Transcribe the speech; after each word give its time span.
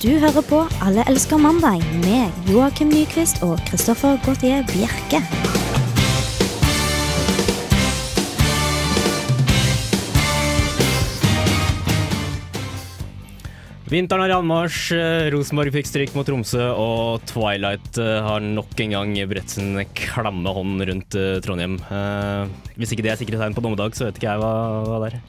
Du 0.00 0.14
hører 0.16 0.40
på 0.48 0.58
Alle 0.80 1.02
elsker 1.10 1.36
mandag 1.36 1.82
med 2.00 2.48
Joakim 2.48 2.88
Nyquist 2.88 3.42
og 3.44 3.58
Christoffer 3.68 4.16
Gautier 4.24 4.62
Bjerke. 4.70 5.20
Vinteren 13.92 14.24
er 14.24 14.32
i 14.32 14.38
anmarsj, 14.38 14.96
Rosenborg 15.34 15.76
fikk 15.76 15.92
stryk 15.92 16.16
mot 16.16 16.24
Tromsø, 16.24 16.64
og 16.80 17.20
Twilight 17.28 18.00
eh, 18.00 18.24
har 18.24 18.40
nok 18.40 18.72
en 18.80 18.96
gang 18.96 19.16
bredt 19.28 19.52
sin 19.52 19.74
klamme 19.98 20.56
hånd 20.56 20.80
rundt 20.88 21.20
eh, 21.20 21.42
Trondheim. 21.44 21.76
Eh, 21.92 22.72
hvis 22.80 22.96
ikke 22.96 23.04
det 23.04 23.18
er 23.18 23.20
sikre 23.20 23.42
tegn 23.42 23.52
på 23.52 23.68
dommedag, 23.68 23.92
så 23.98 24.08
vet 24.08 24.16
ikke 24.16 24.32
jeg 24.32 24.40
hva, 24.46 24.54
hva 24.86 25.04
det 25.04 25.12
er. 25.18 25.24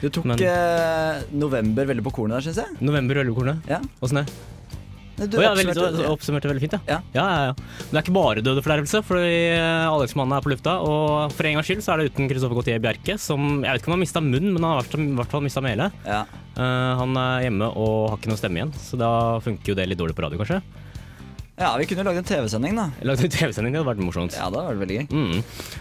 Du 0.00 0.08
tok 0.10 0.24
Men- 0.30 0.38
eh, 0.38 1.22
november 1.32 1.84
veldig 1.86 2.04
på 2.06 2.12
kornet 2.14 2.38
der, 2.38 2.46
syns 2.50 2.56
jeg. 2.62 2.76
November 2.80 3.14
veldig 3.22 3.34
på 3.34 3.58
Ja. 3.68 3.80
Åssen 4.02 4.22
det? 4.24 4.28
Du 5.18 5.34
oh, 5.36 5.42
ja, 5.42 5.50
veldig, 5.50 5.72
oppsummerte- 5.74 5.96
du 5.98 6.04
oppsummerte 6.12 6.46
veldig 6.46 6.60
fint, 6.62 6.74
ja. 6.76 6.80
Ja. 6.86 6.98
Ja, 7.12 7.22
ja, 7.26 7.46
ja. 7.48 7.54
Men 7.58 7.90
det 7.90 7.98
er 7.98 8.02
ikke 8.04 8.14
bare 8.14 8.42
døde 8.46 8.62
fordervelse, 8.62 9.00
for 9.02 9.16
Alex 9.18 10.14
Mannen 10.14 10.36
er 10.36 10.44
på 10.44 10.52
lufta. 10.52 10.76
Og 10.78 11.32
for 11.34 11.44
en 11.48 11.56
gangs 11.58 11.66
skyld 11.66 11.82
så 11.82 11.94
er 11.94 11.96
det 12.04 12.12
uten 12.14 12.28
Kristoffer 12.30 12.54
Gautier 12.54 12.78
Bjerke, 12.78 13.18
som 13.18 13.64
Jeg 13.64 13.72
vet 13.72 13.82
ikke 13.82 13.88
om 13.90 13.96
han 13.96 13.98
har 13.98 14.04
mista 14.06 14.20
munnen, 14.22 14.52
men 14.54 14.62
han 14.62 14.76
har 14.78 14.84
i 14.86 15.16
hvert 15.18 15.26
fall- 15.34 15.42
mista 15.42 15.60
mele. 15.60 15.90
Ja. 16.06 16.20
Eh, 16.54 16.94
han 17.02 17.16
er 17.16 17.42
hjemme 17.50 17.66
og 17.74 18.10
har 18.10 18.16
ikke 18.18 18.28
noe 18.30 18.38
stemme 18.38 18.62
igjen, 18.62 18.72
så 18.78 18.96
da 18.96 19.40
funker 19.40 19.66
jo 19.66 19.74
det 19.74 19.88
litt 19.88 19.98
dårlig 19.98 20.14
på 20.14 20.22
radio, 20.22 20.38
kanskje. 20.38 20.62
Ja, 21.58 21.70
vi 21.80 21.86
kunne 21.90 22.04
lagd 22.06 22.20
en 22.20 22.26
TV-sending, 22.28 22.76
da. 22.78 22.84
Jeg 23.00 23.08
lagde 23.08 23.24
en 23.26 23.32
TV-sending, 23.34 23.72
det 23.74 23.80
hadde 23.80 23.90
vært 23.90 24.02
morsomt. 24.04 24.36
Ja, 24.38 24.46
det 24.54 24.60
vært 24.68 24.82
veldig 24.82 24.98
gøy. 24.98 25.06
Mm. 25.10 25.40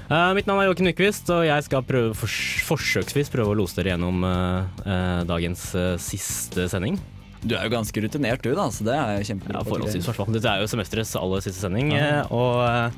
Uh, 0.09 0.31
mitt 0.37 0.49
navn 0.49 0.61
er 0.63 0.69
Joakim 0.71 0.87
Nyquist, 0.89 1.29
og 1.35 1.43
jeg 1.45 1.65
skal 1.67 1.83
prøve, 1.85 2.15
fors 2.17 2.37
forsøksvis 2.67 3.29
prøve 3.33 3.53
å 3.53 3.57
lose 3.59 3.77
dere 3.77 3.93
gjennom 3.93 4.25
uh, 4.25 5.21
dagens 5.29 5.67
uh, 5.77 5.91
siste 6.01 6.65
sending. 6.71 6.97
Du 7.43 7.53
er 7.53 7.67
jo 7.67 7.75
ganske 7.75 8.01
rutinert, 8.07 8.41
du, 8.41 8.55
da, 8.57 8.65
så 8.73 8.87
det 8.87 8.95
er 8.97 9.13
jo 9.19 9.21
Ja, 9.21 9.29
kjempebra. 9.29 9.61
forholdsvis, 9.69 10.01
i 10.01 10.09
hvert 10.09 10.19
fall. 10.23 10.33
Dette 10.33 10.49
er 10.55 10.63
jo 10.65 10.71
semesterets 10.73 11.13
aller 11.21 11.45
siste 11.45 11.61
sending. 11.61 11.93
Ja. 11.93 12.23
og, 12.33 12.91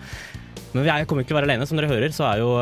men 0.72 0.88
jeg 0.88 1.09
kommer 1.09 1.25
ikke 1.25 1.33
til 1.33 1.38
å 1.38 1.41
være 1.41 1.50
alene. 1.52 1.67
Som 1.67 1.81
dere 1.81 1.91
hører, 1.91 2.16
så 2.16 2.30
er 2.30 2.41
jo 2.45 2.55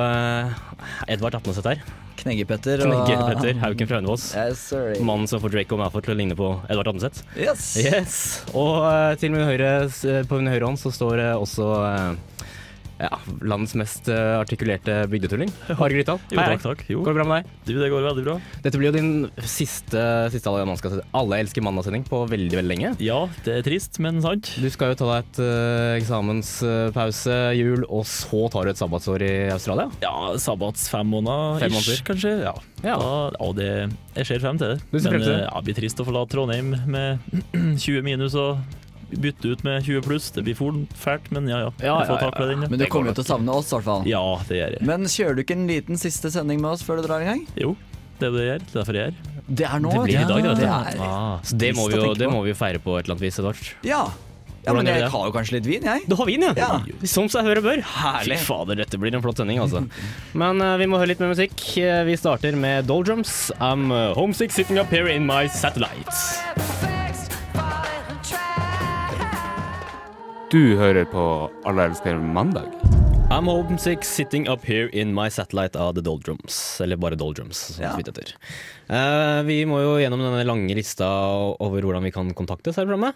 Edvard 1.12 1.38
Atneseth 1.38 1.70
her. 1.70 1.86
Kneggepetter 2.22 2.84
og 2.86 2.92
Knegge-Petter 2.92 3.62
Hauken 3.64 3.90
fra 3.90 4.02
Hønefoss. 4.02 4.28
Yes. 4.38 4.62
Mannen 5.04 5.28
som 5.30 5.42
får 5.44 5.54
Draco 5.54 5.78
Malfoy 5.80 6.04
til 6.06 6.14
å 6.14 6.18
ligne 6.20 6.38
på 6.38 6.50
Edvard 6.70 6.92
Andeseth. 6.94 7.24
Yes. 7.38 7.66
Yes. 7.82 8.18
Og 8.54 8.86
eh, 8.88 9.14
til 9.22 9.34
min 9.34 9.46
høyre, 9.48 9.72
på 10.30 10.40
min 10.40 10.52
høyre 10.52 10.70
hånd 10.70 10.80
så 10.82 10.92
står 10.94 11.20
det 11.22 11.30
også 11.36 11.68
eh, 11.88 12.48
ja, 13.00 13.18
landets 13.46 13.76
mest 13.78 14.08
eh, 14.10 14.34
artikulerte 14.40 15.04
bygdetulling. 15.12 15.52
Jo, 15.68 15.76
Hei, 15.84 15.90
hei. 16.00 16.04
takk, 16.58 16.64
takk. 16.64 16.82
Jo. 16.90 17.02
Går 17.06 17.14
det 17.14 17.18
bra 17.20 17.26
med 17.30 17.44
deg? 17.44 17.52
Du, 17.68 17.74
det 17.82 17.90
går 17.92 18.06
veldig 18.08 18.24
bra. 18.26 18.36
Dette 18.64 18.80
blir 18.80 18.90
jo 18.90 18.96
din 18.96 19.12
siste, 19.46 20.02
siste 20.34 20.50
alle, 20.50 20.78
skal 20.80 21.00
alle 21.18 21.40
elsker 21.44 21.64
mandag-sending 21.66 22.06
på 22.08 22.24
veldig 22.32 22.58
veldig 22.58 22.72
lenge. 22.72 22.94
Ja, 23.04 23.20
det 23.46 23.60
er 23.60 23.66
trist, 23.68 24.00
men 24.04 24.22
sant. 24.26 24.50
Du 24.58 24.68
skal 24.74 24.94
jo 24.94 25.00
ta 25.02 25.10
deg 25.12 25.28
et 25.28 25.42
uh, 25.44 25.98
eksamenspause, 26.00 27.38
jul, 27.58 27.86
og 27.90 28.06
så 28.10 28.46
tar 28.54 28.68
du 28.68 28.74
et 28.74 28.80
sabbatsår 28.82 29.26
i 29.28 29.32
Australia. 29.54 29.90
Ja, 30.04 30.16
sabbats 30.42 30.88
fem 30.92 31.08
måneder, 31.12 31.60
Fem 31.66 31.78
ish, 31.80 32.02
kanskje. 32.08 32.34
Ja. 32.48 32.56
Ja. 32.86 32.98
Da, 33.02 33.14
ja 33.38 33.52
det, 33.58 33.70
jeg 34.18 34.30
ser 34.32 34.44
frem 34.44 34.60
til 34.62 34.76
det. 34.76 34.82
Du 34.92 35.00
ser 35.00 35.12
frem 35.12 35.20
men 35.22 35.28
til 35.28 35.34
det? 35.34 35.40
eh, 35.42 35.48
ja, 35.48 35.54
det 35.62 35.70
blir 35.70 35.80
trist 35.82 36.02
å 36.04 36.08
forlate 36.08 36.34
Trondheim 36.36 36.74
med 36.90 37.32
20 37.86 38.04
minus 38.06 38.36
og 38.38 38.62
bytte 39.12 39.48
ut 39.54 39.64
med 39.64 39.86
20 39.86 40.02
pluss. 40.06 40.32
Det 40.36 40.44
blir 40.44 40.56
for 40.58 40.76
fælt, 41.00 41.30
men 41.32 41.48
ja 41.48 41.60
ja. 41.66 41.72
Ja, 41.80 41.96
ja, 42.06 42.18
ja, 42.28 42.46
den. 42.52 42.66
Men 42.68 42.80
du 42.80 42.86
kommer 42.92 43.14
jo 43.14 43.20
til 43.20 43.26
å 43.26 43.30
savne 43.32 43.56
oss, 43.56 43.72
i 43.72 43.78
hvert 43.78 43.88
fall. 43.88 44.08
Ja, 44.10 44.24
det 44.50 44.60
gjør 44.60 44.76
jeg. 44.78 44.88
Men 44.90 45.08
kjører 45.12 45.38
du 45.40 45.44
ikke 45.46 45.58
en 45.58 45.68
liten 45.70 46.02
siste 46.02 46.32
sending 46.34 46.62
med 46.64 46.74
oss 46.76 46.84
før 46.84 47.00
du 47.02 47.08
drar 47.08 47.24
i 47.24 47.30
gang? 47.32 47.46
Jo, 47.56 47.76
det 48.20 48.28
er 48.30 48.36
det 48.36 48.46
jeg 48.46 48.52
gjør. 48.52 48.64
Det 48.68 48.72
er 48.76 48.80
derfor 48.82 49.00
jeg 49.00 49.12
gjør. 49.12 49.34
Det 49.48 49.68
er 49.72 49.80
nå. 49.84 49.92
Det 49.96 50.04
blir 50.04 50.20
i 50.20 50.28
dag, 50.28 50.44
det, 50.44 50.56
det 50.60 50.70
er, 50.70 51.04
Ah. 51.08 51.36
Så 51.48 51.56
det 51.56 51.74
må, 51.78 51.88
vi 51.88 52.00
jo, 52.02 52.14
det 52.20 52.28
må 52.32 52.42
vi 52.44 52.52
jo 52.52 52.58
feire 52.60 52.82
på 52.84 52.98
et 52.98 53.06
eller 53.06 53.16
annet 53.16 53.24
vis, 53.30 53.38
Edvard. 53.40 53.62
Ja. 53.88 54.02
ja, 54.66 54.74
men 54.76 54.90
jeg 54.92 55.08
har 55.14 55.28
jo 55.30 55.32
kanskje 55.32 55.56
litt 55.56 55.70
vin, 55.70 55.88
jeg. 55.88 56.04
Du 56.10 56.18
har 56.20 56.28
vin, 56.28 56.44
ja? 56.44 56.52
Ja. 56.60 57.08
Som 57.08 57.30
seg 57.32 57.48
høre 57.48 57.64
bør. 57.64 57.80
Herlig. 57.80 58.42
Fy 58.42 58.50
fader, 58.50 58.82
dette 58.84 59.00
blir 59.00 59.16
en 59.16 59.24
flott 59.24 59.40
sending, 59.40 59.62
altså. 59.64 59.86
Men 60.36 60.60
uh, 60.60 60.76
vi 60.82 60.90
må 60.92 61.00
høre 61.00 61.14
litt 61.14 61.24
mer 61.24 61.32
musikk. 61.32 61.56
Eh, 61.80 62.04
Vi 62.10 62.18
starter 62.20 62.60
med 62.60 62.90
Doldrums. 62.92 63.54
I'm 63.62 63.88
eh, 63.96 64.12
homesick 64.20 64.52
sitting 64.52 64.82
up 64.84 64.92
here 64.92 65.08
in 65.08 65.24
my 65.30 65.46
satellites. 65.48 66.42
Du 70.52 70.78
hører 70.80 71.04
på 71.12 71.24
Alle 71.68 71.90
elsker 71.90 72.16
mandag. 72.20 72.70
I'm 73.28 73.50
homesick 73.52 74.06
sitting 74.08 74.48
up 74.48 74.64
here 74.64 74.88
in 74.96 75.14
my 75.14 75.28
satellite 75.30 75.76
av 75.76 75.96
The 75.98 76.02
Doldrums. 76.02 76.80
Eller 76.82 76.96
bare 76.96 77.16
Doldrums, 77.20 77.58
som 77.76 77.84
Ja. 77.84 77.92
Eh, 78.88 79.44
vi 79.44 79.66
må 79.66 79.82
jo 79.82 79.98
gjennom 80.00 80.20
denne 80.24 80.46
lange 80.46 80.74
lista 80.76 81.06
over 81.60 81.82
hvordan 81.82 82.04
vi 82.04 82.12
kan 82.12 82.34
kontaktes 82.34 82.78
her 82.78 82.84
i 82.84 82.88
programmet. 82.88 83.16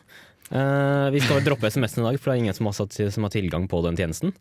Eh, 0.51 1.09
vi 1.11 1.19
skal 1.21 1.41
droppe 1.41 1.67
SMS-en 1.71 2.03
i 2.03 2.09
dag, 2.11 2.19
for 2.19 2.31
det 2.31 2.37
er 2.37 2.43
ingen 2.43 2.53
som 2.53 2.65
har, 2.65 2.73
satt, 2.73 3.13
som 3.13 3.23
har 3.23 3.31
tilgang 3.31 3.69
på 3.69 3.81
den 3.83 3.95
tjenesten. 3.95 4.33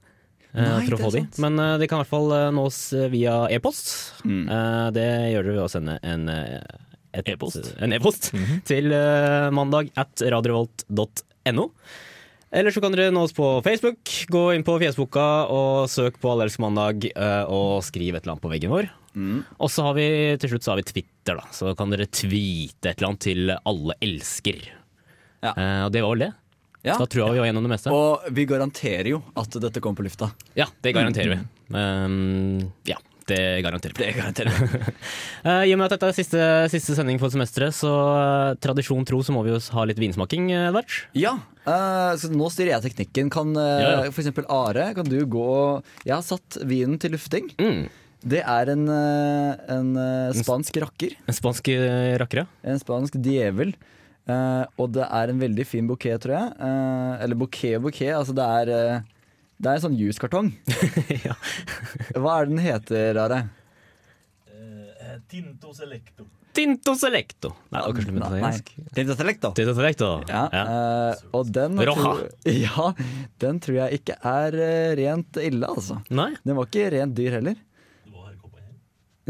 Uh, 0.53 0.81
Nei, 0.83 0.87
er 0.91 1.11
de. 1.15 1.27
Men 1.39 1.59
uh, 1.61 1.79
de 1.79 1.87
kan 1.87 2.01
i 2.01 2.03
hvert 2.03 2.11
fall 2.11 2.33
nås 2.53 2.93
via 3.13 3.47
e-post. 3.55 3.95
Mm. 4.25 4.49
Eh, 4.51 4.91
det 4.91 5.09
gjør 5.31 5.45
dere 5.47 5.55
ved 5.55 5.63
å 5.63 5.71
sende 5.71 5.99
en 6.03 6.29
et- 7.15 7.29
E-post. 7.29 7.75
En 7.79 7.93
e-post 7.93 8.31
til 8.67 8.93
eh, 8.93 9.51
mandag 9.55 9.91
at 9.99 10.23
radiorevolt.no. 10.23 11.71
Eller 12.51 12.75
så 12.75 12.83
kan 12.83 12.95
dere 12.95 13.13
nå 13.15 13.23
oss 13.23 13.35
på 13.35 13.47
Facebook. 13.63 14.01
Gå 14.31 14.43
inn 14.57 14.65
på 14.67 14.75
Fjesboka 14.83 15.27
og 15.55 15.87
søk 15.91 16.19
på 16.23 16.33
Allelsk 16.33 16.59
mandag, 16.63 17.07
eh, 17.15 17.45
og 17.47 17.85
skriv 17.87 18.17
et 18.17 18.25
eller 18.25 18.35
annet 18.35 18.43
på 18.43 18.51
veggen 18.51 18.73
vår. 18.73 18.91
Mm. 19.15 19.39
Og 19.59 19.71
så 19.71 19.87
har 19.87 19.95
vi 19.99 20.09
til 20.43 20.53
slutt 20.53 20.67
så 20.67 20.73
har 20.73 20.81
vi 20.81 20.89
Twitter, 20.91 21.39
da. 21.39 21.47
Så 21.55 21.75
kan 21.79 21.95
dere 21.95 22.11
tweete 22.11 22.91
et 22.91 22.99
eller 22.99 23.13
annet 23.13 23.27
til 23.27 23.55
Alle 23.55 23.97
elsker. 24.03 24.65
Ja. 25.47 25.55
Eh, 25.55 25.83
og 25.87 25.95
det 25.95 26.03
var 26.03 26.17
vel 26.17 26.27
det. 26.27 26.33
Ja. 26.81 26.97
Da 26.97 27.05
tror 27.05 27.27
jeg 27.27 27.37
vi 27.37 27.43
var 27.43 27.51
gjennom 27.51 27.67
det 27.67 27.73
meste. 27.75 27.95
Og 27.95 28.27
vi 28.35 28.47
garanterer 28.49 29.11
jo 29.13 29.23
at 29.39 29.61
dette 29.63 29.83
kommer 29.85 30.01
på 30.01 30.09
lufta. 30.09 30.31
Ja, 30.57 30.67
det 30.81 30.95
garanterer 30.97 31.35
vi. 31.35 31.41
Um, 31.71 32.71
ja, 32.89 32.97
det 33.31 33.41
garanterer 33.65 33.95
vi. 33.97 34.05
Det 34.05 34.17
garanterer 34.19 34.53
vi. 34.59 34.95
Eh, 35.41 35.63
I 35.71 35.73
og 35.73 35.79
med 35.81 35.87
at 35.87 35.95
dette 35.95 36.09
er 36.11 36.17
siste, 36.19 36.41
siste 36.69 36.93
sending 36.99 37.17
for 37.23 37.33
semesteret, 37.33 37.73
så 37.73 37.89
uh, 37.89 38.57
tradisjon 38.61 39.07
tro 39.09 39.23
så 39.25 39.33
må 39.33 39.41
vi 39.47 39.55
jo 39.55 39.61
ha 39.73 39.85
litt 39.89 40.01
vinsmaking, 40.03 40.51
uh, 40.53 40.67
Edvard. 40.69 40.99
Ja, 41.17 41.33
uh, 41.65 42.13
så 42.21 42.29
nå 42.29 42.51
styrer 42.53 42.75
jeg 42.75 42.91
teknikken. 42.91 43.31
Kan 43.33 43.55
uh, 43.57 43.65
Ja, 43.81 43.89
ja. 43.95 44.11
eksempel 44.11 44.45
Are, 44.53 44.91
kan 44.99 45.09
du 45.09 45.17
gå 45.25 45.49
Jeg 46.05 46.13
har 46.13 46.27
satt 46.27 46.61
vinen 46.69 47.01
til 47.01 47.17
lufting. 47.17 47.49
Mm. 47.57 47.87
Det 48.21 48.43
er 48.45 48.69
en, 48.69 48.83
eh, 48.93 49.61
en 49.73 49.95
eh, 49.97 50.35
spansk 50.37 50.77
rakker. 50.83 51.15
En 51.25 51.33
spansk 51.33 51.71
rakker, 52.21 52.43
ja. 52.43 52.47
En 52.69 52.77
spansk 52.83 53.17
djevel. 53.17 53.73
Eh, 54.29 54.65
og 54.77 54.91
det 54.93 55.07
er 55.07 55.33
en 55.33 55.41
veldig 55.41 55.65
fin 55.65 55.89
bukett, 55.89 56.21
tror 56.21 56.37
jeg. 56.37 56.51
Eh, 56.61 57.15
eller 57.25 57.41
bukett 57.41 57.79
og 57.79 57.87
bukett. 57.89 58.13
Altså 58.19 58.37
det 58.37 58.45
er 58.61 58.73
eh, 58.77 59.09
Det 59.61 59.69
er 59.69 59.77
en 59.77 59.83
sånn 59.85 59.97
juskartong. 60.01 60.53
ja. 61.27 61.35
Hva 62.17 62.39
er 62.41 62.47
det 62.49 62.55
den 62.55 62.63
heter, 62.65 63.19
Are? 63.21 63.41
Tinto 65.31 65.75
Selecto. 65.77 66.25
Tinto 66.53 66.95
Selecto. 66.99 67.53
Nei, 67.71 67.81
akkurat 67.81 68.07
litt 68.09 68.17
Nei. 68.17 68.27
italiensk. 68.27 68.71
Tinto 68.97 69.17
Selecto. 69.19 69.51
Tinto 69.55 69.75
Selecto. 69.77 70.09
Ja, 70.29 70.45
Ja. 70.53 70.63
Uh, 70.67 71.37
og 71.39 71.51
den 71.55 71.79
Roja. 71.79 71.95
tror, 71.95 72.23
ja, 72.65 72.87
den 73.45 73.61
tror 73.63 73.77
jeg 73.83 74.01
ikke 74.01 74.17
er 74.27 74.57
eh, 74.59 74.95
rent 74.99 75.39
ille, 75.43 75.69
altså. 75.69 76.01
Nei, 76.11 76.33
Den 76.43 76.59
var 76.59 76.71
ikke 76.71 76.89
rent 76.97 77.15
dyr 77.19 77.37
heller. 77.39 77.61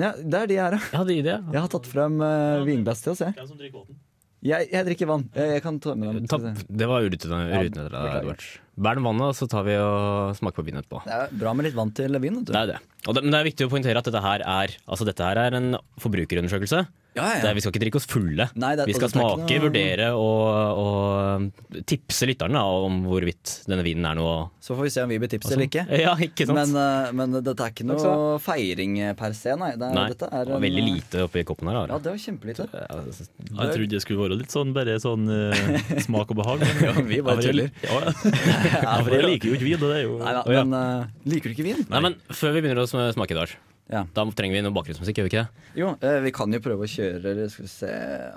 Ja, 0.01 0.15
det 0.17 0.39
er 0.39 0.47
de 0.49 0.57
her, 0.57 0.79
ja. 0.79 0.97
hadde 0.97 1.13
idé. 1.13 1.35
ja. 1.35 1.43
Jeg 1.53 1.61
har 1.61 1.69
tatt 1.75 1.89
frem 1.91 2.15
uh, 2.23 2.63
vinglass 2.65 3.03
til 3.05 3.13
oss, 3.13 3.21
jeg. 3.21 3.35
Hvem 3.37 3.51
som 3.51 3.59
drikker 3.61 3.83
vann? 3.83 3.99
jeg. 4.47 4.69
Jeg 4.73 4.87
drikker 4.89 5.11
vann. 5.11 5.27
Jeg, 5.35 5.57
jeg 5.59 5.65
kan 5.67 5.81
ta 5.83 5.95
med 5.99 6.31
se. 6.31 6.55
det 6.81 6.89
var 6.89 7.05
urutinert 7.05 7.93
av. 7.93 8.07
Edvard. 8.15 8.47
Bær 8.81 9.01
vannet, 9.05 9.27
og 9.29 9.37
så 9.37 9.49
tar 9.51 9.67
vi 9.67 9.75
og 9.77 10.33
smaker 10.39 10.63
på 10.63 10.67
vin 10.71 10.81
etterpå. 10.81 11.03
Det 11.05 11.17
er 11.17 11.35
bra 11.43 11.53
med 11.57 11.69
litt 11.69 11.77
vann 11.77 11.93
til 11.97 12.17
vin. 12.23 12.41
Det 12.49 12.57
er 12.57 12.71
det. 12.73 12.79
Og 13.07 13.17
det. 13.17 13.25
Men 13.27 13.35
det 13.35 13.41
er 13.43 13.49
viktig 13.51 13.67
å 13.69 13.73
poengtere 13.73 14.01
at 14.01 14.09
dette 14.09 14.23
her 14.25 14.45
er, 14.47 14.77
altså 14.89 15.09
dette 15.09 15.27
her 15.27 15.41
er 15.43 15.57
en 15.59 15.75
forbrukerundersøkelse. 16.01 16.87
Ja, 17.17 17.25
ja, 17.27 17.41
Det 17.43 17.49
er, 17.51 17.55
vi 17.59 17.63
skal 17.65 17.73
ikke 17.75 17.83
drikke 17.83 17.99
oss 17.99 18.07
fulle. 18.07 18.45
Nei, 18.55 18.77
det- 18.79 18.87
vi 18.87 18.95
skal 18.95 19.11
smake, 19.11 19.43
noe- 19.43 19.63
vurdere 19.65 20.11
og, 20.15 20.79
og 20.79 21.85
tipse 21.91 22.29
lytterne 22.31 22.55
da, 22.55 22.63
om 22.87 23.01
hvorvidt 23.11 23.65
denne 23.67 23.83
vinen 23.83 24.07
er 24.07 24.15
noe 24.15 24.51
Så 24.63 24.77
får 24.79 24.87
vi 24.87 24.93
se 24.95 25.03
om 25.03 25.11
vi 25.11 25.19
blir 25.19 25.31
tipset 25.33 25.57
eller 25.57 25.67
ikke. 25.67 25.85
Ja, 26.05 26.15
ikke 26.15 26.47
sant? 26.47 26.55
Men, 26.61 26.77
eh, 26.79 27.13
men 27.19 27.35
dette 27.43 27.57
er 27.59 27.73
ikke 27.75 27.87
Takk 27.91 28.05
noe 28.07 28.39
feiring 28.43 28.99
eh, 29.01 29.15
per 29.19 29.35
se, 29.35 29.57
nei. 29.59 29.73
Det 29.75 29.89
er, 29.89 29.95
Nei, 29.97 30.07
dette 30.15 30.29
er 30.31 30.53
en, 30.55 30.63
veldig 30.63 30.85
eh, 30.85 30.91
lite 30.95 31.25
oppi 31.27 31.45
koppen 31.49 31.73
her. 31.73 31.81
Ja, 31.91 31.99
det 31.99 32.13
var 32.13 32.21
kjempelite. 32.23 32.69
Altså, 32.91 33.27
Jeg 33.51 33.75
trodde 33.75 33.91
det 33.91 34.03
skulle 34.05 34.23
være 34.23 34.39
litt 34.39 34.55
sånn 34.55 34.75
bare 34.77 34.99
sånn 35.03 35.27
uh, 35.27 35.99
smak 36.07 36.31
og 36.31 36.39
behag. 36.43 36.63
Ja, 36.87 36.93
vi 37.03 37.19
bare 37.27 37.43
tuller. 37.43 37.73
Ja, 37.83 38.95
for 39.03 39.11
jeg 39.15 39.27
liker 39.27 39.51
jo 39.51 39.59
ikke 39.59 39.67
vin. 39.67 39.81
Det 39.81 39.91
er 39.97 40.05
jo 40.07 40.19
Nei 40.21 40.33
da, 40.37 40.45
men 40.47 40.77
uh, 40.77 41.11
liker 41.27 41.51
du 41.51 41.57
ikke 41.57 41.67
vin? 41.67 41.83
Nei, 41.91 42.01
men 42.07 42.17
før 42.31 42.55
vi 42.55 42.63
begynner 42.63 42.85
å 42.85 42.89
smake 42.91 43.15
smake, 43.17 43.35
Edvard, 43.35 43.57
Ja. 43.91 44.05
da 44.15 44.23
trenger 44.39 44.55
vi 44.55 44.63
noe 44.63 44.75
bakgrunnsmusikk, 44.77 45.19
gjør 45.19 45.27
vi 45.27 45.31
ikke 45.33 45.41
det? 45.43 45.65
Jo, 45.81 45.89
eh, 46.07 46.19
vi 46.23 46.31
kan 46.35 46.53
jo 46.55 46.61
prøve 46.63 46.87
å 46.87 46.91
kjøre 46.91 47.33
eller 47.33 47.49
skal 47.51 47.65
vi 47.67 47.71
se 47.73 47.91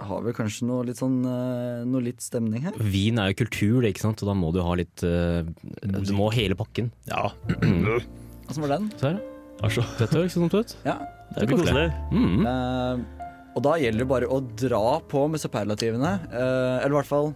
Har 0.10 0.24
vi 0.26 0.34
kanskje 0.34 0.66
noe 0.70 0.86
litt 0.88 0.98
sånn 0.98 1.20
eh, 1.30 1.84
Noe 1.86 2.02
litt 2.08 2.22
stemning 2.26 2.66
her? 2.66 2.78
Vin 2.82 3.22
er 3.22 3.30
jo 3.32 3.38
kultur, 3.44 3.86
ikke 3.86 4.02
sant? 4.02 4.24
og 4.26 4.32
da 4.32 4.36
må 4.38 4.50
du 4.56 4.62
ha 4.66 4.74
litt 4.80 5.04
eh, 5.06 5.44
Du 5.86 6.14
må 6.18 6.32
ha 6.32 6.36
hele 6.40 6.58
pakken. 6.58 6.90
Ja. 7.10 7.28
Åssen 8.50 8.66
var 8.66 8.74
den? 8.76 8.90
Se 8.98 9.12
her, 9.12 9.20
ja. 9.22 9.30
Altså, 9.64 9.84
Dette 10.00 10.18
høres 10.18 10.34
ikke 10.34 10.36
så 10.36 10.44
dumt 10.44 10.58
ut. 10.58 10.74
Ja. 10.84 10.96
det 11.36 11.46
er 11.46 11.52
koselig. 11.54 11.86
Mm. 12.12 12.42
Eh, 12.50 13.22
og 13.54 13.62
da 13.64 13.76
gjelder 13.78 14.02
det 14.04 14.10
bare 14.10 14.28
å 14.34 14.40
dra 14.58 14.84
på 15.08 15.28
med 15.30 15.40
superlativene. 15.40 16.14
eh, 16.34 16.82
eller 16.82 16.96
i 16.96 16.98
hvert 16.98 17.12
fall 17.14 17.30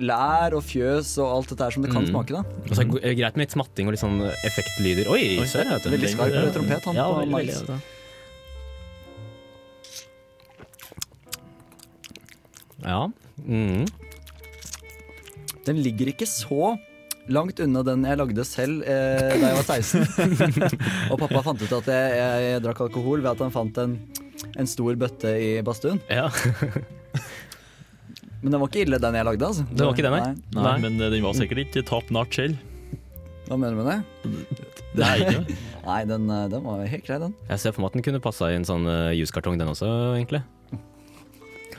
lær 0.00 0.52
og 0.54 0.62
fjøs 0.68 1.14
og 1.18 1.28
alt 1.36 1.48
dette 1.54 1.64
her 1.64 1.70
som 1.74 1.82
det 1.82 1.90
kan 1.92 2.04
Mm. 2.04 2.10
smake. 2.12 2.32
da 2.36 2.42
Og 2.68 2.74
så 2.76 2.82
er 2.84 2.90
det 3.08 3.16
greit 3.18 3.36
med 3.36 3.46
litt 3.46 3.54
smatting 3.56 3.86
og 3.88 3.92
litt 3.96 4.00
sånn 4.02 4.20
effektlyder. 4.44 5.08
Oi, 5.08 5.38
Oi, 5.40 5.46
her, 5.46 5.64
vet 5.72 5.82
du. 5.82 5.90
Veldig 5.90 6.10
skarp 6.12 6.34
Ja. 6.34 6.50
trompet 6.52 6.84
han 6.84 6.94
Ja, 6.94 7.06
på 7.08 7.18
veldig, 7.20 7.34
veldig, 7.34 7.54
veldig, 7.68 7.80
Ja. 12.84 13.10
Mm. 13.46 13.86
Den 15.66 15.82
ligger 15.82 16.06
ikke 16.12 16.26
så 16.28 16.76
langt 17.28 17.58
unna 17.60 17.82
den 17.84 18.04
jeg 18.08 18.16
lagde 18.18 18.44
selv 18.48 18.82
eh, 18.88 19.34
da 19.36 19.50
jeg 19.50 19.56
var 19.58 19.66
16. 19.66 20.62
og 21.12 21.18
pappa 21.20 21.42
fant 21.44 21.60
ut 21.62 21.72
at 21.82 21.90
jeg, 21.92 22.14
jeg 22.46 22.62
drakk 22.64 22.80
alkohol 22.86 23.20
ved 23.20 23.30
at 23.34 23.42
han 23.44 23.52
fant 23.52 23.76
en, 23.82 23.98
en 24.56 24.66
stor 24.70 24.96
bøtte 24.96 25.34
i 25.36 25.50
badstuen. 25.66 26.00
ja. 26.08 26.30
Men 28.42 28.52
den 28.54 28.60
var 28.62 28.68
ikke 28.70 28.84
ille, 28.86 28.98
den 29.02 29.16
jeg 29.18 29.26
lagde. 29.26 29.46
altså 29.48 29.64
Den 29.68 29.86
var 29.88 29.94
ikke 29.96 30.04
den, 30.06 30.14
nei? 30.14 30.34
Nei, 30.54 30.62
Nei. 30.62 30.74
men 30.84 31.00
eh, 31.02 31.10
den 31.10 31.24
var 31.26 31.34
sikkert 31.34 31.62
ikke 31.64 31.82
top 31.88 32.10
notch 32.14 32.38
selv. 32.38 32.58
Hva 33.48 33.56
mener 33.58 33.74
du 33.74 33.80
med 33.80 33.88
det? 33.88 34.68
Det 34.98 35.08
ikke. 35.24 35.56
Nei, 35.88 35.98
den, 36.10 36.28
eh, 36.30 36.44
den 36.52 36.62
var 36.68 36.84
helt 36.86 37.06
grei, 37.08 37.18
den. 37.24 37.34
Jeg 37.48 37.62
ser 37.64 37.74
for 37.74 37.82
meg 37.82 37.90
at 37.90 37.98
den 37.98 38.04
kunne 38.06 38.20
passa 38.22 38.50
i 38.52 38.58
en 38.58 38.66
sånn 38.68 38.86
uh, 38.86 39.10
juskartong, 39.16 39.58
den 39.58 39.70
også, 39.72 39.88
egentlig. 40.18 40.42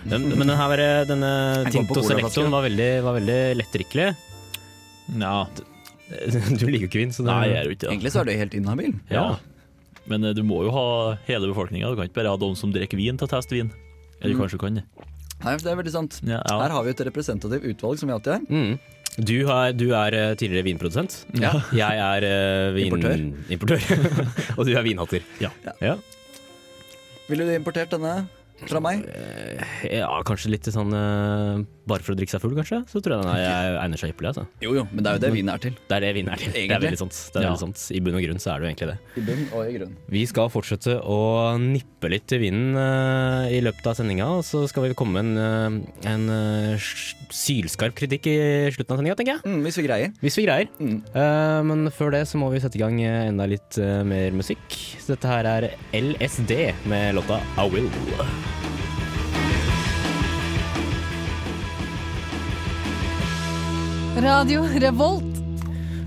Den, 0.10 0.30
men 0.32 0.48
den 0.48 0.56
her, 0.56 0.70
var, 0.72 0.82
denne 1.10 1.30
Tinto. 1.72 2.02
Selectoen 2.08 2.52
var 2.54 2.64
veldig, 2.68 2.90
var 3.04 3.18
veldig 3.20 3.40
lettdrikkelig. 3.60 4.10
Ja. 5.20 5.36
Du 6.60 6.64
liker 6.66 6.88
jo 6.88 6.90
ikke 6.90 7.02
vin, 7.04 7.12
så 7.14 7.22
det 7.22 7.30
Nei, 7.30 7.42
jeg 7.52 7.58
er 7.60 7.68
jo 7.68 7.74
ikke 7.76 7.84
det. 7.84 7.90
Egentlig 7.94 8.12
så 8.16 8.22
er 8.24 8.26
du 8.26 8.32
helt 8.40 8.56
inhabil. 8.58 8.96
Ja. 9.14 9.26
Men 10.10 10.24
du 10.34 10.40
må 10.42 10.64
jo 10.66 10.72
ha 10.74 10.86
hele 11.28 11.52
befolkninga. 11.52 11.92
Du 11.94 12.00
kan 12.00 12.08
ikke 12.10 12.18
bare 12.24 12.32
ha 12.34 12.40
de 12.42 12.48
som 12.58 12.72
drikker 12.74 12.98
vin 12.98 13.20
til 13.20 13.28
å 13.28 13.30
teste 13.30 13.54
vin. 13.54 13.70
Eller 14.24 14.34
Mm. 14.34 14.40
kanskje 14.42 14.58
kan 14.64 14.80
det. 14.80 14.86
Nei, 15.40 15.56
det 15.56 15.72
er 15.72 15.78
veldig 15.80 15.94
sant. 15.94 16.20
Ja, 16.28 16.40
Her 16.44 16.74
har 16.76 16.86
vi 16.86 16.92
et 16.92 17.04
representativt 17.08 17.68
utvalg 17.72 18.00
som 18.02 18.10
vi 18.10 18.16
alltid 18.16 18.34
er. 18.36 18.48
Mm. 18.50 18.98
Du, 19.20 19.36
har, 19.48 19.72
du 19.76 19.90
er 19.98 20.16
eh, 20.16 20.34
tidligere 20.40 20.68
vinprodusent. 20.68 21.22
Ja. 21.40 21.54
Jeg 21.82 22.04
er 22.04 22.28
uh, 22.28 22.76
vinimportør. 22.76 23.24
Importør. 23.56 23.84
Importør. 23.84 24.34
Og 24.58 24.68
du 24.68 24.74
er 24.76 24.86
vinhatter. 24.86 25.26
Ja. 25.44 25.52
ja. 25.84 25.96
Ville 27.30 27.48
du 27.48 27.54
importert 27.56 27.92
denne 27.94 28.14
fra 28.68 28.80
meg? 28.84 29.06
Ja, 29.88 30.10
kanskje 30.28 30.52
litt 30.52 30.68
sånn 30.74 30.92
eh, 30.96 31.62
Bare 31.90 32.06
for 32.06 32.14
å 32.14 32.18
drikke 32.20 32.36
seg 32.36 32.42
full, 32.44 32.54
kanskje. 32.54 32.84
Så 32.92 33.00
tror 33.02 33.16
jeg 33.16 33.24
den 33.26 33.32
er, 33.34 33.78
egner 33.82 33.98
seg 33.98 34.12
ypperlig. 34.14 34.30
Altså. 34.30 34.44
Jo 34.62 34.76
jo, 34.78 34.84
men 34.92 35.02
det 35.02 35.10
er 35.10 35.16
jo 35.18 35.22
det 35.24 35.32
vinen 35.34 35.50
er 35.56 35.62
til. 35.64 35.78
Det 35.90 35.96
er 35.98 36.04
det 36.06 36.12
vinen 36.20 36.34
er 36.36 36.42
til. 36.44 36.52
Det 36.54 36.66
er 36.76 36.84
veldig 36.84 37.00
sant. 37.02 37.16
Det 37.34 37.40
er 37.40 37.46
Ja. 37.48 37.54
veldig 37.56 37.64
sant. 37.64 37.86
I 37.98 38.02
bunn 38.06 38.18
og 38.20 38.26
grunn 38.28 38.42
så 38.44 38.52
er 38.54 38.60
det 38.60 38.68
jo 38.68 38.70
egentlig 38.70 38.90
det. 38.92 38.98
I 39.18 39.24
bunn 39.26 39.42
og 39.58 39.64
i 39.64 39.74
grunn. 39.80 39.96
Vi 40.14 40.22
skal 40.30 40.52
fortsette 40.54 41.00
å 41.02 41.18
nippe 41.64 42.12
litt 42.14 42.28
til 42.30 42.44
vinen 42.44 42.78
uh, 42.78 43.50
i 43.50 43.58
løpet 43.66 43.90
av 43.90 43.98
sendinga, 43.98 44.28
og 44.38 44.46
så 44.46 44.62
skal 44.70 44.86
vi 44.86 44.94
komme 45.02 45.18
med 45.18 45.42
en, 45.42 45.82
uh, 45.82 46.12
en 46.14 46.30
uh, 46.30 46.90
sylskarp 47.34 47.98
kritikk 47.98 48.30
i 48.30 48.38
slutten 48.76 48.94
av 48.94 49.02
sendinga, 49.02 49.18
tenker 49.18 49.40
jeg. 49.40 49.46
Mm, 49.50 49.66
hvis 49.66 49.82
vi 49.82 49.88
greier. 49.88 50.14
Hvis 50.22 50.38
vi 50.38 50.46
greier. 50.46 50.70
Mm. 50.78 51.00
Eh, 51.10 51.60
men 51.72 51.90
før 51.96 52.14
det 52.14 52.24
så 52.30 52.38
må 52.42 52.52
vi 52.54 52.62
sette 52.62 52.78
i 52.80 52.84
gang 52.84 53.02
eh, 53.02 53.28
enda 53.32 53.50
litt 53.50 53.82
eh, 53.82 54.04
mer 54.06 54.30
musikk. 54.38 54.78
Så 55.02 55.16
dette 55.16 55.30
her 55.34 55.50
er 55.56 55.70
LSD 55.96 56.56
med 56.90 57.18
låta 57.18 57.42
I 57.58 57.68
Will. 57.74 57.90
Radio 64.20 64.66
Revolt. 64.84 65.24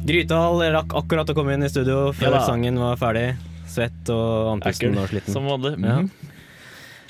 Grytdal 0.05 0.61
rakk 0.75 0.93
akkurat 0.99 1.31
å 1.31 1.35
komme 1.37 1.55
inn 1.57 1.65
i 1.65 1.71
studio 1.73 2.11
før 2.17 2.35
Ja 2.37 2.41
sangen 2.45 2.77
var 2.81 2.99
ferdig. 3.01 3.31
Svett 3.71 4.11
og 4.13 4.51
andpusten 4.57 4.99
og 5.01 5.07
sliten. 5.09 5.33
Som 5.33 5.49
vanlig. 5.49 5.73
Ja. 5.81 5.97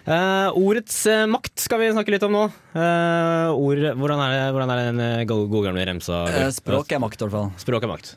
Eh, 0.02 0.58
ordets 0.58 1.00
uh, 1.10 1.24
makt 1.30 1.64
skal 1.64 1.82
vi 1.82 1.88
snakke 1.94 2.14
litt 2.14 2.26
om 2.26 2.36
nå. 2.36 2.44
Uh, 2.76 3.50
ord, 3.50 3.82
hvordan, 3.98 4.22
er 4.26 4.34
det, 4.34 4.44
hvordan 4.54 4.74
er 4.74 4.80
det 4.80 4.86
den 4.92 5.26
gode, 5.30 5.64
gamle 5.66 5.88
remsa? 5.90 6.22
Språk 6.54 6.94
er 6.94 7.02
makt, 7.02 7.18
i 7.18 7.26
hvert 7.26 7.34
fall. 7.34 7.50
Språk 7.64 7.88
er 7.88 7.92
makt. 7.96 8.14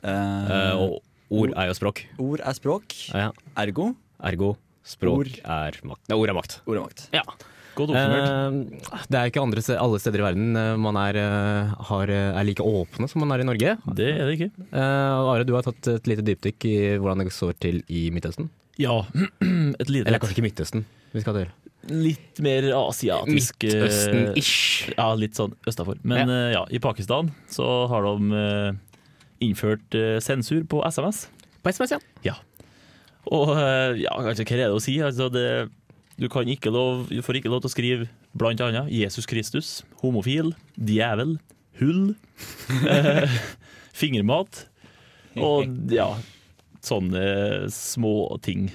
Og 0.77 1.41
ord 1.41 1.57
er 1.57 1.71
jo 1.71 1.79
språk. 1.79 2.05
ord 2.21 2.45
er 2.45 2.59
språk. 2.59 2.99
Ja. 3.09 3.31
Ergo 3.65 3.95
Ergo 4.21 4.53
språk 4.85 5.25
Ord. 5.25 5.35
er 5.41 5.81
makt. 5.81 6.05
Nei, 6.11 6.21
ord 6.21 6.31
er 6.31 6.37
makt. 6.37 6.59
ord 6.69 6.77
er 6.77 6.85
makt. 6.85 7.07
Ja. 7.15 7.25
Godt 7.75 7.91
oppsummert. 7.91 8.93
Eh, 8.95 9.01
det 9.11 9.19
er 9.19 9.31
ikke 9.31 9.43
andre, 9.43 9.63
alle 9.75 9.99
steder 10.01 10.21
i 10.21 10.25
verden 10.25 10.59
eh, 10.59 10.71
man 10.79 10.99
er, 10.99 11.19
eh, 11.19 11.73
har, 11.89 12.13
er 12.15 12.47
like 12.47 12.63
åpne 12.63 13.09
som 13.11 13.23
man 13.23 13.35
er 13.35 13.43
i 13.43 13.47
Norge. 13.47 13.75
det 13.99 14.09
er 14.13 14.23
det 14.23 14.37
ikke. 14.37 14.49
Are, 14.71 15.43
du 15.47 15.53
har 15.57 15.67
tatt 15.67 15.91
et 15.95 16.09
lite 16.09 16.25
dypdykk 16.25 16.67
i 16.69 16.77
hvordan 16.95 17.25
det 17.25 17.35
står 17.35 17.59
til 17.61 17.83
i 17.91 18.07
Midtøsten. 18.15 18.49
Ja, 18.81 19.01
et 19.81 19.91
lite 19.91 20.07
Eller 20.07 20.19
kanskje 20.23 20.37
ikke 20.37 20.47
Midtøsten. 20.49 20.87
Vi 21.15 21.23
skal 21.23 21.41
til 21.41 21.53
Litt 21.85 22.39
mer 22.41 22.65
asiatisk 22.73 23.61
Midtøsten-ish. 23.61 24.95
Ja, 24.95 25.11
litt 25.13 25.37
sånn 25.37 25.53
østafor. 25.69 25.99
Men 26.01 26.31
eh, 26.33 26.55
ja, 26.55 26.65
i 26.73 26.81
Pakistan 26.81 27.29
så 27.51 27.85
har 27.91 28.07
de 28.07 28.41
innført 29.45 29.99
sensur 30.23 30.65
på 30.71 30.81
SMS. 30.87 31.27
På 31.61 31.73
SMS, 31.75 31.99
ja. 32.25 32.39
Og 33.33 33.55
eh, 33.57 34.03
ja, 34.03 34.13
altså, 34.19 34.45
hva 34.45 34.55
er 34.55 34.61
det 34.67 34.75
å 34.75 34.81
si? 34.83 34.95
Altså, 35.03 35.29
det, 35.33 35.45
du, 36.21 36.27
kan 36.31 36.47
ikke 36.47 36.71
lov, 36.73 37.09
får 37.25 37.41
ikke 37.41 37.51
lov 37.51 37.63
til 37.63 37.71
å 37.71 37.73
skrive 37.73 38.07
blant 38.37 38.61
annet 38.63 38.91
Jesus 38.93 39.27
Kristus, 39.29 39.81
homofil, 40.01 40.53
djevel, 40.75 41.37
hull, 41.81 42.15
eh, 42.87 43.35
fingermat 44.01 44.65
og 45.35 45.91
ja, 45.91 46.07
sånne 46.85 47.67
små 47.73 48.37
ting. 48.45 48.69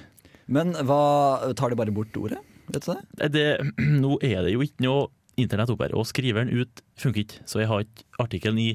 Men 0.50 0.74
hva 0.84 1.52
Tar 1.56 1.72
de 1.72 1.78
bare 1.78 1.94
bort 1.94 2.16
ordet? 2.18 2.40
Vet 2.70 2.86
du 2.86 2.92
det? 2.92 3.30
Det, 3.32 3.46
nå 4.04 4.18
er 4.26 4.44
det 4.44 4.54
jo 4.54 4.66
ikke 4.66 4.86
noe 4.86 5.08
internett 5.40 5.72
oppe 5.72 5.88
her, 5.88 5.96
og 5.96 6.08
skriveren 6.08 6.52
ut 6.52 6.82
funker 7.00 7.24
ikke, 7.24 7.42
så 7.48 7.62
jeg 7.62 7.70
har 7.70 7.86
ikke 7.86 8.06
artikkelen 8.20 8.60
i 8.60 8.70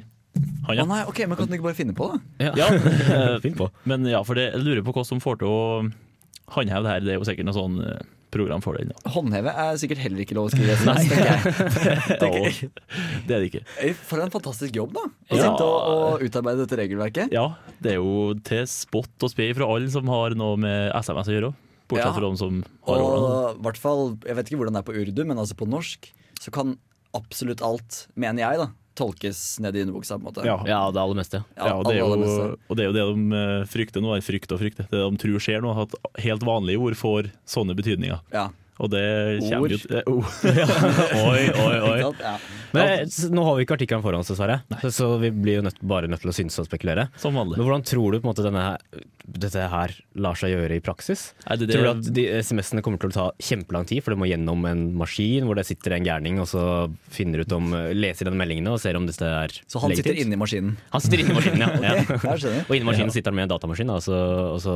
Å 0.66 0.72
handa. 0.72 0.88
nei, 0.90 1.04
ok, 1.08 1.22
men 1.30 1.38
kan 1.38 1.48
du 1.48 1.54
ikke 1.56 1.68
bare 1.70 1.78
finne 1.78 1.94
på 1.96 2.10
det? 2.12 2.50
Ja, 2.50 2.56
ja. 2.60 3.38
Finn 3.44 3.56
på. 3.56 3.70
men 3.88 4.08
ja, 4.10 4.24
for 4.26 4.40
det, 4.40 4.50
jeg 4.56 4.66
lurer 4.66 4.84
på 4.84 4.96
hva 4.98 5.06
som 5.08 5.22
får 5.24 5.40
til 5.44 5.52
å 5.52 5.62
håndheve 6.56 6.84
det 6.86 6.92
her. 6.92 7.06
Det 7.06 7.14
er 7.14 7.20
jo 7.20 7.28
sikkert 7.28 7.48
noe 7.48 7.56
sånn 7.56 7.78
eh, 7.86 8.02
program 8.36 8.62
for 8.64 8.78
det. 8.78 8.92
Håndheve 9.16 9.52
er 9.66 9.80
sikkert 9.82 10.04
heller 10.04 10.22
ikke 10.26 10.36
lov 10.38 10.50
å 10.50 10.54
skrive 10.54 10.76
SMS. 10.78 11.10
Og, 12.28 12.48
det 13.28 13.36
er 13.36 13.42
det 13.42 13.50
ikke. 13.50 13.64
For 14.06 14.22
en 14.24 14.34
fantastisk 14.34 14.76
jobb, 14.78 14.94
da. 14.96 15.06
Å 15.32 15.38
Ja. 15.40 15.44
sitte 15.48 15.66
og, 15.66 15.92
og 16.20 16.26
utarbeide 16.28 16.66
dette 16.66 16.80
regelverket. 16.80 17.34
Ja, 17.36 17.48
det 17.82 17.96
er 17.96 18.02
jo 18.02 18.34
til 18.46 18.66
spott 18.70 19.26
og 19.26 19.32
spe 19.34 19.50
fra 19.58 19.68
alle 19.72 19.90
som 19.94 20.08
har 20.12 20.36
noe 20.38 20.60
med 20.62 20.92
SMS 21.00 21.32
å 21.32 21.36
gjøre. 21.38 21.54
Bortsett 21.86 22.08
Ja. 22.12 22.14
fra 22.18 22.30
de 22.32 22.38
som 22.42 22.64
har 22.88 23.02
Og 23.06 23.60
hvert 23.62 23.78
fall, 23.78 24.18
jeg 24.26 24.36
vet 24.40 24.48
ikke 24.50 24.58
hvordan 24.62 24.74
det 24.78 24.82
er 24.84 24.90
på 24.92 24.98
urdu, 25.02 25.22
men 25.30 25.38
altså 25.42 25.58
på 25.60 25.68
norsk 25.70 26.08
så 26.42 26.52
kan 26.52 26.76
absolutt 27.16 27.62
alt, 27.64 28.08
mener 28.20 28.44
jeg, 28.44 28.58
da, 28.60 28.70
tolkes 28.96 29.60
ned 29.64 29.76
i 29.76 29.84
underbuksa, 29.86 30.18
på 30.18 30.24
en 30.24 30.28
måte. 30.30 30.46
Ja. 30.48 30.58
Ja, 30.68 30.82
det 30.92 31.02
aller 31.02 31.20
meste. 31.20 31.44
Ja, 31.58 31.70
Ja, 31.70 31.78
og, 31.78 31.86
det 31.88 31.96
er 31.96 32.04
jo, 32.04 32.56
og 32.56 32.78
det 32.78 32.86
er 32.86 32.90
jo 32.90 32.96
det 32.96 33.06
de 33.12 33.40
eh, 33.40 33.66
frykter 33.70 34.04
nå. 34.04 34.14
er 34.16 34.26
Frykt 34.26 34.54
og 34.56 34.62
frykt. 34.62 34.84
Det 34.90 35.02
de 35.02 35.22
tror 35.22 35.36
skjer 35.44 35.64
nå, 35.66 35.74
at 35.86 35.96
helt 36.24 36.46
vanlige 36.48 36.82
ord 36.82 36.98
får 37.00 37.32
sånne 37.50 37.76
betydninger. 37.78 38.22
Ja. 38.34 38.50
Og 38.84 38.92
det 38.92 39.04
kommer 39.48 39.72
jo 39.72 39.78
eh, 39.88 40.10
oh. 40.12 40.32
Oi, 41.30 41.44
oi, 41.48 41.76
oi. 41.80 42.00
Ja. 42.20 42.36
Men 42.76 42.90
eh, 42.92 43.20
nå 43.32 43.46
har 43.48 43.56
vi 43.56 43.64
ikke 43.64 43.78
artikkelen 43.78 44.04
foran 44.04 44.20
oss, 44.20 44.32
dessverre. 44.34 44.60
Så, 44.92 45.14
vi 45.22 45.32
blir 45.32 45.62
jo 45.62 45.66
nødt, 45.66 45.80
bare 45.80 46.10
nødt 46.12 46.26
til 46.26 46.34
å 46.34 46.36
synse 46.36 46.60
og 46.60 46.68
spekulere. 46.68 47.08
Som 47.22 47.40
vanlig. 47.40 47.56
Men 47.56 47.70
hvordan 47.70 47.86
tror 47.88 48.12
du 48.12 48.20
på 48.20 48.28
en 48.28 48.32
måte 48.34 48.44
denne, 48.44 48.66
dette 49.24 49.68
her 49.72 49.96
lar 50.20 50.40
seg 50.40 50.52
gjøre 50.58 50.76
i 50.76 50.84
praksis? 50.84 51.30
Nei, 51.46 51.58
det, 51.62 51.70
Tror 51.72 51.88
du 51.88 51.92
at 51.94 52.12
de 52.20 52.28
SMS-ene 52.44 52.84
kommer 52.84 53.00
til 53.00 53.14
å 53.14 53.16
ta 53.16 53.30
kjempelang 53.48 53.88
tid, 53.88 54.04
for 54.04 54.12
det 54.12 54.20
må 54.20 54.28
gjennom 54.28 54.68
en 54.68 54.86
maskin 55.00 55.48
hvor 55.48 55.56
det 55.56 55.68
sitter 55.70 55.96
en 55.96 56.08
gærning 56.12 56.44
og 56.44 56.52
så 56.52 56.66
finner 57.16 57.46
ut 57.46 57.56
om, 57.56 57.72
leser 57.96 58.28
den 58.28 58.40
meldingene 58.42 58.76
og 58.76 58.82
ser 58.84 59.00
om 59.00 59.08
dette 59.08 59.24
er 59.24 59.56
Så 59.72 59.80
han 59.80 59.96
sitter 59.96 60.12
legitimt? 60.12 60.26
inni 60.28 60.42
maskinen. 60.44 60.76
Han 60.92 61.06
sitter 61.06 61.24
inni 61.24 61.38
maskinen, 61.38 61.64
ja. 61.64 61.96
okay, 62.18 62.36
ja. 62.44 62.66
Og 62.68 62.76
inni 62.76 62.92
maskinen 62.92 63.16
sitter 63.16 63.32
han 63.32 63.40
med 63.40 63.48
en 63.48 63.56
datamaskin, 63.56 63.96
og 63.96 64.04
så, 64.04 64.20
og 64.52 64.60
så 64.66 64.76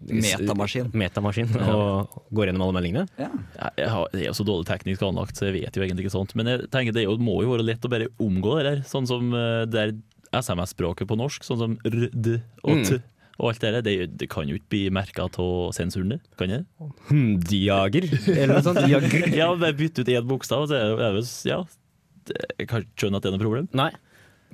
Metamaskin. 0.00 0.90
Metamaskin, 0.96 1.52
og 1.64 2.18
går 2.34 2.50
gjennom 2.50 2.66
alle 2.66 2.76
meldingene. 2.78 3.06
Ja. 3.20 3.30
Jeg, 3.78 3.88
har, 3.92 4.08
jeg 4.12 4.30
er 4.30 4.36
så 4.36 4.46
dårlig 4.46 4.68
teknisk 4.68 5.04
anlagt, 5.06 5.38
så 5.38 5.48
jeg 5.48 5.56
vet 5.60 5.76
jo 5.76 5.84
egentlig 5.84 6.06
ikke 6.06 6.16
sånt. 6.16 6.34
Men 6.38 6.50
jeg 6.50 6.68
tenker 6.74 6.96
det 6.96 7.06
jo, 7.06 7.16
må 7.22 7.38
jo 7.44 7.54
være 7.54 7.66
lett 7.70 7.86
å 7.86 7.92
bare 7.92 8.10
omgå 8.22 8.58
det 8.58 8.66
der. 8.68 8.84
Sånn 8.88 9.08
som 9.08 9.32
eh, 9.32 9.64
det 9.70 9.82
er 9.82 9.96
SMS-språket 10.34 11.08
på 11.10 11.18
norsk, 11.18 11.46
sånn 11.46 11.60
som 11.60 11.76
r, 11.86 12.08
d 12.12 12.38
og 12.66 12.86
t. 12.88 13.00
Og 13.42 13.50
alt 13.50 13.64
det 13.64 13.82
der, 13.82 14.06
det, 14.06 14.28
kan 14.30 14.46
jo 14.46 14.58
ikke 14.60 14.70
bli 14.70 14.82
merka 14.94 15.26
av 15.26 15.72
sensuren, 15.74 16.14
det? 16.14 16.20
Kan 16.38 16.52
det? 16.52 16.60
Hmm, 17.08 17.40
diager, 17.42 18.06
eller 18.30 18.52
noe 18.54 18.66
sånt. 18.66 18.82
Diager. 18.84 19.26
Ja, 19.40 19.48
bare 19.58 19.74
bytte 19.74 20.04
ut 20.04 20.10
én 20.12 20.28
bokstav, 20.28 20.68
så 20.70 20.78
er 20.78 21.16
det 21.18 21.24
ja, 21.48 21.64
Jeg 22.60 22.68
kan 22.70 22.84
ikke 22.84 23.02
skjønne 23.02 23.18
at 23.18 23.26
det 23.26 23.32
er 23.32 23.34
noe 23.34 23.42
problem. 23.42 23.70
Nei. 23.74 23.90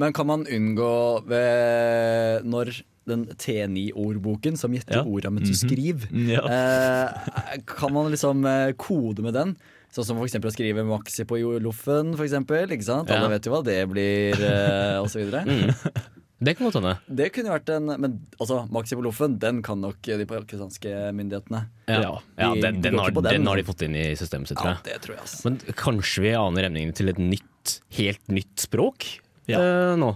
Men 0.00 0.14
kan 0.16 0.30
man 0.30 0.46
unngå 0.48 0.94
ved 1.28 2.46
når 2.48 2.72
den 3.10 3.26
T9-ordboken 3.40 4.56
som 4.60 4.74
gjetter 4.74 5.00
Ja. 5.00 5.04
orda 5.04 5.30
mens 5.30 5.50
du 5.50 5.54
skriver. 5.58 6.08
Mm 6.10 6.26
-hmm. 6.26 6.32
Ja. 6.36 6.44
eh, 7.54 7.60
kan 7.66 7.92
man 7.92 8.10
liksom 8.10 8.44
eh, 8.46 8.72
kode 8.76 9.22
med 9.22 9.34
den? 9.34 9.56
Sånn 9.90 10.04
som 10.04 10.16
for 10.16 10.26
eksempel 10.26 10.50
å 10.50 10.54
skrive 10.54 10.84
maxi 10.86 11.24
på 11.24 11.36
loffen, 11.60 12.14
for 12.16 12.24
eksempel. 12.24 12.70
Ikke 12.70 12.86
sant? 12.86 13.08
Ja. 13.10 13.16
Alle 13.18 13.28
vet 13.28 13.46
jo 13.46 13.52
hva 13.52 13.64
det 13.64 13.88
blir, 13.90 14.34
eh, 14.34 15.02
videre. 15.14 15.44
Mm. 15.44 15.74
Det 16.40 16.54
kan 16.56 16.70
godt 16.70 16.78
hende. 16.78 16.94
Det 17.06 17.26
kunne 17.34 17.52
vært 17.52 17.68
en 17.68 18.00
Men 18.00 18.14
altså, 18.40 18.62
maxi 18.72 18.96
på 18.96 19.04
loffen, 19.04 19.38
den 19.38 19.60
kan 19.62 19.80
nok 19.82 20.00
de 20.00 20.24
pakistanske 20.24 21.12
myndighetene. 21.12 21.66
Ja, 21.86 22.00
Ja. 22.00 22.14
ja 22.38 22.54
den, 22.54 22.80
den, 22.80 22.96
har, 22.96 23.10
den, 23.10 23.22
den 23.24 23.46
har 23.46 23.56
de 23.60 23.62
fått 23.62 23.82
inn 23.82 23.94
i 23.94 24.14
systemet 24.16 24.48
sitt, 24.48 24.56
tror 24.56 24.72
Ja, 24.72 24.78
jeg. 24.78 24.84
det 24.88 25.02
tror 25.04 25.16
jeg, 25.16 25.20
altså. 25.26 25.42
Men 25.44 25.58
kanskje 25.76 26.22
vi 26.24 26.32
aner 26.40 26.70
emningene 26.70 26.96
til 26.96 27.12
et 27.12 27.18
nytt, 27.20 27.80
helt 27.92 28.32
nytt 28.32 28.56
språk? 28.56 29.20
Ja. 29.50 29.60
eh, 29.60 29.96
nå. 30.00 30.14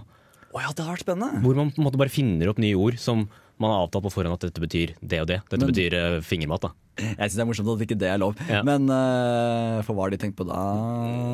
Å 0.55 0.61
ja, 0.63 0.69
det 0.71 0.85
har 0.85 0.95
vært 0.95 1.03
spennende. 1.03 1.41
Hvor 1.43 1.57
man 1.59 1.71
på 1.75 1.81
en 1.81 1.87
måte 1.89 1.99
bare 1.99 2.13
finner 2.13 2.47
opp 2.47 2.61
nye 2.63 2.77
ord 2.79 2.95
som 3.01 3.25
man 3.59 3.71
har 3.71 3.85
avtalt 3.85 4.03
på 4.07 4.11
forhånd 4.11 4.35
at 4.35 4.43
dette 4.47 4.61
betyr 4.63 4.93
det 4.99 5.19
og 5.23 5.27
det. 5.27 5.37
Dette 5.49 5.59
Men- 5.63 5.71
betyr 5.71 5.95
uh, 5.95 6.21
fingermat, 6.23 6.61
da. 6.67 6.71
Jeg 6.95 7.27
syns 7.27 7.35
det 7.35 7.43
er 7.43 7.47
morsomt 7.49 7.69
at 7.73 7.81
ikke 7.83 7.97
det 7.99 8.07
er 8.07 8.19
lov. 8.21 8.39
Ja. 8.47 8.61
Men 8.63 8.87
uh, 8.87 9.81
for 9.83 9.95
hva 9.97 10.05
har 10.05 10.13
de 10.13 10.19
tenkt 10.21 10.37
på 10.39 10.45
da? 10.47 10.59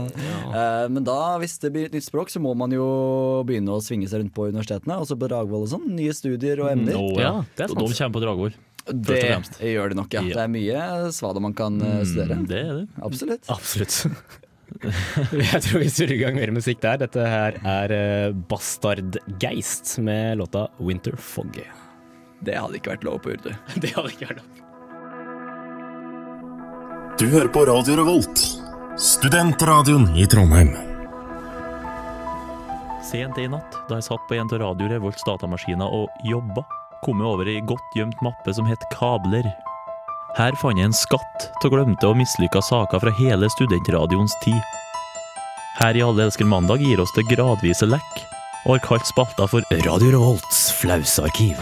Eh, 0.10 0.88
men 0.90 1.06
da, 1.06 1.38
hvis 1.42 1.60
det 1.62 1.70
blir 1.74 1.86
et 1.86 1.94
nytt 1.94 2.08
språk, 2.08 2.34
så 2.34 2.42
må 2.42 2.56
man 2.58 2.74
jo 2.74 2.88
begynne 3.46 3.76
å 3.76 3.82
svinge 3.86 4.10
seg 4.10 4.24
rundt 4.24 4.34
på 4.34 4.48
universitetene. 4.50 4.98
Altså 4.98 5.18
på 5.22 5.30
Dragvoll 5.30 5.68
og 5.68 5.70
sånn. 5.70 5.86
Nye 5.94 6.14
studier 6.18 6.64
og 6.66 6.72
emner. 6.74 6.98
Nå, 6.98 7.14
Ja, 7.22 7.34
det 7.58 7.68
er 7.68 7.70
Og 7.70 7.78
sant. 7.78 7.94
De 7.94 8.00
kommer 8.02 8.18
på 8.18 8.26
Dragvoll. 8.26 8.58
det 8.90 9.20
og 9.38 9.62
gjør 9.70 9.94
de 9.94 10.00
nok, 10.02 10.14
ja. 10.18 10.24
Ja. 10.26 10.34
Det 10.40 10.46
er 10.48 10.54
mye 10.58 11.12
svada 11.14 11.42
man 11.46 11.54
kan 11.54 11.78
studere. 12.10 12.42
Mm, 12.42 12.48
det 12.50 12.62
er 12.66 12.74
det. 12.82 12.88
Absolutt. 13.06 13.46
Absolutt. 13.54 14.02
Jeg 15.52 15.62
tror 15.66 15.84
vi 15.84 15.90
surrer 15.92 16.16
i 16.16 16.22
gang 16.22 16.38
mer 16.40 16.52
musikk 16.56 16.82
der. 16.84 17.02
Dette 17.04 17.28
her 17.28 17.58
er 17.60 17.94
Bastardgeist 18.32 19.22
Bastard 19.22 19.42
Geist 19.42 19.98
med 20.00 20.38
låta 20.38 20.68
Winter 20.80 21.12
Foggy'. 21.12 21.68
Det 22.42 22.58
hadde 22.58 22.80
ikke 22.80 22.96
vært 22.96 23.04
lov 23.06 23.20
på 23.22 23.36
urdu. 23.36 23.52
Det 23.82 23.94
hadde 23.96 24.14
ikke 24.16 24.30
vært 24.32 24.42
lov. 24.42 24.60
Du 27.22 27.28
hører 27.30 27.52
på 27.54 27.66
Radio 27.70 28.00
Revolt, 28.00 28.42
studentradioen 28.98 30.08
i 30.18 30.26
Trondheim. 30.26 30.72
Sent 33.06 33.38
i 33.38 33.46
natt, 33.52 33.76
da 33.90 34.00
jeg 34.00 34.08
satt 34.08 34.24
på 34.30 34.40
en 34.40 34.50
av 34.50 34.62
Radio 34.64 34.88
Revolts 34.90 35.26
datamaskiner 35.28 35.86
og 35.86 36.26
jobba, 36.26 36.64
kom 37.06 37.22
jeg 37.22 37.30
over 37.30 37.50
ei 37.50 37.60
godt 37.70 37.98
gjemt 37.98 38.18
mappe 38.26 38.54
som 38.56 38.66
het 38.70 38.82
Kabler. 38.94 39.46
Her 40.38 40.56
fant 40.56 40.80
jeg 40.80 40.88
en 40.88 40.96
skatt 40.96 41.48
av 41.60 41.74
glemte 41.74 42.08
og 42.08 42.16
mislykka 42.16 42.62
saker 42.64 43.02
fra 43.04 43.12
hele 43.18 43.50
studentradioens 43.52 44.32
tid. 44.46 44.60
Her 45.76 45.98
i 45.98 46.04
Alle 46.06 46.30
elsker 46.30 46.48
mandag 46.48 46.84
gir 46.86 47.02
oss 47.04 47.12
det 47.18 47.26
gradvise 47.28 47.88
lekk, 47.90 48.22
og 48.64 48.78
har 48.78 48.84
kalt 48.86 49.10
spalta 49.10 49.48
for 49.52 49.66
Radio 49.84 50.14
Revolts 50.16 50.70
flausarkiv. 50.80 51.60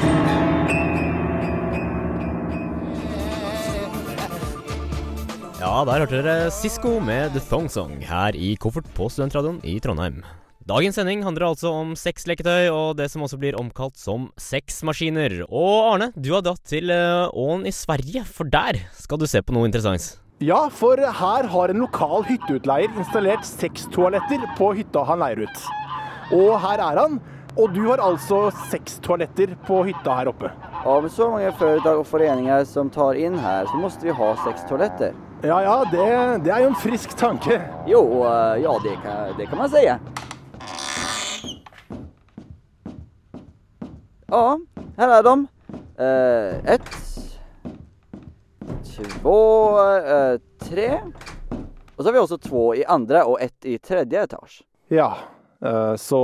Ja, 5.59 5.73
der 5.87 6.05
hørte 6.05 6.21
dere 6.21 6.51
Sisko 6.53 6.99
med 7.03 7.33
The 7.33 7.41
Thong 7.49 7.69
Song 7.73 7.97
her 8.05 8.37
i 8.37 8.53
Koffert 8.61 8.87
på 8.93 9.09
Studentradioen 9.09 9.63
i 9.65 9.79
Trondheim. 9.81 10.21
Dagens 10.69 10.99
sending 10.99 11.23
handler 11.25 11.47
altså 11.47 11.71
om 11.73 11.95
sexleketøy 11.97 12.67
og 12.69 12.99
det 12.99 13.07
som 13.09 13.23
også 13.25 13.39
blir 13.41 13.55
omkalt 13.57 13.95
som 13.97 14.27
sexmaskiner. 14.37 15.39
Og 15.47 15.95
Arne, 15.95 16.07
du 16.13 16.29
har 16.35 16.43
dratt 16.45 16.61
til 16.69 16.91
eh, 16.93 17.25
Ån 17.33 17.65
i 17.65 17.73
Sverige, 17.73 18.21
for 18.29 18.45
der 18.45 18.77
skal 18.93 19.17
du 19.17 19.25
se 19.25 19.41
på 19.41 19.55
noe 19.55 19.65
interessant. 19.65 20.19
Ja, 20.45 20.67
for 20.69 21.01
her 21.01 21.49
har 21.49 21.73
en 21.73 21.81
lokal 21.81 22.21
hytteutleier 22.29 22.93
installert 22.93 23.49
seks 23.49 23.87
toaletter 23.95 24.45
på 24.59 24.69
hytta 24.77 25.07
han 25.09 25.23
leier 25.23 25.47
ut. 25.49 25.65
Og 26.37 26.53
her 26.61 26.85
er 26.91 27.01
han. 27.01 27.17
Og 27.57 27.73
du 27.73 27.81
har 27.87 28.05
altså 28.05 28.45
seks 28.69 29.01
toaletter 29.01 29.57
på 29.65 29.81
hytta 29.89 30.19
her 30.21 30.29
oppe. 30.29 30.53
Av 30.85 31.09
så 31.09 31.31
mange 31.33 31.49
foretak 31.57 32.03
og 32.03 32.07
foreninger 32.13 32.69
som 32.69 32.93
tar 32.93 33.17
inn 33.17 33.41
her, 33.41 33.65
så 33.65 33.81
måtte 33.81 34.05
vi 34.05 34.13
ha 34.21 34.31
seks 34.45 34.69
toaletter. 34.69 35.17
Ja, 35.41 35.63
ja, 35.65 35.75
det, 35.89 36.07
det 36.45 36.53
er 36.53 36.67
jo 36.67 36.71
en 36.75 36.81
frisk 36.85 37.17
tanke. 37.17 37.57
Jo, 37.89 38.05
eh, 38.29 38.59
ja 38.67 38.77
det 38.85 38.99
kan, 39.01 39.33
det 39.39 39.49
kan 39.49 39.65
man 39.65 39.73
säga. 39.73 39.97
Ja, 44.27 44.59
här 44.97 45.19
är 45.19 45.23
de. 45.23 45.47
Eh, 45.97 46.73
ett, 46.73 46.89
två, 49.21 49.79
eh, 49.97 50.39
tre. 50.59 50.99
Och 51.95 52.03
så 52.03 52.07
har 52.07 52.13
vi 52.13 52.19
också 52.19 52.37
två 52.37 52.75
i 52.75 52.85
andra 52.85 53.25
och 53.25 53.41
ett 53.41 53.65
i 53.65 53.77
tredje 53.77 54.23
etage. 54.23 54.63
Ja, 54.87 55.17
eh, 55.65 55.95
så 55.95 56.21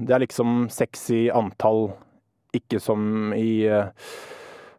det 0.00 0.14
er 0.14 0.18
liksom 0.18 0.68
sex 0.70 1.10
i 1.10 1.30
antall, 1.30 1.90
ikke 2.52 2.80
som 2.80 3.32
i 3.34 3.66
eh, 3.66 3.88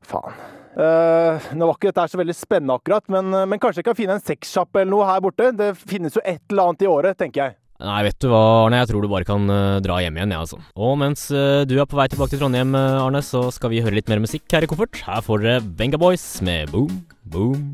Faen. 0.02 0.34
Eh, 0.78 1.48
nå 1.58 1.66
var 1.66 1.74
ikke 1.74 1.90
dette 1.90 2.08
så 2.12 2.20
veldig 2.20 2.36
spennende 2.38 2.76
akkurat, 2.78 3.08
men, 3.10 3.34
eh, 3.34 3.46
men 3.50 3.60
kanskje 3.60 3.82
jeg 3.82 3.90
kan 3.90 3.98
finne 3.98 4.18
en 4.20 4.24
sexsjappe 4.24 4.82
eller 4.82 4.94
noe 4.94 5.08
her 5.10 5.24
borte? 5.26 5.50
Det 5.52 5.72
finnes 5.78 6.16
jo 6.16 6.22
et 6.24 6.44
eller 6.52 6.70
annet 6.70 6.86
i 6.86 6.92
året, 6.92 7.18
tenker 7.18 7.44
jeg. 7.44 7.58
Nei, 7.78 8.00
vet 8.08 8.18
du 8.24 8.32
hva, 8.32 8.40
Arne, 8.64 8.80
jeg 8.82 8.90
tror 8.90 9.06
du 9.06 9.10
bare 9.12 9.28
kan 9.28 9.44
uh, 9.54 9.78
dra 9.86 10.00
hjem 10.02 10.18
igjen, 10.18 10.34
ja, 10.34 10.42
altså. 10.42 10.58
Og 10.74 10.96
mens 10.98 11.28
uh, 11.30 11.62
du 11.70 11.76
er 11.78 11.86
på 11.86 12.00
vei 12.00 12.08
tilbake 12.10 12.34
til 12.34 12.42
Trondheim, 12.42 12.74
uh, 12.74 13.04
Arne, 13.04 13.22
så 13.22 13.48
skal 13.54 13.70
vi 13.74 13.84
høre 13.86 14.00
litt 14.00 14.10
mer 14.10 14.24
musikk 14.24 14.50
her 14.50 14.66
i 14.66 14.72
Koffert. 14.72 14.98
Her 15.06 15.22
får 15.26 15.46
dere 15.46 15.62
Venga 15.78 16.02
Boys 16.02 16.26
med 16.42 16.74
Boom, 16.74 17.04
Boom, 17.30 17.70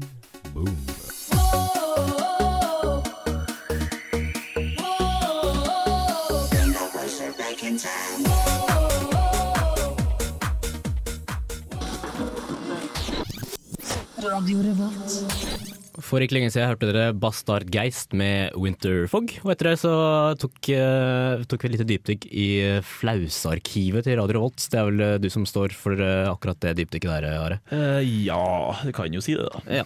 Boom. 0.52 0.76
For 16.04 16.24
ikke 16.24 16.36
lenge 16.36 16.52
siden 16.52 16.68
hørte 16.68 16.90
dere 16.90 17.16
Bastard 17.16 17.70
Geist 17.72 18.12
med 18.18 18.52
Winterfog. 18.60 19.32
Og 19.46 19.54
etter 19.54 19.72
det 19.72 19.78
så 19.82 19.94
tok, 20.42 20.58
uh, 20.76 21.44
tok 21.48 21.64
vi 21.64 21.70
et 21.70 21.76
lite 21.78 21.88
dypdykk 21.88 22.28
i 22.28 22.48
Flausarkivet 22.86 24.06
til 24.08 24.20
Radio 24.20 24.44
Volt. 24.44 24.68
Det 24.68 24.80
er 24.80 24.90
vel 24.90 25.04
eh, 25.06 25.16
du 25.24 25.30
som 25.32 25.46
står 25.48 25.74
for 25.78 25.98
eh, 25.98 26.28
akkurat 26.30 26.60
det 26.66 26.76
dypdykket 26.82 27.10
der, 27.14 27.30
Are? 27.40 27.60
Uh, 27.72 28.02
Ja, 28.04 28.76
det 28.84 28.94
kan 28.96 29.14
jo 29.14 29.24
si 29.24 29.38
det, 29.38 29.48
da. 29.48 29.62
Ja. 29.80 29.86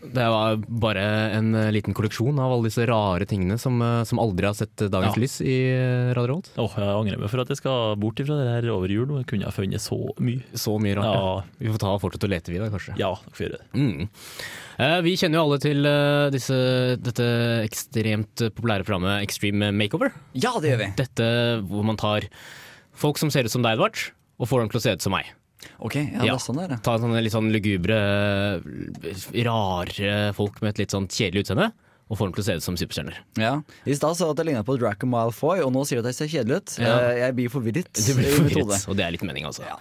Det 0.00 0.24
var 0.32 0.56
bare 0.80 1.02
en 1.36 1.50
eh, 1.54 1.68
liten 1.74 1.92
kolleksjon 1.94 2.38
av 2.40 2.54
alle 2.54 2.68
disse 2.70 2.86
rare 2.88 3.26
tingene 3.28 3.58
som, 3.60 3.76
eh, 3.84 4.02
som 4.08 4.18
aldri 4.22 4.46
har 4.48 4.54
sett 4.56 4.74
dagens 4.90 5.16
Ja. 5.16 5.20
lys 5.20 5.34
i 5.44 5.56
eh, 5.74 6.10
Radio 6.16 6.30
Revolt. 6.32 6.48
Åh, 6.56 6.76
jeg 6.80 6.94
angrer 6.96 7.20
meg 7.20 7.30
for 7.30 7.42
at 7.44 7.52
jeg 7.52 7.60
skal 7.60 7.96
bort 8.00 8.22
ifra 8.22 8.38
det 8.40 8.48
her 8.48 8.70
over 8.72 8.88
jul. 8.88 9.12
Jeg 9.20 9.28
kunne 9.30 9.44
ha 9.44 9.52
funnet 9.52 9.82
så 9.84 9.98
mye. 10.18 10.40
Så 10.56 10.78
mye 10.80 10.96
rart. 10.96 11.10
Ja, 11.10 11.20
Ja. 11.20 11.42
Vi 11.60 11.68
får 11.74 11.82
ta 11.84 11.92
og 11.94 12.00
fortsette 12.00 12.26
å 12.26 12.32
lete, 12.32 12.48
vi 12.54 12.58
da, 12.62 12.70
kanskje. 12.72 12.96
ja 12.98 13.12
dere 13.12 13.34
får 13.36 13.44
gjøre 13.46 13.58
det. 13.58 13.66
Mm. 13.76 14.08
Eh, 14.80 15.00
vi 15.04 15.16
kjenner 15.20 15.36
jo 15.36 15.44
alle 15.44 15.58
til 15.60 15.84
eh, 15.86 16.30
disse, 16.32 16.60
dette 17.04 17.28
ekstremt 17.66 18.46
populære 18.56 18.86
programmet 18.88 19.22
Extreme 19.26 19.68
Makeover. 19.76 20.12
Ja, 20.32 20.54
det 20.60 20.72
gjør 20.72 20.80
vi. 20.86 20.88
Dette 20.96 21.28
hvor 21.68 21.84
man 21.84 22.00
tar 22.00 22.24
folk 22.96 23.18
som 23.20 23.30
ser 23.30 23.44
ut 23.44 23.52
som 23.52 23.62
deg, 23.62 23.76
Edvard, 23.76 24.00
og 24.40 24.48
får 24.48 24.64
dem 24.64 24.72
til 24.72 24.80
å 24.80 24.82
se 24.86 24.92
ut 24.96 25.04
som 25.04 25.12
meg. 25.12 25.28
Ok, 25.80 25.96
ja, 26.00 26.22
det 26.24 26.30
er 26.32 26.40
sånn 26.42 26.56
det 26.60 26.64
er. 26.68 26.74
ja. 26.76 26.80
Ta 26.86 26.96
sånne 27.02 27.20
litt 27.24 27.34
sånn 27.34 27.50
lugubre, 27.52 27.98
rare 29.44 30.32
folk 30.36 30.60
med 30.64 30.74
et 30.74 30.84
litt 30.84 30.94
sånn 30.94 31.08
kjedelig 31.10 31.44
utseende, 31.46 31.70
og 32.10 32.18
får 32.18 32.26
dem 32.30 32.34
til 32.36 32.42
å 32.42 32.46
se 32.48 32.54
ut 32.58 32.64
som 32.66 32.78
superstjerner. 32.80 33.18
Ja. 33.38 33.52
I 33.86 33.94
stad 33.94 34.16
sa 34.18 34.30
at 34.32 34.40
jeg 34.42 34.48
ligna 34.50 34.64
på 34.66 34.74
Draco 34.80 35.06
Malfoy, 35.06 35.60
og 35.62 35.70
nå 35.74 35.84
sier 35.86 36.00
du 36.00 36.08
at 36.08 36.10
jeg 36.14 36.18
ser 36.24 36.32
kjedelig 36.38 36.56
ut. 36.62 36.78
Ja. 36.82 36.94
Eh, 37.10 37.18
Jeg 37.26 37.36
blir 37.38 37.52
forvirret. 37.52 37.92
Du 38.06 38.14
blir 38.18 38.32
forvirret, 38.34 38.88
og 38.90 38.96
det 38.98 39.04
er 39.06 39.14
litt 39.14 39.22
mening, 39.26 39.46
altså. 39.46 39.62
Ja. 39.68 39.76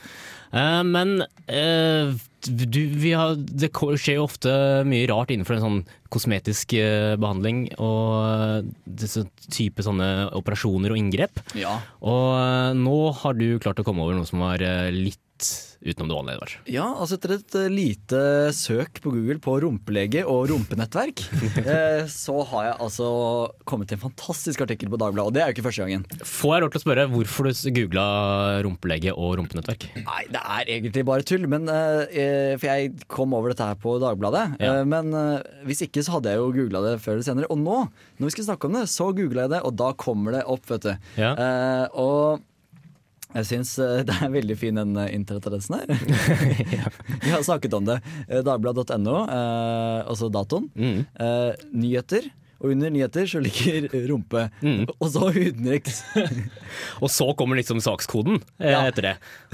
Uh, 0.49 0.81
men 0.81 1.21
uh, 1.21 2.13
du, 2.49 2.79
vi 2.97 3.11
har, 3.17 3.35
det 3.37 3.69
skjer 3.73 4.15
jo 4.17 4.23
ofte 4.25 4.49
mye 4.89 5.05
rart 5.09 5.29
innenfor 5.33 5.57
en 5.57 5.61
sånn 5.65 5.79
kosmetisk 6.09 6.73
uh, 6.77 7.13
behandling 7.21 7.67
og 7.77 8.13
eh, 8.25 8.69
disse 8.97 9.25
type 9.53 9.83
sånne 9.85 10.07
operasjoner 10.39 10.93
og 10.95 10.97
inngrep. 11.01 11.41
Ja. 11.59 11.75
Og 12.01 12.29
eh, 12.39 12.71
nå 12.81 12.95
har 13.21 13.37
du 13.37 13.45
klart 13.61 13.81
å 13.81 13.85
komme 13.85 14.01
over 14.05 14.17
noe 14.17 14.25
som 14.29 14.41
var 14.41 14.61
eh, 14.65 14.89
litt 14.93 15.49
utenom 15.79 16.09
det 16.09 16.15
vanlige. 16.17 16.39
Var. 16.39 16.53
Ja, 16.69 16.85
altså 16.99 17.15
etter 17.15 17.33
et 17.37 17.55
eh, 17.55 17.69
lite 17.71 18.21
søk 18.55 18.99
på 19.03 19.13
Google 19.13 19.39
på 19.43 19.55
rumpelege 19.63 20.25
og 20.27 20.49
rumpenettverk, 20.51 21.23
eh, 21.63 22.03
så 22.11 22.35
har 22.51 22.65
jeg 22.67 22.77
altså 22.85 23.11
kommet 23.69 23.89
til 23.89 23.99
en 23.99 24.03
fantastisk 24.09 24.65
artikkel 24.65 24.91
på 24.91 24.99
Dagbladet, 24.99 25.29
og 25.29 25.35
det 25.35 25.43
er 25.43 25.51
jo 25.51 25.57
ikke 25.57 25.67
første 25.69 25.85
gangen. 25.85 26.03
Får 26.19 26.55
jeg 26.55 26.65
lov 26.65 26.73
til 26.73 26.81
å 26.81 26.83
spørre 26.83 27.07
hvorfor 27.13 27.49
du 27.49 27.71
googla 27.79 28.07
rumpelege 28.65 29.15
og 29.15 29.37
rumpenettverk? 29.39 29.87
Nei, 30.03 30.25
det 30.33 30.43
er 30.43 30.73
egentlig 30.75 31.05
bare 31.07 31.27
tull, 31.27 31.47
men 31.51 31.67
eh, 31.71 32.57
For 32.59 32.67
jeg 32.67 33.07
kom 33.11 33.33
over 33.37 33.53
dette 33.53 33.65
her 33.65 33.79
på 33.79 33.95
Dagbladet. 34.01 34.59
Ja. 34.59 34.81
Men 34.87 35.13
hvis 35.67 35.83
ikke 35.85 36.03
så 36.05 36.17
hadde 36.17 36.33
jeg 36.33 36.41
jo 36.41 36.51
googla 36.55 36.81
det 36.83 36.93
før 37.03 37.17
eller 37.17 37.25
senere. 37.25 37.49
Og 37.53 37.59
nå, 37.61 37.79
når 38.19 38.29
vi 38.29 38.35
skal 38.35 38.49
snakke 38.51 38.69
om 38.69 38.77
det, 38.77 38.85
så 38.91 39.09
googla 39.15 39.45
jeg 39.45 39.53
det, 39.55 39.61
og 39.67 39.75
da 39.79 39.91
kommer 39.99 40.35
det 40.35 40.43
opp, 40.49 40.65
vet 40.69 40.85
du. 40.85 41.09
Ja. 41.19 41.33
Og 41.99 42.43
jeg 43.37 43.45
syns 43.45 43.75
eh, 43.83 44.01
det 44.07 44.15
er 44.17 44.31
veldig 44.33 44.57
fin 44.57 44.79
den 44.79 44.95
internettadressen 44.97 45.19
internetadressen 45.19 45.77
her. 45.77 45.89
Vi 47.23 47.33
har 47.33 47.43
snakket 47.45 47.75
om 47.77 47.85
det. 47.85 47.99
Eh, 48.27 48.41
Dagbladet.no, 48.45 49.17
eh, 49.29 49.99
altså 50.09 50.31
datoen. 50.33 50.69
Mm. 50.73 51.03
Eh, 51.13 51.65
nyheter. 51.73 52.29
Og 52.59 52.73
under 52.73 52.91
nyheter 52.91 53.23
så 53.31 53.39
ligger 53.39 53.87
rumpe. 54.11 54.45
Mm. 54.59 54.81
Og 54.99 55.07
så 55.13 55.29
utenriks. 55.31 56.01
Og 57.03 57.09
så 57.11 57.29
kommer 57.39 57.55
liksom 57.59 57.79
sakskoden 57.83 58.41
eh, 58.59 58.73
Ja. 58.73 58.81
etter 58.89 59.05
det. 59.09 59.13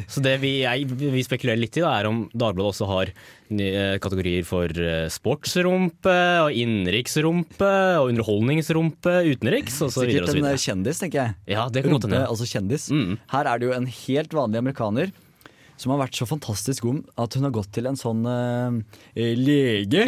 Så 0.10 0.24
det 0.26 0.40
vi, 0.42 0.56
jeg, 0.64 0.88
vi 0.90 1.22
spekulerer 1.26 1.60
litt 1.62 1.78
i, 1.78 1.84
da, 1.86 1.92
er 2.00 2.10
om 2.10 2.24
Dagbladet 2.34 2.72
også 2.74 2.88
har 2.90 3.12
nye 3.56 3.84
kategorier 4.02 4.42
for 4.48 4.66
eh, 4.74 5.06
sportsrumpe 5.14 6.16
og 6.48 6.56
innenriksrumpe 6.58 7.70
og 8.02 8.10
underholdningsrumpe 8.10 9.14
utenriks 9.36 9.78
videre 9.86 10.26
Sikkert 10.26 10.34
en 10.42 10.50
eh, 10.50 10.58
kjendis, 10.66 11.02
tenker 11.04 11.22
jeg. 11.22 11.36
Ja, 11.54 11.68
det 11.70 11.86
kan 11.86 11.94
godt 11.94 12.08
Rumpe, 12.10 12.16
hende. 12.18 12.32
altså 12.34 12.50
kjendis. 12.50 12.90
Mm. 12.90 13.20
Her 13.36 13.52
er 13.54 13.62
det 13.62 13.70
jo 13.70 13.76
en 13.78 13.88
helt 13.92 14.34
vanlig 14.42 14.64
amerikaner 14.66 15.14
som 15.80 15.92
har 15.92 16.02
vært 16.06 16.18
så 16.18 16.28
fantastisk 16.30 16.86
god 16.88 17.02
at 17.22 17.36
hun 17.36 17.48
har 17.48 17.54
gått 17.56 17.72
til 17.76 17.90
en 17.90 18.00
sånn 18.00 18.24
uh, 18.28 18.78
lege. 19.16 20.06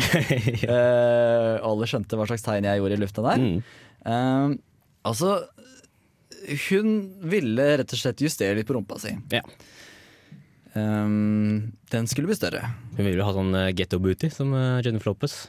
uh, 0.63 1.57
alle 1.69 1.89
skjønte 1.89 2.19
hva 2.19 2.27
slags 2.29 2.45
tegn 2.45 2.69
jeg 2.69 2.81
gjorde 2.81 2.97
i 2.97 3.01
lufta 3.01 3.25
der. 3.25 3.43
Mm. 3.43 3.57
Uh, 4.07 4.55
altså 5.07 5.35
hun 6.67 6.93
ville 7.27 7.65
rett 7.81 7.91
og 7.91 7.99
slett 7.99 8.23
justere 8.23 8.55
litt 8.55 8.69
på 8.69 8.77
rumpa 8.77 8.99
si. 9.01 9.11
Ja. 9.33 9.43
Um, 10.77 11.73
den 11.91 12.07
skulle 12.07 12.29
bli 12.29 12.37
større. 12.37 12.61
Hun 12.95 13.03
ville 13.03 13.25
ha 13.25 13.35
sånn 13.35 13.51
ghetto 13.75 13.99
booty 13.99 14.29
som 14.31 14.53
Jennifer 14.85 15.11
Lopez. 15.11 15.47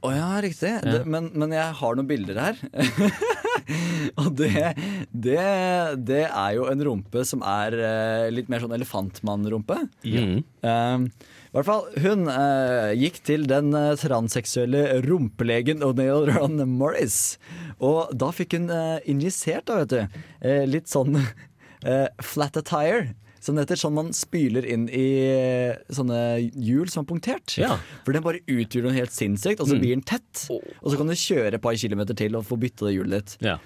Å 0.00 0.14
ja, 0.14 0.28
riktig. 0.40 0.72
Det, 0.80 1.02
men, 1.04 1.28
men 1.36 1.52
jeg 1.52 1.76
har 1.76 1.98
noen 1.98 2.08
bilder 2.08 2.40
her. 2.40 2.60
og 4.20 4.30
det, 4.38 4.72
det, 5.10 5.42
det 6.08 6.22
er 6.28 6.54
jo 6.56 6.68
en 6.70 6.84
rumpe 6.86 7.24
som 7.28 7.44
er 7.46 7.76
eh, 7.76 8.28
litt 8.32 8.50
mer 8.52 8.62
sånn 8.62 8.74
elefantmann-rumpe. 8.76 9.78
Mm. 10.04 10.40
Um, 10.64 11.06
I 11.50 11.58
hvert 11.58 11.68
fall, 11.68 11.86
hun 12.04 12.26
eh, 12.32 12.92
gikk 13.00 13.20
til 13.26 13.46
den 13.50 13.72
eh, 13.76 13.96
transseksuelle 14.00 15.00
rumpelegen 15.06 15.84
O'Neill 15.86 16.28
Ron 16.30 16.62
Morris. 16.70 17.38
Og 17.82 18.12
da 18.16 18.30
fikk 18.34 18.58
hun 18.58 18.70
eh, 18.74 18.98
injisert, 19.10 19.68
da, 19.70 19.82
vet 19.82 19.94
du, 19.94 20.22
eh, 20.46 20.64
litt 20.68 20.90
sånn 20.92 21.18
eh, 21.90 22.06
flat 22.22 22.60
attire. 22.60 23.14
Som 23.40 23.56
det 23.56 23.64
heter, 23.64 23.78
sånn 23.80 23.94
man 23.96 24.10
spyler 24.12 24.66
inn 24.68 24.82
i 24.92 25.06
eh, 25.24 25.78
sånne 25.96 26.18
hjul 26.60 26.90
som 26.92 27.06
er 27.06 27.08
punktert. 27.08 27.54
Ja. 27.56 27.78
For 28.04 28.12
den 28.12 28.24
bare 28.26 28.42
utgjør 28.44 28.84
noe 28.88 28.96
helt 28.98 29.14
sinnssykt, 29.16 29.62
og 29.64 29.70
så 29.70 29.78
blir 29.80 29.94
den 29.94 30.04
tett. 30.04 30.44
Og 30.52 30.90
så 30.92 30.98
kan 31.00 31.08
du 31.08 31.16
kjøre 31.16 31.54
et 31.56 31.64
par 31.64 31.78
kilometer 31.80 32.18
til 32.20 32.36
og 32.36 32.44
få 32.48 32.60
bytta 32.60 32.90
det 32.90 32.98
hjulet 32.98 33.16
ditt. 33.16 33.46
Ja. 33.48 33.56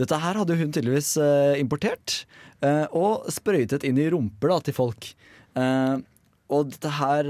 Dette 0.00 0.20
her 0.22 0.40
hadde 0.40 0.56
hun 0.56 0.72
tydeligvis 0.72 1.12
eh, 1.20 1.58
importert, 1.60 2.22
eh, 2.64 2.86
og 2.96 3.28
sprøytet 3.34 3.84
inn 3.84 4.00
i 4.00 4.08
rumper 4.14 4.54
da, 4.54 4.62
til 4.64 4.78
folk. 4.78 5.12
Og 6.48 6.68
dette 6.72 6.90
her 6.96 7.26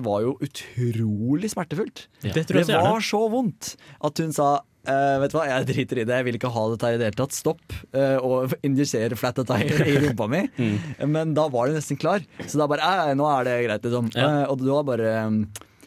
var 0.00 0.20
jo 0.24 0.36
utrolig 0.40 1.50
smertefullt. 1.52 2.06
Det 2.22 2.46
tror 2.48 2.62
jeg 2.62 2.70
det 2.70 2.78
var 2.80 3.02
så 3.04 3.26
vondt 3.28 3.74
at 4.08 4.22
hun 4.22 4.32
sa 4.32 4.54
eh, 4.88 5.16
vet 5.22 5.32
du 5.32 5.38
hva, 5.38 5.46
jeg 5.48 5.68
driter 5.70 6.02
i 6.02 6.06
det, 6.08 6.20
jeg 6.20 6.28
vil 6.28 6.38
ikke 6.38 6.52
ha 6.54 6.62
dette 6.72 6.88
her 6.88 6.96
i 6.96 7.00
det 7.00 7.10
hele 7.10 7.18
tatt. 7.22 7.36
Stopp 7.36 7.74
uh, 7.96 8.18
og 8.22 8.54
injisere 8.68 9.18
flat 9.18 9.42
attire 9.42 9.88
i 9.88 9.98
rumpa 10.06 10.30
mi. 10.30 10.44
Mm. 10.62 11.08
Men 11.10 11.32
da 11.34 11.46
var 11.50 11.68
det 11.68 11.78
nesten 11.78 11.98
klar. 11.98 12.22
Så 12.46 12.58
da 12.60 12.66
bare 12.70 12.84
eh, 12.84 13.12
nå 13.18 13.24
er 13.26 13.46
det 13.46 13.54
greit, 13.64 13.86
liksom. 13.86 14.10
Ja. 14.14 14.26
Uh, 14.44 14.52
og 14.52 14.60
da 14.62 14.80
bare 14.86 15.12
um, 15.26 15.38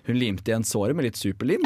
hun 0.07 0.17
limte 0.19 0.51
igjen 0.51 0.65
såret 0.67 0.97
med 0.97 1.07
litt 1.07 1.19
superlim. 1.19 1.63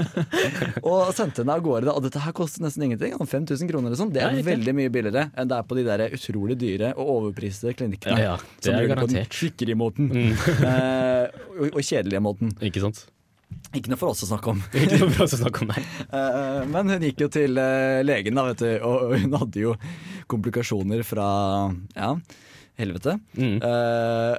og 0.90 1.12
sendte 1.16 1.42
henne 1.42 1.54
av 1.54 1.62
gårde. 1.64 1.92
Og 1.92 2.02
dette 2.04 2.22
her 2.22 2.34
koster 2.36 2.64
nesten 2.64 2.84
ingenting. 2.86 3.14
5000 3.18 3.70
kroner 3.70 3.90
eller 3.90 4.00
sånn. 4.00 4.12
Det 4.14 4.24
er 4.24 4.36
Nei, 4.36 4.44
veldig 4.46 4.74
mye 4.76 4.92
billigere 4.92 5.28
enn 5.34 5.50
det 5.50 5.60
er 5.60 5.70
på 5.70 5.78
de 5.78 5.86
der 5.86 6.04
utrolig 6.10 6.58
dyre 6.60 6.92
og 6.96 7.14
overpriste 7.16 7.74
klinikkene. 7.78 8.18
Ja, 8.20 8.34
ja, 8.34 8.58
det 8.58 8.68
som 8.68 8.76
er 8.76 8.84
gjør 8.84 8.92
det 8.92 9.00
på 9.00 9.08
den 9.14 9.22
garantert. 9.22 9.96
Mm. 10.10 10.30
og, 11.56 11.66
og 11.70 11.80
kjedelige 11.80 12.26
måten. 12.26 12.54
Ikke 12.70 12.84
sant? 12.84 13.06
Ikke 13.70 13.92
noe 13.92 14.00
for 14.00 14.10
oss 14.10 14.24
å 14.24 14.30
snakke 14.32 14.50
om. 14.50 14.60
Ikke 14.74 14.98
noe 14.98 15.12
bra 15.14 15.26
å 15.26 15.30
snakke 15.30 15.64
om 15.64 15.72
der. 15.74 15.88
Eh, 16.20 16.62
men 16.66 16.90
hun 16.90 17.04
gikk 17.06 17.22
jo 17.22 17.28
til 17.30 17.58
eh, 17.62 18.00
legen, 18.02 18.34
da, 18.34 18.48
vet 18.50 18.64
du, 18.64 18.70
og 18.86 19.14
hun 19.14 19.36
hadde 19.38 19.62
jo 19.62 19.74
komplikasjoner 20.30 21.04
fra 21.06 21.28
ja, 21.94 22.10
helvete. 22.80 23.14
Mm. 23.38 23.60
Eh, 23.62 24.34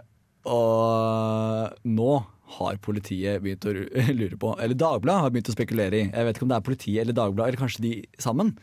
og 0.52 1.88
nå 1.88 2.12
har 2.58 2.80
politiet 2.84 3.40
begynt 3.44 3.68
å 3.70 3.74
lure 4.20 4.40
på 4.40 4.54
Eller 4.60 4.76
Dagbladet 4.76 5.26
har 5.26 5.34
begynt 5.34 5.52
å 5.52 5.56
spekulere 5.56 6.02
i. 6.02 6.08
Jeg 6.10 6.28
vet 6.28 6.38
ikke 6.38 6.48
om 6.48 6.52
det 6.52 6.60
er 6.60 6.68
politiet 6.68 7.04
eller 7.06 7.18
Dagbladet, 7.18 7.54
eller 7.54 7.64
kanskje 7.64 7.86
de 7.86 7.94
sammen, 8.22 8.56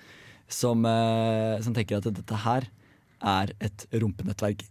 som, 0.48 0.84
eh, 0.88 1.56
som 1.64 1.76
tenker 1.76 2.00
at 2.00 2.10
dette 2.12 2.42
her 2.44 2.68
er 3.18 3.54
et 3.64 3.88
rumpenettverk. 3.96 4.66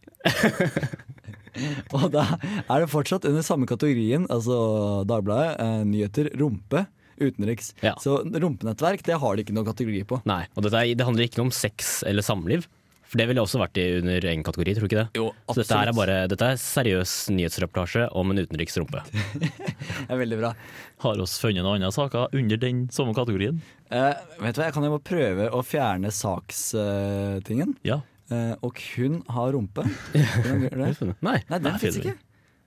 og 1.97 2.07
da 2.13 2.25
er 2.39 2.83
det 2.85 2.89
fortsatt 2.91 3.25
under 3.29 3.45
samme 3.45 3.67
kategorien, 3.69 4.27
altså 4.33 5.03
Dagbladet, 5.09 5.59
eh, 5.63 5.83
nyheter, 5.89 6.31
rumpe, 6.39 6.85
utenriks. 7.17 7.71
Ja. 7.81 7.95
Så 8.03 8.19
rumpenettverk, 8.29 9.01
det 9.07 9.17
har 9.21 9.35
de 9.39 9.43
ikke 9.45 9.55
noen 9.57 9.65
kategori 9.71 10.03
på. 10.09 10.21
Nei, 10.29 10.43
og 10.55 10.63
dette, 10.67 10.77
er- 10.83 10.93
det 10.99 11.05
handler 11.07 11.25
ikke 11.29 11.41
om 11.41 11.53
sex 11.55 12.01
eller 12.05 12.21
samliv. 12.25 12.67
For 13.08 13.15
det 13.21 13.29
ville 13.29 13.39
også 13.39 13.55
vært 13.62 13.77
i 13.79 13.84
under 14.01 14.19
egen 14.27 14.41
kategori, 14.43 14.73
tror 14.75 14.84
du 14.84 14.88
ikke 14.91 14.97
det? 14.99 15.12
Jo, 15.15 15.29
Så 15.47 15.62
dette 15.62 15.71
er 15.77 15.88
absolutt. 15.88 15.95
bare 16.01 16.15
Dette 16.27 16.47
er 16.51 16.58
seriøs 16.60 17.12
nyhetsreportasje 17.32 18.10
om 18.19 18.34
en 18.34 18.41
utenriks 18.43 18.75
rumpe. 18.82 18.99
Det 19.47 20.12
er 20.12 20.19
veldig 20.19 20.39
bra. 20.41 20.49
Har 21.05 21.21
oss 21.23 21.38
funnet 21.39 21.63
noen 21.63 21.79
andre 21.79 21.93
saker 21.95 22.36
under 22.36 22.60
den 22.60 22.82
samme 22.91 23.15
kategorien? 23.15 23.62
Eh, 23.88 24.12
vet 24.43 24.58
du 24.58 24.60
hva, 24.60 24.67
Jeg 24.67 24.75
kan 24.75 24.84
jo 24.84 24.91
bare 24.97 25.08
prøve 25.08 25.47
å 25.55 25.63
fjerne 25.63 26.12
sakstingen. 26.12 27.75
Ja. 27.88 28.01
Eh, 28.29 28.55
og 28.61 28.73
kun 28.75 29.21
har 29.31 29.53
rumpe. 29.55 29.85
Nei. 31.27 31.37
Nei, 31.49 31.59
den 31.59 31.77
fins 31.81 31.99
ikke. 32.01 32.15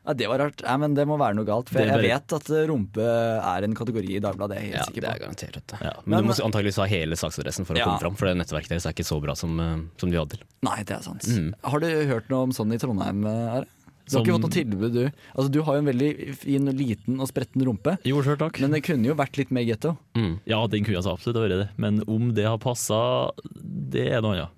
Ja, 0.00 0.14
det 0.16 0.26
var 0.30 0.40
rart. 0.40 0.62
Nei, 0.64 0.76
men 0.80 0.94
det 0.96 1.04
må 1.06 1.18
være 1.20 1.36
noe 1.36 1.44
galt. 1.44 1.68
For 1.68 1.84
jeg 1.84 2.00
vet 2.06 2.32
at 2.32 2.46
eh, 2.56 2.62
rumpe 2.70 3.04
er 3.04 3.66
en 3.66 3.74
kategori 3.76 4.14
i 4.16 4.22
Dagbladet. 4.24 4.54
Det 4.54 4.56
er 4.56 4.62
jeg 4.64 4.70
helt 4.70 4.78
Ja, 4.80 4.86
sikker 4.88 5.04
det 5.04 5.10
er 5.10 5.20
garantert. 5.26 5.74
Ja. 5.84 5.92
Men, 6.06 6.14
Men- 6.14 6.22
du 6.24 6.30
må 6.30 6.36
antakeligvis 6.46 6.78
ha 6.80 6.86
hele 6.88 7.18
saksadressen 7.20 7.68
for 7.68 7.76
å 7.76 7.82
Ja. 7.82 7.84
komme 7.90 8.00
fram, 8.06 8.16
for 8.16 8.30
det 8.30 8.38
nettverket 8.40 8.72
deres 8.72 8.86
er 8.88 8.94
ikke 8.96 9.04
så 9.10 9.20
bra 9.20 9.34
som, 9.36 9.60
eh, 9.60 9.76
som 10.00 10.10
de 10.10 10.16
hadde. 10.16 10.40
Nei, 10.64 10.78
det 10.88 10.96
er 10.96 11.02
sant. 11.04 11.28
Mm. 11.28 11.52
Har 11.62 11.80
du 11.84 11.86
hørt 12.14 12.30
noe 12.32 12.42
om 12.48 12.50
sånn 12.56 12.72
i 12.72 12.78
Trondheim, 12.80 13.26
eh, 13.28 13.52
Are? 13.58 13.66
Du 14.10 14.16
har 14.16 14.24
ikke 14.24 14.34
fått 14.40 14.42
noe 14.48 14.56
tilbud, 14.56 14.92
du. 14.96 15.04
Altså, 15.38 15.50
du 15.54 15.62
har 15.62 15.74
jo 15.76 15.78
en 15.84 15.86
veldig 15.92 16.34
fin, 16.34 16.64
liten 16.74 17.20
og 17.20 17.28
spretten 17.30 17.62
rumpe. 17.62 17.92
Jo, 18.02 18.22
selv 18.26 18.40
takk. 18.40 18.58
Men 18.58 18.72
det 18.72 18.80
kunne 18.82 19.04
jo 19.06 19.14
vært 19.14 19.36
litt 19.38 19.52
mer 19.52 19.62
getto. 19.68 19.92
Mm. 20.16 20.40
Ja, 20.50 20.66
den 20.66 20.82
kunne 20.82 20.96
altså 20.98 21.12
absolutt 21.14 21.36
vært 21.44 21.54
det. 21.60 21.68
Men 21.78 22.02
om 22.08 22.32
det 22.34 22.44
har 22.48 22.58
passa, 22.58 23.30
det 23.54 24.08
er 24.10 24.20
noe 24.24 24.34
annet. 24.34 24.56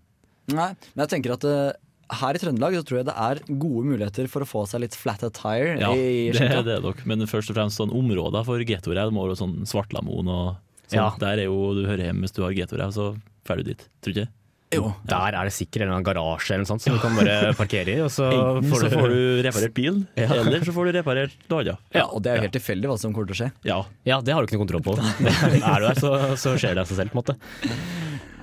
Nei, 0.50 0.72
men 0.94 1.04
jeg 1.04 1.12
tenker 1.14 1.36
at 1.36 1.46
uh, 1.46 1.70
her 2.18 2.36
i 2.36 2.40
Trøndelag 2.42 2.74
så 2.76 2.84
tror 2.88 2.98
jeg 3.00 3.08
det 3.08 3.14
er 3.28 3.40
gode 3.62 3.86
muligheter 3.88 4.28
for 4.28 4.44
å 4.44 4.48
få 4.48 4.64
seg 4.68 4.82
litt 4.84 4.96
flat 4.98 5.22
attire 5.24 5.78
Ja, 5.80 5.92
i 5.94 6.28
det 6.34 6.48
er 6.50 6.66
det 6.66 6.80
nok. 6.84 7.04
Men 7.08 7.24
først 7.30 7.52
og 7.52 7.56
fremst 7.56 7.80
sånn 7.80 7.94
områder 7.94 8.44
for 8.48 8.60
gettorev. 8.66 9.08
Det 9.08 9.16
må 9.16 9.24
være 9.28 9.38
sånn 9.40 9.62
Svartlamoen 9.68 10.28
og 10.28 10.44
sånn. 10.90 10.98
Ja. 10.98 11.08
Der 11.22 11.44
er 11.44 11.48
jo 11.48 11.72
du 11.78 11.86
hører 11.86 12.10
hjemme 12.10 12.26
hvis 12.26 12.36
du 12.36 12.42
har 12.44 12.52
gettorev, 12.56 12.92
så 12.92 13.12
drar 13.46 13.62
du 13.62 13.70
dit. 13.72 13.86
Tror 14.02 14.12
du 14.12 14.20
ikke? 14.24 14.32
Jo. 14.72 14.86
Der 15.04 15.34
er 15.36 15.44
det 15.48 15.52
sikkert 15.52 15.82
en 15.82 15.90
eller 15.90 15.98
annen 15.98 16.06
garasje 16.06 16.54
eller 16.54 16.62
noe 16.64 16.70
sånt 16.70 16.84
som 16.84 16.94
du 16.96 17.00
kan 17.02 17.16
bare 17.18 17.50
parkere 17.60 17.92
i, 17.92 17.98
og 18.00 18.08
så 18.12 18.30
Enten 18.32 18.70
får 18.70 18.80
så 18.80 18.88
du 18.88 18.94
får 18.96 19.12
du 19.12 19.42
reparert 19.44 19.74
bil, 19.76 19.98
Ja. 20.16 20.28
eller 20.38 20.64
så 20.64 20.72
får 20.72 20.88
du 20.88 20.92
reparert 20.96 21.34
annet. 21.52 21.82
Ja, 21.92 22.06
og 22.08 22.22
det 22.24 22.32
er 22.32 22.40
jo 22.40 22.46
helt 22.46 22.56
tilfeldig 22.56 22.88
hva 22.88 22.96
som 23.00 23.12
kommer 23.12 23.28
til 23.28 23.36
å 23.36 23.40
skje. 23.42 23.50
Ja. 23.68 23.80
Ja, 24.08 24.20
det 24.24 24.32
har 24.32 24.40
du 24.40 24.48
ikke 24.48 24.56
noe 24.56 24.64
kontroll 24.64 24.86
på. 24.86 24.96
Er 25.72 25.84
du 25.84 25.88
der, 25.90 26.00
så, 26.00 26.14
så 26.40 26.54
skjer 26.56 26.78
det 26.78 26.86
av 26.86 26.88
seg 26.88 27.02
selv, 27.02 27.12
på 27.12 27.20
en 27.20 27.20
måte. 27.20 27.36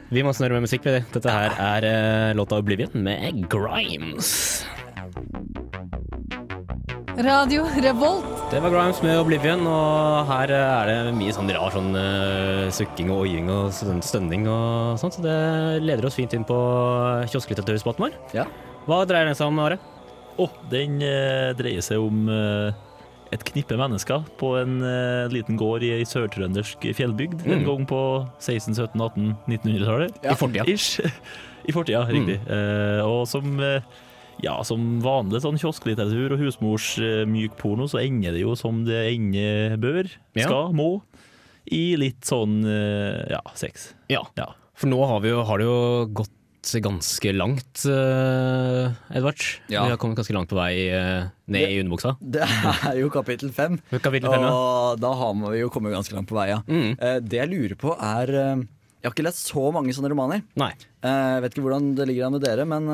Vi 0.09 0.23
må 0.25 0.31
snøre 0.33 0.57
med 0.57 0.65
musikk, 0.65 0.87
vi. 0.89 1.03
Dette 1.13 1.29
her 1.29 1.53
er 1.61 1.85
eh, 1.85 2.31
låta 2.33 2.57
'Oblivion' 2.57 2.97
med 2.97 3.43
Grimes. 3.45 4.65
Radio 7.19 7.67
Revolt. 7.77 8.25
Det 8.49 8.61
var 8.63 8.73
Grimes 8.73 9.03
med 9.05 9.19
'Oblivion', 9.19 9.67
og 9.69 10.25
her 10.31 10.49
eh, 10.49 10.73
er 10.79 10.89
det 10.89 11.13
mye 11.13 11.35
sånn 11.35 11.53
rar 11.53 11.69
sånn 11.75 11.93
uh, 11.93 12.71
sukking 12.73 13.13
og 13.13 13.27
oiing 13.27 13.53
og 13.53 13.69
sånn 13.69 14.01
stønning 14.01 14.49
og 14.49 14.97
sånt, 14.97 15.19
så 15.19 15.21
det 15.21 15.37
leder 15.85 16.09
oss 16.09 16.17
fint 16.17 16.33
inn 16.33 16.47
på 16.47 16.57
kiosklitteraturspalten 17.29 18.07
vår. 18.07 18.17
Ja. 18.33 18.47
Hva 18.89 19.03
dreier 19.05 19.29
den 19.29 19.37
seg 19.37 19.53
om, 19.53 19.61
Are? 19.61 19.77
Å, 20.41 20.49
den 20.73 21.03
uh, 21.05 21.53
dreier 21.59 21.85
seg 21.85 22.01
om 22.01 22.25
eh, 22.33 22.73
et 23.31 23.43
knippe 23.45 23.75
mennesker 23.77 24.23
på 24.39 24.47
en 24.57 24.79
uh, 24.81 25.27
liten 25.29 25.57
gård 25.59 25.83
i 25.85 25.91
ei 25.99 26.05
sørtrøndersk 26.09 26.87
fjellbygd 26.97 27.43
en 27.45 27.59
Mm. 27.61 27.65
gang 27.67 27.83
på 27.89 27.99
16-, 28.41 28.73
17-, 28.73 28.97
18-, 28.97 29.35
1900-tallet. 29.47 30.19
I 30.25 30.35
fortida. 30.39 30.65
Ish. 30.65 30.99
I 31.69 31.75
fortida, 31.75 32.05
riktig. 32.09 32.39
Uh, 32.49 33.03
og 33.05 33.27
som 33.29 33.59
uh, 33.61 33.81
ja, 34.41 34.55
som 34.63 35.01
vanlig 35.03 35.41
sånn 35.43 35.59
kiosklitteratur 35.59 36.31
og 36.37 36.39
husmors 36.41 36.93
myk 37.27 37.57
porno, 37.59 37.89
så 37.91 37.99
ender 38.01 38.31
det 38.37 38.45
jo 38.45 38.53
som 38.55 38.85
det 38.87 39.01
ende 39.11 39.75
bør, 39.83 40.07
Ja. 40.39 40.45
skal, 40.47 40.71
må, 40.73 41.01
i 41.69 41.97
litt 41.99 42.23
sånn 42.25 42.61
ja, 43.29 43.41
sex. 43.59 43.91
Ja. 44.09 44.23
Ja. 44.39 44.47
For 44.79 44.87
nå 44.87 45.01
har, 45.05 45.19
vi 45.21 45.33
jo, 45.33 45.41
har 45.43 45.59
det 45.59 45.67
jo 45.67 45.79
gått 46.21 46.31
ganske 46.61 47.31
langt, 47.33 47.85
uh, 47.87 48.91
Edvard. 49.15 49.39
Ja. 49.71 49.85
Vi 49.85 49.93
har 49.93 49.97
kommet 49.97 50.17
ganske 50.19 50.33
langt 50.35 50.49
på 50.51 50.57
vei 50.59 50.89
uh, 50.91 51.29
ned 51.47 51.69
i 51.71 51.79
underbuksa. 51.81 52.15
Det 52.19 52.41
er 52.43 52.97
jo 52.99 53.09
kapittel 53.13 53.51
fem, 53.55 53.77
Kapittel 54.03 54.29
fem, 54.29 54.43
ja. 54.43 54.51
og 54.51 54.99
da 54.99 55.13
har 55.15 55.33
vi 55.45 55.61
jo 55.61 55.69
kommet 55.73 55.93
ganske 55.95 56.13
langt 56.17 56.27
på 56.29 56.35
vei. 56.37 56.49
Ja. 56.51 56.59
Mm. 56.67 56.91
Uh, 56.99 57.19
Det 57.23 57.39
jeg 57.39 57.49
lurer 57.53 57.75
på 57.79 57.95
er 57.95 58.33
Jeg 58.35 59.07
har 59.07 59.13
ikke 59.15 59.23
lest 59.29 59.47
så 59.47 59.71
mange 59.71 59.93
sånne 59.95 60.11
romaner. 60.11 60.43
Nei. 60.59 60.73
Eh, 60.99 61.07
Jeg 61.37 61.41
vet 61.45 61.53
ikke 61.55 61.63
hvordan 61.69 61.93
det 61.95 62.07
ligger 62.09 62.25
an 62.27 62.33
med 62.35 62.43
dere, 62.43 62.65
men 62.67 62.89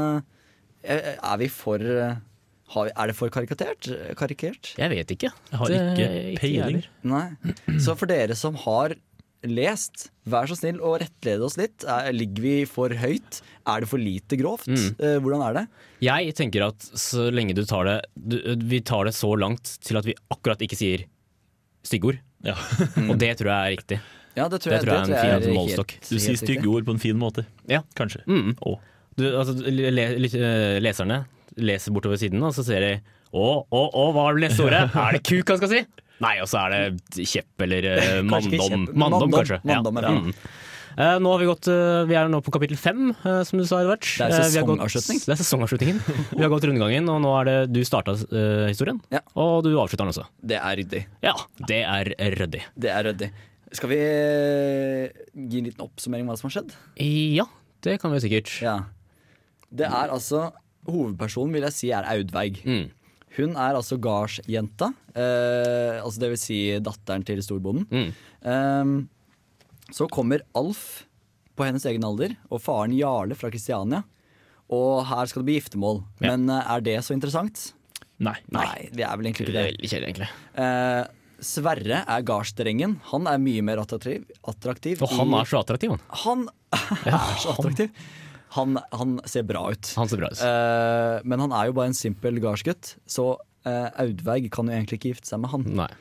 er 0.86 1.38
vi 1.42 1.48
for 1.50 1.82
har 1.82 2.86
vi, 2.86 2.92
Er 2.94 3.08
det 3.10 3.16
for 3.18 3.30
karikatert? 3.34 3.90
Karikert? 4.18 4.76
Jeg 4.78 4.90
vet 4.94 5.12
ikke. 5.16 5.32
Jeg 5.52 5.58
har 5.60 5.68
Det- 5.68 5.82
ikke 5.98 6.40
peiling. 6.42 6.84
Nei. 7.04 7.26
Så 7.82 7.96
for 7.98 8.06
dere 8.06 8.36
som 8.38 8.54
har 8.56 8.94
lest, 9.52 10.10
vær 10.30 10.50
så 10.50 10.58
snill 10.58 10.80
og 10.82 11.00
rettlede 11.04 11.46
oss 11.46 11.58
litt. 11.60 11.86
Er, 11.88 12.12
ligger 12.16 12.46
vi 12.46 12.54
for 12.70 12.94
høyt? 12.98 13.42
Er 13.70 13.84
det 13.84 13.90
for 13.92 14.02
lite 14.02 14.40
grovt? 14.40 14.70
Mm. 14.70 14.88
Eh, 14.98 15.18
hvordan 15.24 15.44
er 15.48 15.58
det? 15.60 15.66
Jeg 16.06 16.36
tenker 16.38 16.68
at 16.68 16.88
så 17.00 17.30
lenge 17.34 17.56
du 17.58 17.64
tar 17.68 17.88
det 17.90 17.98
du, 18.16 18.38
Vi 18.70 18.82
tar 18.86 19.08
det 19.10 19.16
så 19.18 19.32
langt 19.40 19.78
til 19.86 20.00
at 20.00 20.08
vi 20.08 20.16
akkurat 20.34 20.62
ikke 20.66 20.80
sier 20.80 21.06
styggord. 21.86 22.20
Ja. 22.46 22.58
Og 23.10 23.18
det 23.22 23.36
tror 23.40 23.52
jeg 23.52 23.58
er 23.58 23.76
riktig. 23.78 24.02
Ja, 24.36 24.50
det 24.52 24.60
tror 24.62 24.74
Det 24.74 24.82
jeg, 24.82 24.88
tror 24.88 25.16
jeg 25.16 25.30
er 25.30 25.38
en 25.38 25.46
fin 25.46 25.56
målestokk. 25.56 25.96
Du 26.10 26.18
sier 26.20 26.40
stygge 26.40 26.68
ord 26.68 26.88
på 26.88 26.96
en 26.98 27.02
fin 27.02 27.18
måte. 27.18 27.46
Ja. 27.72 27.86
Kanskje. 27.96 28.26
Mm. 28.28 28.58
Å. 28.60 28.76
Du, 29.16 29.24
altså, 29.32 29.56
le, 29.64 29.92
le, 29.96 30.28
eh, 30.28 30.78
leserne 30.84 31.22
leser 31.56 31.94
bortover 31.96 32.20
siden, 32.20 32.44
og 32.44 32.52
så 32.56 32.66
ser 32.68 32.84
de 32.84 32.96
Å, 33.36 33.46
å, 33.64 33.80
å, 33.88 34.10
hva 34.16 34.28
har 34.28 34.36
du 34.36 34.42
lest 34.44 34.60
ordet? 34.64 34.82
Er 34.92 35.16
det 35.16 35.24
kuk 35.28 35.50
han 35.52 35.60
skal 35.62 35.72
si? 35.72 35.80
Nei, 36.24 36.36
og 36.44 36.48
så 36.48 36.62
er 36.66 36.76
det 36.96 37.26
kjepp 37.28 37.66
eller 37.66 37.86
eh, 37.92 38.22
manndom. 38.24 38.86
Manndom, 38.96 39.34
kanskje. 39.36 39.58
manndom, 39.68 40.00
ja. 40.00 40.14
Mm. 40.16 40.32
Uh, 40.96 41.18
nå 41.20 41.28
har 41.34 41.42
vi 41.42 41.48
gått 41.50 41.68
uh, 41.68 42.06
Vi 42.08 42.16
er 42.16 42.30
nå 42.32 42.38
på 42.40 42.54
kapittel 42.56 42.78
fem, 42.80 43.10
uh, 43.26 43.42
som 43.44 43.60
du 43.60 43.66
sa, 43.68 43.82
Edvard. 43.84 44.00
Det 44.00 44.30
er 44.32 44.46
sesongavslutning. 44.48 45.18
gått- 45.20 45.26
Det 45.28 45.34
er 45.36 45.40
sesongavslutningen. 45.42 45.98
vi 46.32 46.40
har 46.46 46.52
gått 46.54 46.68
rundgangen, 46.70 47.10
og 47.12 47.20
nå 47.26 47.34
er 47.42 47.50
det 47.50 47.56
du 47.76 47.82
starta 47.84 48.14
eh, 48.16 48.70
historien, 48.72 49.02
Ja. 49.12 49.20
og 49.36 49.66
du 49.68 49.74
avslutter 49.76 50.06
den 50.06 50.14
også. 50.14 50.24
Det 50.40 50.56
er 50.56 50.80
ryddig. 50.80 51.02
Ja, 51.26 51.34
det 51.68 51.82
er 51.84 52.14
ryddig. 52.40 52.64
Det 52.80 52.94
er 52.96 53.10
ryddig. 53.10 53.30
Skal 53.76 53.92
vi 53.92 53.98
eh, 54.00 55.10
gi 55.36 55.60
en 55.60 55.68
liten 55.68 55.84
oppsummering 55.84 56.30
av 56.30 56.38
hva 56.38 56.40
som 56.40 56.48
har 56.48 56.56
skjedd? 56.62 56.72
Ja, 57.04 57.44
det 57.84 57.98
kan 58.00 58.16
vi 58.16 58.22
sikkert. 58.24 58.56
Ja. 58.64 58.78
Det 59.76 59.90
er 59.92 60.14
altså 60.16 60.54
Hovedpersonen 60.88 61.52
vil 61.58 61.66
jeg 61.68 61.74
si 61.76 61.92
er 61.92 62.08
Audveig. 62.08 62.62
Mm. 62.64 62.88
Hun 63.36 63.56
er 63.60 63.76
altså 63.76 63.98
gardsjenta. 64.02 64.92
Eh, 65.16 66.00
altså 66.00 66.22
det 66.24 66.32
vil 66.34 66.40
si 66.42 66.60
datteren 66.84 67.26
til 67.28 67.42
storbonden. 67.44 67.88
Mm. 67.92 68.12
Eh, 68.52 69.92
så 69.96 70.08
kommer 70.12 70.46
Alf 70.58 71.06
på 71.56 71.64
hennes 71.68 71.86
egen 71.88 72.04
alder 72.04 72.36
og 72.52 72.60
faren 72.64 72.96
Jarle 72.96 73.38
fra 73.40 73.52
Kristiania. 73.54 74.04
Og 74.74 75.04
her 75.06 75.28
skal 75.30 75.44
det 75.44 75.50
bli 75.50 75.60
giftermål. 75.60 76.02
Ja. 76.24 76.34
Men 76.34 76.50
eh, 76.50 76.72
er 76.76 76.86
det 76.86 76.98
så 77.06 77.16
interessant? 77.16 77.70
Nei. 78.24 78.38
Nei, 78.56 78.90
det 78.96 79.04
er 79.04 79.20
vel 79.20 79.28
egentlig 79.30 79.50
ikke 79.50 79.56
det. 79.58 79.68
veldig 79.74 79.92
kjedelig, 79.92 80.10
egentlig. 80.14 80.30
Eh, 80.64 81.04
Sverre 81.46 81.98
er 82.08 82.24
gardsdrengen. 82.26 82.94
Han 83.12 83.28
er 83.28 83.42
mye 83.44 83.64
mer 83.68 83.82
attraktiv. 83.84 84.24
attraktiv 84.48 85.02
Og 85.04 85.12
han 85.18 85.34
er 85.36 85.50
så 85.50 85.60
attraktiv, 85.60 85.92
han. 85.92 86.06
han 86.24 86.46
er 87.12 87.34
så 87.44 87.52
attraktiv. 87.58 87.92
Han, 87.92 88.22
han 88.56 89.18
ser 89.30 89.44
bra 89.48 89.68
ut. 89.76 89.92
Han 90.00 90.10
ser 90.12 90.22
bra 90.22 90.30
ut. 90.32 90.40
Uh, 90.42 91.20
men 91.28 91.44
han 91.44 91.54
er 91.56 91.70
jo 91.70 91.76
bare 91.78 91.92
en 91.92 91.98
simpel 91.98 92.40
gardsgutt, 92.44 92.96
så 93.10 93.34
uh, 93.68 93.90
Audveig 94.02 94.50
kan 94.54 94.70
jo 94.72 94.76
egentlig 94.78 95.00
ikke 95.02 95.14
gifte 95.16 95.32
seg 95.34 95.44
med 95.44 95.52
han. 95.54 95.68
Nei. 95.84 95.92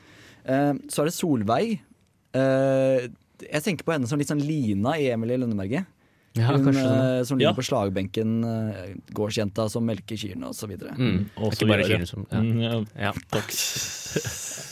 Eh, 0.45 0.73
så 0.93 1.01
er 1.01 1.09
det 1.09 1.15
Solveig. 1.17 1.79
Eh, 2.37 3.05
jeg 3.41 3.63
tenker 3.65 3.87
på 3.87 3.95
henne 3.95 4.05
som 4.05 4.19
litt 4.21 4.29
sånn 4.29 4.43
Lina 4.45 4.91
i 5.01 5.07
Emilie 5.09 5.39
Lønneberget. 5.41 5.87
Ja, 6.35 6.51
Hun 6.51 6.67
sånn. 6.67 7.25
som 7.25 7.39
ligger 7.39 7.53
Ja. 7.53 7.55
på 7.57 7.63
slagbenken, 7.63 8.43
uh, 8.43 8.93
gårdsjenta 9.15 9.69
som 9.71 9.85
melker 9.87 10.19
kyrne 10.19 10.49
osv. 10.51 10.67
videre 10.67 10.91
Mm. 10.99 11.29
Og 11.37 11.53
Ikke 11.55 11.67
bare 11.69 11.87
kyrne 11.87 12.05
som 12.05 12.27
ja. 12.29 12.41
Mm, 12.43 12.59
ja. 12.61 12.85
ja. 13.07 13.13
Takk. 13.31 13.49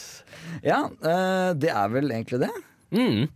Ja, 0.63 0.83
eh, 1.01 1.53
det 1.57 1.71
er 1.71 1.87
vel 1.89 2.11
egentlig 2.11 2.39
det. 2.43 2.51
Mm. 2.93 3.27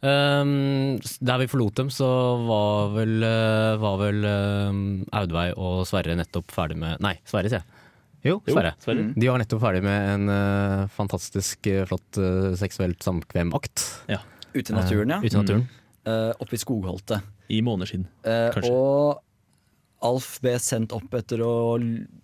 Um, 0.00 0.96
der 1.20 1.42
vi 1.42 1.48
forlot 1.52 1.76
dem, 1.76 1.90
så 1.92 2.08
var 2.46 2.94
vel, 2.94 3.18
eh, 3.26 3.74
var 3.82 3.98
vel 4.00 4.24
um, 4.24 4.78
Audveig 5.12 5.52
og 5.60 5.82
Sverre 5.88 6.16
nettopp 6.16 6.54
ferdig 6.54 6.78
med 6.80 7.02
Nei, 7.04 7.18
Sverre, 7.28 7.50
sier 7.52 7.60
jeg. 7.60 7.76
Jo, 8.20 8.38
Jo, 8.44 8.54
Sverre. 8.54 8.74
Sverre. 8.80 9.04
De 9.16 9.28
var 9.28 9.40
nettopp 9.40 9.60
ferdig 9.64 9.82
med 9.84 10.08
en 10.14 10.32
uh, 10.32 10.86
fantastisk 10.92 11.68
eh, 11.72 11.84
flott 11.88 12.20
uh, 12.20 12.52
seksuelt 12.60 13.00
samkvemakt. 13.04 13.84
Ute 14.54 14.72
i 14.72 14.76
naturen, 14.76 15.12
ja. 15.14 15.20
Ute 15.22 15.36
i 15.36 15.40
naturen. 15.40 15.68
Eh, 16.08 16.30
oppe 16.40 16.56
i 16.56 16.60
skogholtet. 16.60 17.20
I 17.52 17.60
måneskinn. 17.66 18.06
Eh, 18.24 18.48
Kanskje. 18.54 18.72
og 18.72 19.20
Alf 20.00 20.38
ble 20.40 20.54
sendt 20.62 20.94
opp 20.96 21.12
etter 21.18 21.42
å 21.44 21.76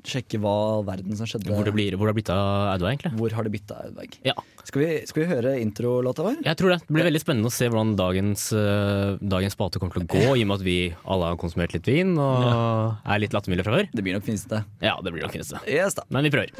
sjekke 0.07 0.39
hva 0.41 0.81
verden 0.87 1.12
som 1.19 1.29
skjedde. 1.29 1.51
Hvor, 1.53 1.67
det 1.67 1.75
blir, 1.77 1.97
hvor 1.99 2.09
det 2.09 2.15
har 2.15 2.17
blitt 2.17 2.31
av 2.33 2.71
Audveig, 2.73 2.95
egentlig. 2.95 3.12
Hvor 3.21 3.35
har 3.37 3.45
det 3.45 3.53
blitt 3.53 3.75
av 3.75 3.83
Audveig? 3.91 4.17
Ja. 4.25 4.33
Skal 4.67 4.83
vi, 4.83 4.87
skal 5.07 5.23
vi 5.23 5.27
høre 5.31 5.53
introlåta 5.63 6.25
vår? 6.27 6.41
Jeg 6.43 6.59
tror 6.59 6.73
det. 6.75 6.81
Det 6.89 6.95
blir 6.97 7.07
veldig 7.07 7.21
spennende 7.23 7.51
å 7.53 7.55
se 7.55 7.69
hvordan 7.71 7.93
dagens, 7.99 8.49
uh, 8.51 9.15
dagens 9.23 9.55
spate 9.55 9.79
kommer 9.79 9.95
til 9.95 10.03
å 10.03 10.09
gå, 10.11 10.25
i 10.35 10.43
og 10.43 10.49
med 10.51 10.57
at 10.59 10.65
vi 10.67 10.79
alle 11.07 11.29
har 11.31 11.39
konsumert 11.39 11.77
litt 11.77 11.87
vin 11.87 12.17
og 12.19 12.97
er 13.07 13.23
litt 13.23 13.37
lattermilde 13.37 13.63
fra 13.67 13.77
før. 13.79 13.91
Det 13.95 14.03
blir 14.03 14.17
nok 14.19 14.27
fineste. 14.27 14.65
Ja, 14.83 14.97
det 14.99 15.13
blir 15.15 15.23
nok 15.23 15.37
fineste. 15.37 15.63
Yes 15.71 15.95
da. 15.95 16.03
Men 16.11 16.27
vi 16.27 16.33
prøver. 16.35 16.51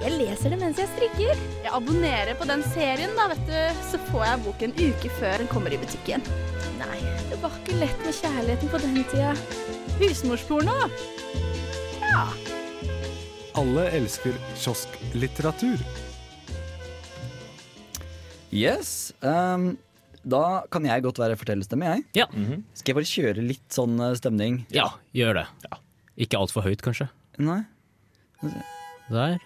Jeg 0.00 0.12
leser 0.16 0.52
det 0.52 0.58
mens 0.60 0.78
jeg 0.80 0.90
strikker. 0.92 1.40
Jeg 1.64 1.72
abonnerer 1.76 2.36
på 2.40 2.48
den 2.48 2.66
serien, 2.74 3.16
da, 3.16 3.30
vet 3.32 3.42
du. 3.48 3.80
Så 3.88 4.00
får 4.10 4.26
jeg 4.26 4.44
boken 4.44 4.76
en 4.76 4.92
uke 4.92 5.14
før 5.16 5.40
den 5.40 5.50
kommer 5.52 5.76
i 5.76 5.80
butikken. 5.80 6.24
Nei, 6.80 7.00
det 7.32 7.40
var 7.40 7.56
ikke 7.62 7.80
lett 7.80 8.04
med 8.04 8.16
kjærligheten 8.20 8.72
på 8.72 8.82
den 8.84 9.00
tida. 9.08 9.32
Husmorsporno. 10.00 10.76
Ja. 12.04 12.28
Alle 13.60 13.88
elsker 13.96 14.36
kiosklitteratur. 14.52 15.80
Yes. 18.52 19.12
Um, 19.22 19.76
da 20.26 20.62
kan 20.70 20.84
jeg 20.84 21.02
godt 21.04 21.18
være 21.22 21.36
fortellerstemme, 21.40 21.86
jeg. 21.94 22.04
Ja. 22.18 22.26
Skal 22.76 22.92
jeg 22.92 22.98
bare 22.98 23.08
kjøre 23.10 23.44
litt 23.46 23.68
sånn 23.72 23.94
eh, 24.04 24.14
stemning? 24.18 24.58
Ja, 24.74 24.88
gjør 25.16 25.38
det. 25.40 25.46
Ikke 26.20 26.36
altfor 26.40 26.66
høyt, 26.66 26.82
kanskje. 26.84 27.06
Nei? 27.40 27.62
Der. 29.10 29.38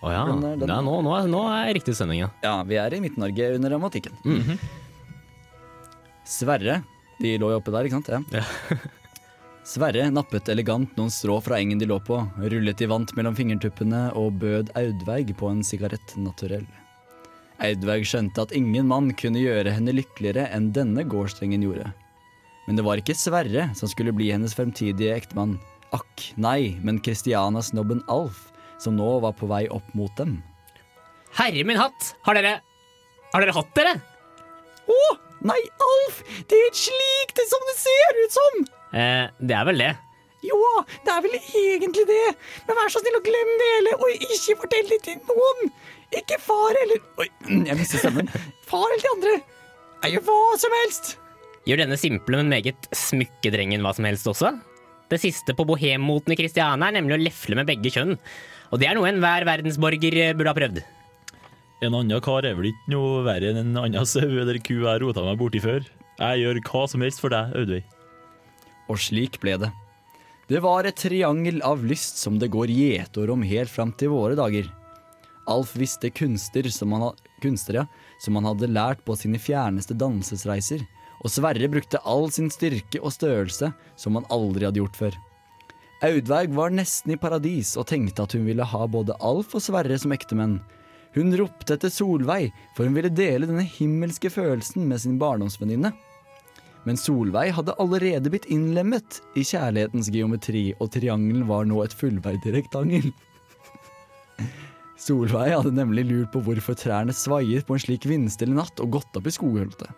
Å 0.00 0.12
ja. 0.14 0.22
Den 0.30 0.40
den- 0.62 0.68
Nei, 0.70 0.78
nå, 0.86 0.94
nå, 1.04 1.12
er, 1.18 1.26
nå 1.28 1.42
er 1.50 1.74
riktig 1.76 1.94
stemning, 1.98 2.22
ja. 2.22 2.30
Ja, 2.44 2.54
vi 2.64 2.78
er 2.80 2.94
i 2.94 3.00
Midt-Norge 3.04 3.50
under 3.58 3.74
dramatikken. 3.74 4.14
Mhm. 4.24 4.58
Sverre. 6.28 6.82
De 7.20 7.34
lå 7.40 7.50
jo 7.50 7.58
oppe 7.58 7.72
der, 7.74 7.88
ikke 7.88 7.98
sant? 7.98 8.32
Ja. 8.32 8.78
Sverre 9.68 10.06
nappet 10.14 10.48
elegant 10.48 10.94
noen 10.96 11.10
strå 11.12 11.40
fra 11.44 11.58
engen 11.60 11.80
de 11.80 11.84
lå 11.90 11.98
på, 12.00 12.16
rullet 12.40 12.80
i 12.80 12.86
vant 12.88 13.10
mellom 13.18 13.34
fingertuppene 13.36 14.06
og 14.16 14.38
bød 14.40 14.70
Audveig 14.78 15.34
på 15.36 15.50
en 15.50 15.60
sigarett 15.66 16.14
naturell. 16.16 16.64
Audveig 17.58 18.04
skjønte 18.06 18.44
at 18.44 18.52
ingen 18.54 18.86
mann 18.86 19.10
kunne 19.18 19.40
gjøre 19.42 19.72
henne 19.74 19.94
lykkeligere 19.96 20.46
enn 20.54 20.70
denne 20.76 21.02
gårdstrengen 21.10 21.64
gjorde. 21.66 21.90
Men 22.68 22.78
det 22.78 22.84
var 22.86 23.00
ikke 23.00 23.16
Sverre 23.18 23.70
som 23.78 23.90
skulle 23.90 24.14
bli 24.14 24.28
hennes 24.30 24.54
fremtidige 24.54 25.16
ektemann. 25.16 25.56
Akk, 25.96 26.28
nei, 26.36 26.76
men 26.84 27.00
Christiana-snobben 27.02 28.04
Alf, 28.12 28.50
som 28.78 28.98
nå 28.98 29.08
var 29.24 29.34
på 29.38 29.48
vei 29.50 29.64
opp 29.72 29.88
mot 29.98 30.12
dem. 30.20 30.38
Herre 31.38 31.64
min 31.66 31.80
hatt! 31.80 32.12
Har 32.28 32.38
dere 32.38 32.58
Har 33.32 33.44
dere 33.44 33.56
hatt 33.56 33.72
dere? 33.76 33.96
Å, 34.88 35.00
nei, 35.48 35.58
Alf! 35.88 36.20
Det 36.46 36.56
er 36.58 36.68
ikke 36.70 36.84
slik 36.86 37.34
det 37.40 37.48
som 37.50 37.66
det 37.70 37.78
ser 37.80 38.20
ut 38.22 38.36
som! 38.36 38.60
Eh, 38.92 39.24
det 39.42 39.56
er 39.56 39.66
vel 39.68 39.82
det. 39.82 39.94
Jo, 40.46 40.58
det 41.02 41.10
er 41.10 41.24
vel 41.24 41.34
egentlig 41.40 42.04
det. 42.06 42.24
Men 42.68 42.78
vær 42.78 42.92
så 42.92 43.02
snill 43.02 43.18
å 43.18 43.24
glemme 43.26 43.56
det 43.58 43.70
hele, 43.74 43.96
og 43.98 44.26
ikke 44.28 44.60
fortell 44.60 44.92
det 44.92 45.00
til 45.08 45.18
noen. 45.26 45.72
Ikke 46.16 46.38
far 46.40 46.76
eller 46.84 47.02
Oi, 47.20 47.26
jeg 47.68 47.76
mistet 47.76 48.00
stemmen. 48.00 48.30
Far 48.68 48.86
eller 48.88 49.04
de 49.04 49.14
andre. 49.16 49.34
Jeg 50.04 50.14
gjør 50.14 50.24
hva 50.28 50.58
som 50.62 50.76
helst. 50.82 51.16
Gjør 51.68 51.82
denne 51.82 51.98
simple, 52.00 52.38
men 52.40 52.52
meget 52.52 52.88
smykkedrengen 52.96 53.82
hva 53.84 53.92
som 53.96 54.06
helst 54.08 54.28
også? 54.30 54.54
Det 55.08 55.18
siste 55.20 55.54
på 55.56 55.66
bohemmoten 55.68 56.32
i 56.32 56.38
Kristiania 56.38 56.88
er 56.88 56.96
nemlig 56.96 57.16
å 57.16 57.20
lefle 57.20 57.56
med 57.58 57.68
begge 57.68 57.92
kjønn. 57.92 58.14
Og 58.72 58.80
det 58.80 58.88
er 58.88 58.96
noe 58.96 59.08
enhver 59.08 59.46
verdensborger 59.48 60.16
burde 60.36 60.52
ha 60.52 60.56
prøvd. 60.56 60.80
En 61.84 61.94
annen 61.94 62.24
kar 62.24 62.46
er 62.48 62.56
vel 62.58 62.72
ikke 62.72 62.92
noe 62.92 63.22
verre 63.26 63.52
enn 63.52 63.60
en 63.60 63.82
annen 63.84 64.08
sau 64.08 64.26
eller 64.26 64.58
ku 64.64 64.80
jeg 64.80 65.02
rota 65.02 65.24
meg 65.24 65.38
borti 65.40 65.60
før. 65.62 65.84
Jeg 66.18 66.42
gjør 66.42 66.62
hva 66.66 66.82
som 66.90 67.04
helst 67.04 67.22
for 67.22 67.32
deg, 67.32 67.52
Audveig. 67.56 67.84
Og 68.88 68.98
slik 69.00 69.38
ble 69.42 69.54
det. 69.62 69.70
Det 70.48 70.62
var 70.64 70.88
et 70.88 70.96
triangel 70.96 71.60
av 71.66 71.84
lyst 71.84 72.18
som 72.22 72.38
det 72.40 72.48
går 72.50 72.72
gjetord 72.72 73.34
om 73.36 73.44
helt 73.44 73.70
fram 73.70 73.92
til 74.00 74.10
våre 74.14 74.36
dager. 74.38 74.66
Alf 75.48 75.74
visste 75.78 76.10
kunster 76.12 76.68
som 76.72 76.92
han, 76.94 77.08
ha- 77.08 77.14
kunster, 77.42 77.80
ja, 77.80 77.84
som 78.22 78.36
han 78.38 78.46
hadde 78.48 78.68
lært 78.70 79.04
på 79.06 79.16
sine 79.18 79.40
fjerneste 79.40 79.96
dannelsesreiser, 79.98 80.84
og 81.18 81.32
Sverre 81.34 81.66
brukte 81.72 81.98
all 82.06 82.28
sin 82.30 82.50
styrke 82.52 83.00
og 83.02 83.10
størrelse 83.16 83.72
som 83.98 84.18
han 84.18 84.28
aldri 84.30 84.68
hadde 84.68 84.82
gjort 84.82 84.98
før. 84.98 85.16
Audveig 86.06 86.52
var 86.54 86.70
nesten 86.70 87.10
i 87.16 87.18
paradis 87.18 87.72
og 87.80 87.88
tenkte 87.90 88.22
at 88.22 88.36
hun 88.36 88.44
ville 88.46 88.62
ha 88.70 88.84
både 88.86 89.16
Alf 89.18 89.56
og 89.58 89.64
Sverre 89.64 89.96
som 89.98 90.14
ektemenn. 90.14 90.60
Hun 91.16 91.32
ropte 91.40 91.74
etter 91.74 91.90
Solveig, 91.90 92.52
for 92.76 92.86
hun 92.86 92.94
ville 92.94 93.10
dele 93.10 93.48
denne 93.48 93.64
himmelske 93.66 94.30
følelsen 94.30 94.84
med 94.86 95.02
sin 95.02 95.16
barndomsvenninne. 95.18 95.90
Men 96.86 97.00
Solveig 97.00 97.50
hadde 97.56 97.74
allerede 97.82 98.30
blitt 98.30 98.46
innlemmet 98.54 99.18
i 99.34 99.42
kjærlighetens 99.42 100.12
geometri, 100.14 100.68
og 100.78 100.92
triangelen 100.94 101.48
var 101.50 101.66
nå 101.66 101.82
et 101.82 101.96
fullverdig 101.98 102.54
rektangel. 102.60 103.10
Solveig 104.98 105.52
hadde 105.54 105.72
nemlig 105.76 106.08
lurt 106.08 106.32
på 106.34 106.42
hvorfor 106.42 106.76
trærne 106.78 107.14
svaier 107.14 107.62
på 107.64 107.76
en 107.76 107.82
slik 107.82 108.06
vindstille 108.08 108.56
natt 108.56 108.82
og 108.82 108.98
gått 108.98 109.18
opp 109.18 109.28
i 109.30 109.34
skogholtet. 109.34 109.92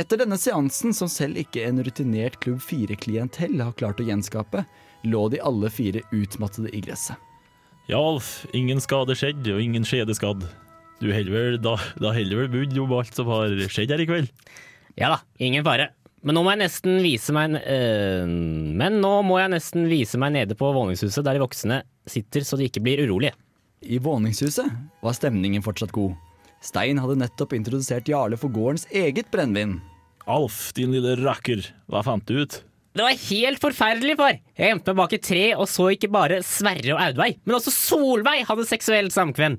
Etter 0.00 0.22
denne 0.22 0.38
seansen, 0.40 0.94
som 0.96 1.10
selv 1.10 1.36
ikke 1.42 1.66
en 1.66 1.82
rutinert 1.84 2.38
Klubb 2.40 2.62
4-klientell 2.64 3.58
har 3.60 3.74
klart 3.76 4.00
å 4.00 4.06
gjenskape, 4.06 4.64
lå 5.04 5.26
de 5.34 5.42
alle 5.44 5.68
fire 5.70 6.00
utmattede 6.14 6.72
i 6.72 6.80
gresset. 6.84 7.18
Ja, 7.90 7.98
Alf, 7.98 8.46
ingen 8.54 8.80
skade 8.80 9.16
skjedd, 9.18 9.42
og 9.50 9.60
ingen 9.60 9.84
skjede 9.84 10.14
skadd. 10.16 10.46
Du 11.02 11.10
heller 11.10 11.34
vel, 11.34 11.58
da, 11.60 11.74
da 11.98 12.14
heller 12.14 12.44
vel 12.44 12.52
bud 12.52 12.78
om 12.78 12.94
alt 12.94 13.18
som 13.18 13.28
har 13.34 13.52
skjedd 13.66 13.92
her 13.92 14.04
i 14.04 14.06
kveld. 14.08 14.30
Ja 14.96 15.10
da, 15.16 15.18
ingen 15.42 15.66
fare. 15.66 15.90
Men 16.22 16.38
nå 16.38 16.44
må 16.46 16.52
jeg 16.52 16.62
nesten 16.62 17.00
vise 17.02 17.32
meg 17.34 17.56
øh, 17.58 18.28
Men 18.78 19.00
nå 19.02 19.10
må 19.26 19.40
jeg 19.40 19.50
nesten 19.56 19.88
vise 19.90 20.20
meg 20.22 20.36
nede 20.36 20.54
på 20.54 20.68
våningshuset 20.70 21.24
der 21.26 21.34
de 21.34 21.42
voksne 21.42 21.80
sitter 22.06 22.46
så 22.46 22.58
de 22.60 22.68
ikke 22.70 22.82
blir 22.84 23.02
urolige. 23.02 23.34
I 23.82 23.98
våningshuset 23.98 24.66
var 25.02 25.12
stemningen 25.12 25.62
fortsatt 25.62 25.92
god. 25.92 26.14
Stein 26.62 27.00
hadde 27.02 27.18
nettopp 27.18 27.52
introdusert 27.56 28.08
Jarle 28.08 28.38
for 28.38 28.52
gårdens 28.54 28.86
eget 28.90 29.30
brennevin. 29.34 29.80
Alf, 30.30 30.70
din 30.76 30.92
lille 30.94 31.16
rakker, 31.18 31.64
hva 31.90 32.04
fant 32.06 32.26
du 32.28 32.44
ut? 32.44 32.60
Det 32.92 33.02
var 33.02 33.16
helt 33.16 33.62
forferdelig, 33.62 34.14
far! 34.20 34.36
Jeg 34.54 34.68
gjemte 34.70 34.92
meg 34.92 35.00
bak 35.00 35.14
et 35.16 35.24
tre 35.24 35.44
og 35.56 35.66
så 35.70 35.88
ikke 35.94 36.10
bare 36.12 36.42
Sverre 36.46 36.92
og 36.94 37.00
Audveig, 37.02 37.38
men 37.42 37.56
også 37.56 37.72
Solveig 37.74 38.44
hadde 38.46 38.68
seksuelt 38.68 39.14
samkvem. 39.14 39.56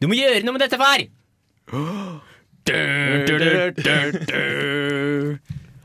Du 0.00 0.08
må 0.08 0.16
gjøre 0.18 0.42
noe 0.42 0.56
med 0.56 0.64
dette, 0.66 0.80
far! 0.80 1.06
Du, 2.66 2.74
du, 3.30 3.38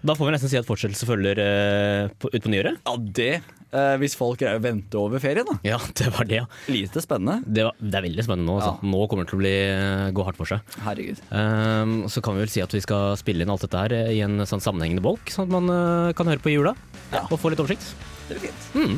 Da 0.02 0.16
får 0.18 0.28
vi 0.28 0.32
nesten 0.34 0.50
si 0.50 0.58
at 0.58 0.66
fortsettelse 0.66 1.06
følger 1.06 1.40
uh, 1.42 2.14
på, 2.18 2.32
ut 2.34 2.42
på 2.42 2.50
nyåret. 2.50 2.80
Ja, 2.88 2.96
det. 2.98 3.34
Uh, 3.72 3.96
hvis 4.02 4.18
folk 4.18 4.40
greier 4.42 4.58
å 4.58 4.64
vente 4.64 4.98
over 4.98 5.22
ferien, 5.22 5.46
da. 5.48 5.60
Ja, 5.64 5.78
det 6.00 6.10
var 6.16 6.28
det, 6.28 6.40
ja. 6.42 6.48
Lite 6.74 7.04
spennende. 7.06 7.46
Det, 7.46 7.68
var, 7.68 7.78
det 7.78 8.00
er 8.00 8.08
veldig 8.08 8.26
spennende 8.26 8.50
nå. 8.50 8.58
Ja. 8.66 8.74
Nå 8.82 9.06
kommer 9.12 9.28
det 9.28 9.32
til 9.32 9.38
å 9.38 9.44
bli, 9.44 9.54
gå 10.18 10.26
hardt 10.26 10.42
for 10.42 10.50
seg. 10.50 10.76
Herregud. 10.88 11.22
Ehm, 11.38 11.96
så 12.12 12.26
kan 12.26 12.36
vi 12.36 12.46
vel 12.46 12.54
si 12.54 12.66
at 12.66 12.74
vi 12.74 12.82
skal 12.84 13.14
spille 13.22 13.46
inn 13.46 13.54
alt 13.54 13.68
dette 13.68 13.86
her 13.86 13.96
i 14.10 14.20
en 14.26 14.42
sånn 14.50 14.64
sammenhengende 14.64 15.06
bolk, 15.06 15.30
sånn 15.30 15.48
at 15.48 15.56
man 15.60 15.70
uh, 15.70 16.14
kan 16.18 16.30
høre 16.32 16.42
på 16.42 16.52
i 16.52 16.58
jula 16.58 16.74
og 17.28 17.38
få 17.38 17.54
litt 17.54 17.62
oversikt. 17.62 17.94
Det 18.28 18.40
blir 18.40 18.50
fint. 18.50 18.62
Mm. 18.74 18.98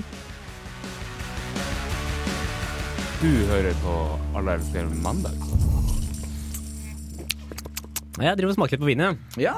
Du 3.24 3.30
hører 3.52 3.76
på 3.80 3.94
Alle 4.36 4.58
elsker 4.58 4.90
mandag. 5.04 5.38
Jeg 8.22 8.38
driver 8.38 8.52
og 8.52 8.58
smaker 8.58 8.78
litt 8.78 8.84
på 8.84 8.90
vinen. 8.92 9.16
jeg. 9.36 9.48
Ja. 9.50 9.56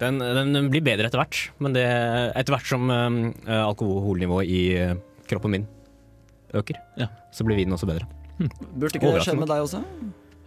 Den, 0.00 0.18
den 0.18 0.70
blir 0.72 0.82
bedre 0.84 1.08
etter 1.08 1.20
hvert, 1.20 1.38
men 1.62 1.76
det, 1.76 1.84
etter 2.34 2.56
hvert 2.56 2.66
som 2.68 2.90
eh, 2.90 3.60
alkoholnivået 3.60 4.50
i 4.50 4.62
eh, 4.80 4.96
kroppen 5.30 5.54
min 5.54 5.66
øker, 6.54 6.80
så 7.34 7.46
blir 7.46 7.58
vinen 7.60 7.76
også 7.76 7.88
bedre. 7.90 8.08
Burde 8.74 8.98
ikke 8.98 9.12
det 9.14 9.22
skje 9.26 9.36
med 9.38 9.50
deg 9.50 9.62
også? 9.64 9.82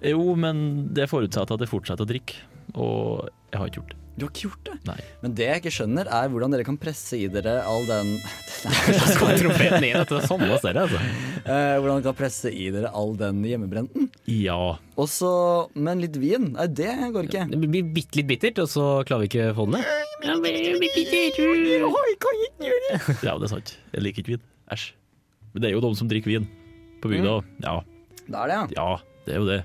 Jo, 0.08 0.24
men 0.40 0.60
det 0.96 1.08
forutsetter 1.10 1.56
at 1.56 1.64
jeg 1.64 1.72
fortsetter 1.72 2.06
å 2.06 2.10
drikke, 2.10 2.42
og 2.76 3.30
jeg 3.52 3.62
har 3.62 3.72
ikke 3.72 3.82
gjort 3.82 3.96
det. 3.96 4.02
Du 4.18 4.26
har 4.26 4.32
ikke 4.32 4.48
gjort 4.48 4.64
det? 4.66 4.76
Nei. 4.88 4.98
Men 5.22 5.34
det 5.38 5.46
jeg 5.46 5.62
ikke 5.62 5.72
skjønner, 5.76 6.08
er 6.10 6.30
hvordan 6.34 6.54
dere 6.56 6.66
kan 6.66 6.78
presse 6.82 7.20
i 7.20 7.28
dere 7.30 7.60
all 7.70 7.84
den 7.86 8.16
Trompeten 9.20 9.86
sånn 10.26 10.42
altså. 10.50 11.02
Eh, 11.48 11.76
hvordan 11.78 12.00
dere 12.02 12.06
kan 12.10 12.18
presse 12.18 12.50
i 12.50 12.66
dere 12.74 12.90
all 12.98 13.14
den 13.20 13.44
hjemmebrenten. 13.46 14.10
Ja. 14.34 14.58
Og 14.98 15.08
så 15.08 15.30
Men 15.78 16.02
litt 16.02 16.18
vin? 16.20 16.50
Nei, 16.58 16.66
det 16.66 16.90
går 17.14 17.30
ikke. 17.30 17.46
Det 17.54 17.62
blir 17.62 17.94
bitte 17.94 18.20
litt 18.20 18.32
bittert, 18.34 18.64
og 18.66 18.72
så 18.74 18.88
klarer 19.08 19.28
vi 19.28 19.30
ikke 19.30 19.52
å 19.54 19.56
få 19.62 19.70
den 19.70 19.78
ned. 19.78 19.86
Ja, 23.28 23.38
det 23.38 23.46
er 23.48 23.54
sant. 23.54 23.78
Jeg 23.94 24.08
liker 24.08 24.26
ikke 24.26 24.36
vin. 24.40 24.46
Æsj. 24.74 24.90
Men 25.54 25.62
det 25.64 25.70
er 25.70 25.78
jo 25.78 25.86
de 25.86 25.94
som 26.02 26.10
drikker 26.10 26.34
vin 26.34 26.50
på 27.04 27.14
bygda. 27.14 27.38
Ja. 27.64 27.80
Det 28.26 28.34
er 28.34 28.50
det, 28.50 28.58
ja. 28.58 28.70
ja, 28.82 29.20
det 29.28 29.38
er 29.38 29.44
jo 29.46 29.52
det. 29.54 29.62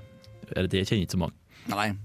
Eller 0.53 0.69
det 0.69 0.85
kjenner 0.85 1.07
ikke 1.07 1.17
så 1.17 1.25
mange. 1.25 1.39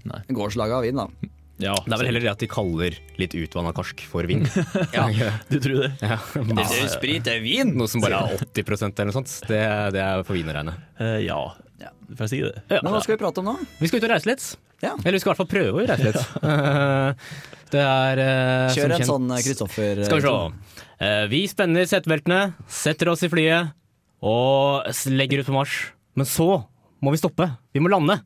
Nei. 0.09 0.23
Gårdslaget 0.33 0.81
av 0.81 0.87
vin, 0.89 1.05
da. 1.05 1.35
Ja, 1.59 1.73
Det 1.83 1.91
er 1.91 1.99
vel 1.99 2.07
heller 2.07 2.23
det 2.23 2.31
at 2.31 2.39
de 2.43 2.47
kaller 2.51 2.95
litt 3.19 3.33
utvanna 3.35 3.73
karsk 3.75 4.05
for 4.07 4.23
vin. 4.29 4.45
Ja. 4.95 5.07
Du 5.51 5.57
tror 5.59 5.81
det? 5.83 5.89
Ja. 6.01 6.17
Det 6.33 6.65
er 6.65 6.77
jo 6.85 6.91
sprit, 6.93 7.23
det 7.27 7.33
er 7.37 7.43
vin! 7.43 7.73
Noe 7.75 7.89
som 7.91 8.03
bare 8.03 8.21
er 8.31 8.43
80% 8.47 8.93
eller 8.95 9.11
noe 9.11 9.17
sånt. 9.19 9.33
Det, 9.49 9.59
det 9.95 10.03
er 10.05 10.23
for 10.27 10.39
vin 10.39 10.47
å 10.51 10.55
regne. 10.55 10.77
Uh, 11.01 11.17
ja. 11.23 11.39
Får 12.09 12.25
jeg 12.25 12.31
si 12.31 12.39
det? 12.41 12.63
Men 12.81 12.89
hva 12.91 12.99
skal 13.03 13.13
vi 13.15 13.21
prate 13.21 13.39
om 13.43 13.51
nå? 13.51 13.53
Vi 13.79 13.87
skal 13.91 14.01
ut 14.01 14.07
og 14.07 14.11
reise 14.15 14.27
litt. 14.31 14.45
Ja. 14.81 14.93
Eller 15.03 15.15
vi 15.17 15.19
skal 15.21 15.29
i 15.29 15.31
hvert 15.35 15.41
fall 15.43 15.51
prøve 15.51 15.83
å 15.83 15.85
reise 15.85 16.07
litt. 16.07 16.23
Eh, 16.47 17.35
det 17.69 17.83
er 17.83 18.21
uh, 18.23 18.71
Kjør 18.73 18.79
som 18.79 18.89
en 18.89 18.95
kjent- 18.97 19.09
sånn 19.11 19.27
eh, 19.35 19.41
Kristoffer. 19.45 20.01
Skal 20.07 20.21
vi 20.21 20.25
se. 20.25 20.85
Uh, 21.03 21.25
vi 21.31 21.41
spenner 21.51 21.87
setebeltene, 21.91 22.39
setter 22.71 23.11
oss 23.13 23.23
i 23.27 23.29
flyet 23.31 23.75
og 24.25 24.89
legger 25.13 25.43
ut 25.43 25.51
på 25.51 25.55
marsj. 25.55 25.77
Men 26.17 26.27
så 26.27 26.49
må 27.03 27.13
vi 27.13 27.21
stoppe. 27.21 27.45
Vi 27.75 27.83
må 27.83 27.91
lande. 27.93 28.17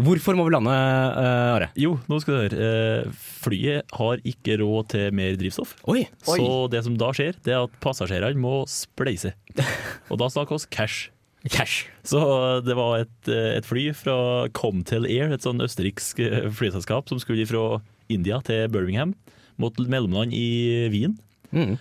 Hvorfor 0.00 0.36
må 0.38 0.46
vi 0.46 0.54
lande, 0.54 0.72
uh, 0.72 1.54
Are? 1.56 1.70
Jo, 1.78 1.98
nå 2.08 2.20
skal 2.22 2.34
du 2.34 2.40
høre. 2.40 2.66
Uh, 3.06 3.22
flyet 3.44 3.94
har 3.98 4.22
ikke 4.26 4.56
råd 4.62 4.90
til 4.94 5.16
mer 5.16 5.36
drivstoff. 5.40 5.76
Oi. 5.90 6.06
Så 6.24 6.66
det 6.72 6.84
som 6.86 6.96
da 7.00 7.10
skjer, 7.16 7.36
det 7.44 7.56
er 7.56 7.64
at 7.66 7.80
passasjerene 7.84 8.40
må 8.40 8.62
spleise. 8.70 9.34
Og 10.10 10.20
da 10.22 10.30
snakker 10.32 10.56
vi 10.56 10.70
cash. 10.72 11.10
Cash. 11.48 11.86
Så 12.04 12.20
det 12.66 12.76
var 12.76 13.00
et, 13.00 13.28
eh, 13.28 13.56
et 13.56 13.64
fly 13.64 13.90
fra 13.96 14.48
Comtel 14.52 15.06
Air, 15.08 15.32
et 15.32 15.44
sånn 15.44 15.62
østerriksk 15.64 16.20
eh, 16.20 16.50
flyselskap 16.52 17.08
som 17.08 17.20
skulle 17.20 17.46
fra 17.48 17.80
India 18.12 18.42
til 18.44 18.68
Birmingham. 18.68 19.14
Måtte 19.60 19.86
mellomland 19.88 20.34
i 20.36 20.88
Wien. 20.92 21.16
Mm. 21.52 21.78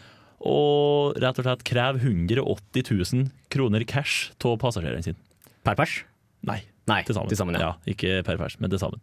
Og 0.47 1.19
rett 1.19 1.39
og 1.41 1.45
slett 1.45 1.65
kreve 1.67 1.99
180 1.99 2.87
000 2.87 3.27
kroner 3.51 3.83
cash 3.83 4.31
av 4.39 4.55
passasjerene 4.63 5.03
sine. 5.03 5.19
Per 5.67 5.75
pers? 5.75 5.99
Nei, 6.47 6.61
Nei, 6.89 7.01
til 7.07 7.15
sammen. 7.15 7.29
til 7.31 7.37
sammen, 7.39 7.59
ja. 7.61 7.73
Ikke 7.87 8.19
per 8.27 8.37
pers, 8.41 8.57
men 8.59 8.69
til 8.73 8.81
sammen. 8.81 8.99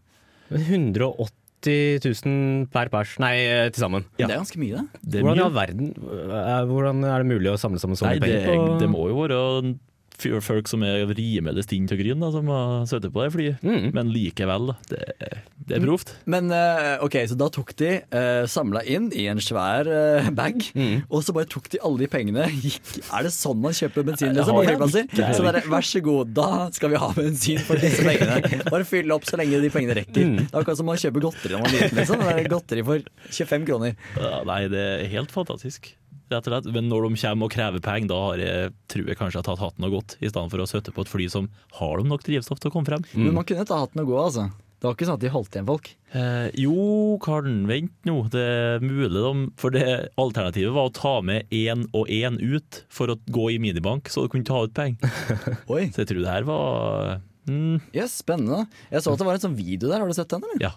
180 0.51 2.05
000 2.05 2.67
per 2.75 2.91
pers. 2.93 3.17
Nei, 3.23 3.35
eh, 3.47 3.69
til 3.75 3.83
sammen. 3.83 4.05
Det 4.19 4.27
er 4.29 4.37
ganske 4.37 4.61
mye, 4.61 4.83
det. 4.83 5.03
Det 5.03 5.21
er 5.21 5.27
Hvordan 5.27 5.51
mye. 5.51 5.57
verden 5.57 5.89
eh, 5.97 6.63
Hvordan 6.71 7.05
er 7.09 7.25
det 7.25 7.31
mulig 7.33 7.51
å 7.53 7.59
samle 7.61 7.81
sammen 7.83 7.99
så 7.99 8.07
mye 8.11 8.21
det, 8.23 8.45
penger? 8.45 8.67
på- 8.67 8.79
det 8.83 8.89
må 8.93 9.07
jo 9.11 9.17
være 9.25 9.41
folk 10.45 10.69
som 10.71 10.83
er 10.87 11.05
rimelig 11.17 11.65
stinn 11.67 11.87
til 11.91 11.99
gryn, 12.01 12.21
da, 12.23 12.31
som 12.35 12.49
har 12.53 12.87
sittet 12.91 13.13
på 13.15 13.23
det 13.25 13.33
flyet. 13.35 13.63
Mm. 13.67 13.91
Men 13.97 14.11
likevel, 14.15 14.71
da. 14.73 14.77
Det, 14.91 15.01
det 15.67 15.77
er 15.79 15.85
proft. 15.85 16.13
Men 16.31 16.51
eh, 16.55 16.97
ok, 17.05 17.17
så 17.31 17.37
da 17.39 17.49
tok 17.53 17.73
de 17.81 17.91
uh, 18.15 18.45
samla 18.51 18.83
inn 18.87 19.09
i 19.17 19.27
en 19.33 19.41
svær 19.43 19.89
eh, 19.91 20.31
bag, 20.37 20.65
Mm. 20.77 21.03
og 21.13 21.23
så 21.25 21.33
bare 21.37 21.49
tok 21.49 21.69
de 21.73 21.79
alle 21.85 22.03
de 22.05 22.09
pengene. 22.13 22.47
Gikk, 22.65 22.81
er 23.13 23.27
det 23.27 23.33
sånn 23.35 23.61
man 23.63 23.75
kjøper 23.77 24.05
bensin 24.07 24.33
liksom, 24.37 24.57
på 24.57 24.63
det. 24.65 24.71
flyplasser? 24.75 25.07
Det 25.13 25.25
er 25.27 25.37
Så 25.37 25.45
bare, 25.47 25.63
vær 25.71 25.87
så 25.89 26.03
god, 26.05 26.33
da 26.37 26.49
skal 26.77 26.93
vi 26.93 27.01
ha 27.03 27.09
bensin 27.17 27.61
for 27.67 27.81
disse 27.83 28.05
pengene. 28.07 28.63
Bare 28.73 28.87
fyll 28.89 29.13
opp 29.15 29.27
så 29.29 29.39
lenge 29.41 29.61
de 29.63 29.71
pengene 29.75 29.97
rekker. 30.01 30.27
Mm. 30.27 30.37
Det 30.43 30.49
er 30.51 30.61
akkurat 30.63 30.81
som 30.81 30.93
å 30.93 30.97
kjøpe 31.01 31.23
godteri 31.27 31.55
når 31.57 31.65
man 31.67 31.71
er 31.75 31.85
liten. 31.87 32.01
Liksom. 32.01 32.25
Er 32.37 32.51
godteri 32.53 32.85
for 32.87 33.07
25 33.31 33.69
kroner. 33.69 33.97
Ja, 34.21 34.41
nei, 34.49 34.61
det 34.73 34.83
er 34.97 35.07
helt 35.17 35.33
fantastisk. 35.35 35.93
Rett 36.33 36.47
og 36.49 36.53
slett. 36.53 36.69
Men 36.75 36.89
når 36.91 37.07
de 37.07 37.21
kommer 37.23 37.47
og 37.49 37.55
krever 37.55 37.83
penger, 37.85 38.11
da 38.11 38.21
har 38.25 38.43
jeg, 38.43 38.75
tror 38.91 39.11
jeg 39.11 39.19
kanskje 39.19 39.39
jeg 39.39 39.43
har 39.45 39.49
tatt 39.53 39.63
hatten 39.63 39.87
og 39.87 39.97
gått, 40.01 40.17
i 40.19 40.31
stedet 40.31 40.51
for 40.53 40.63
å 40.65 40.69
sitte 40.71 40.95
på 40.95 41.05
et 41.07 41.11
fly 41.13 41.27
som 41.33 41.51
har 41.79 42.01
de 42.01 42.11
nok 42.11 42.25
drivstoff 42.27 42.63
til 42.63 42.73
å 42.73 42.75
komme 42.75 42.89
frem. 42.89 43.05
Men 43.15 43.37
man 43.37 43.47
kunne 43.47 43.67
ta 43.69 43.79
hatten 43.85 44.03
og 44.03 44.11
gå, 44.11 44.17
altså. 44.25 44.49
Det 44.77 44.85
var 44.85 44.97
ikke 44.97 45.07
sånn 45.09 45.17
at 45.17 45.23
de 45.25 45.31
holdt 45.33 45.55
igjen 45.57 45.69
folk. 45.71 45.87
Eh, 46.21 46.49
jo, 46.61 46.75
Karen, 47.25 47.63
vent 47.69 47.95
nå. 48.05 48.17
Det 48.33 48.43
er 48.45 48.83
mulig 48.85 49.23
de 49.23 49.31
For 49.57 49.73
det 49.73 49.87
alternativet 50.21 50.75
var 50.77 50.91
å 50.91 50.93
ta 50.95 51.15
med 51.25 51.49
én 51.55 51.87
og 51.97 52.11
én 52.13 52.37
ut 52.43 52.83
for 52.93 53.09
å 53.09 53.17
gå 53.33 53.47
i 53.55 53.61
minibank, 53.63 54.11
så 54.13 54.27
du 54.27 54.35
kunne 54.35 54.47
ta 54.47 54.61
ut 54.67 54.75
penger. 54.77 55.01
Så 55.67 56.03
jeg 56.03 56.11
tror 56.11 56.21
det 56.21 56.35
her 56.35 56.45
var 56.49 57.23
mm, 57.49 57.89
Yes, 57.97 58.19
spennende. 58.21 58.67
Jeg 58.93 59.03
så 59.03 59.15
at 59.15 59.23
det 59.23 59.27
var 59.31 59.39
en 59.39 59.47
sånn 59.47 59.57
video 59.57 59.89
der. 59.89 60.05
Har 60.05 60.13
du 60.13 60.19
sett 60.19 60.31
den, 60.35 60.45
eller? 60.45 60.61
Ja. 60.61 60.75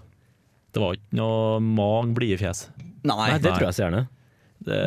Det 0.72 0.82
var 0.84 0.96
ikke 0.96 1.20
noe 1.20 1.60
mang 1.66 2.16
blide 2.16 2.40
fjes. 2.40 2.68
Nei. 3.04 3.18
Nei, 3.20 3.38
det 3.42 3.52
tror 3.52 3.68
jeg 3.68 3.76
så 3.78 3.86
gjerne. 3.88 4.06
Det, 4.66 4.78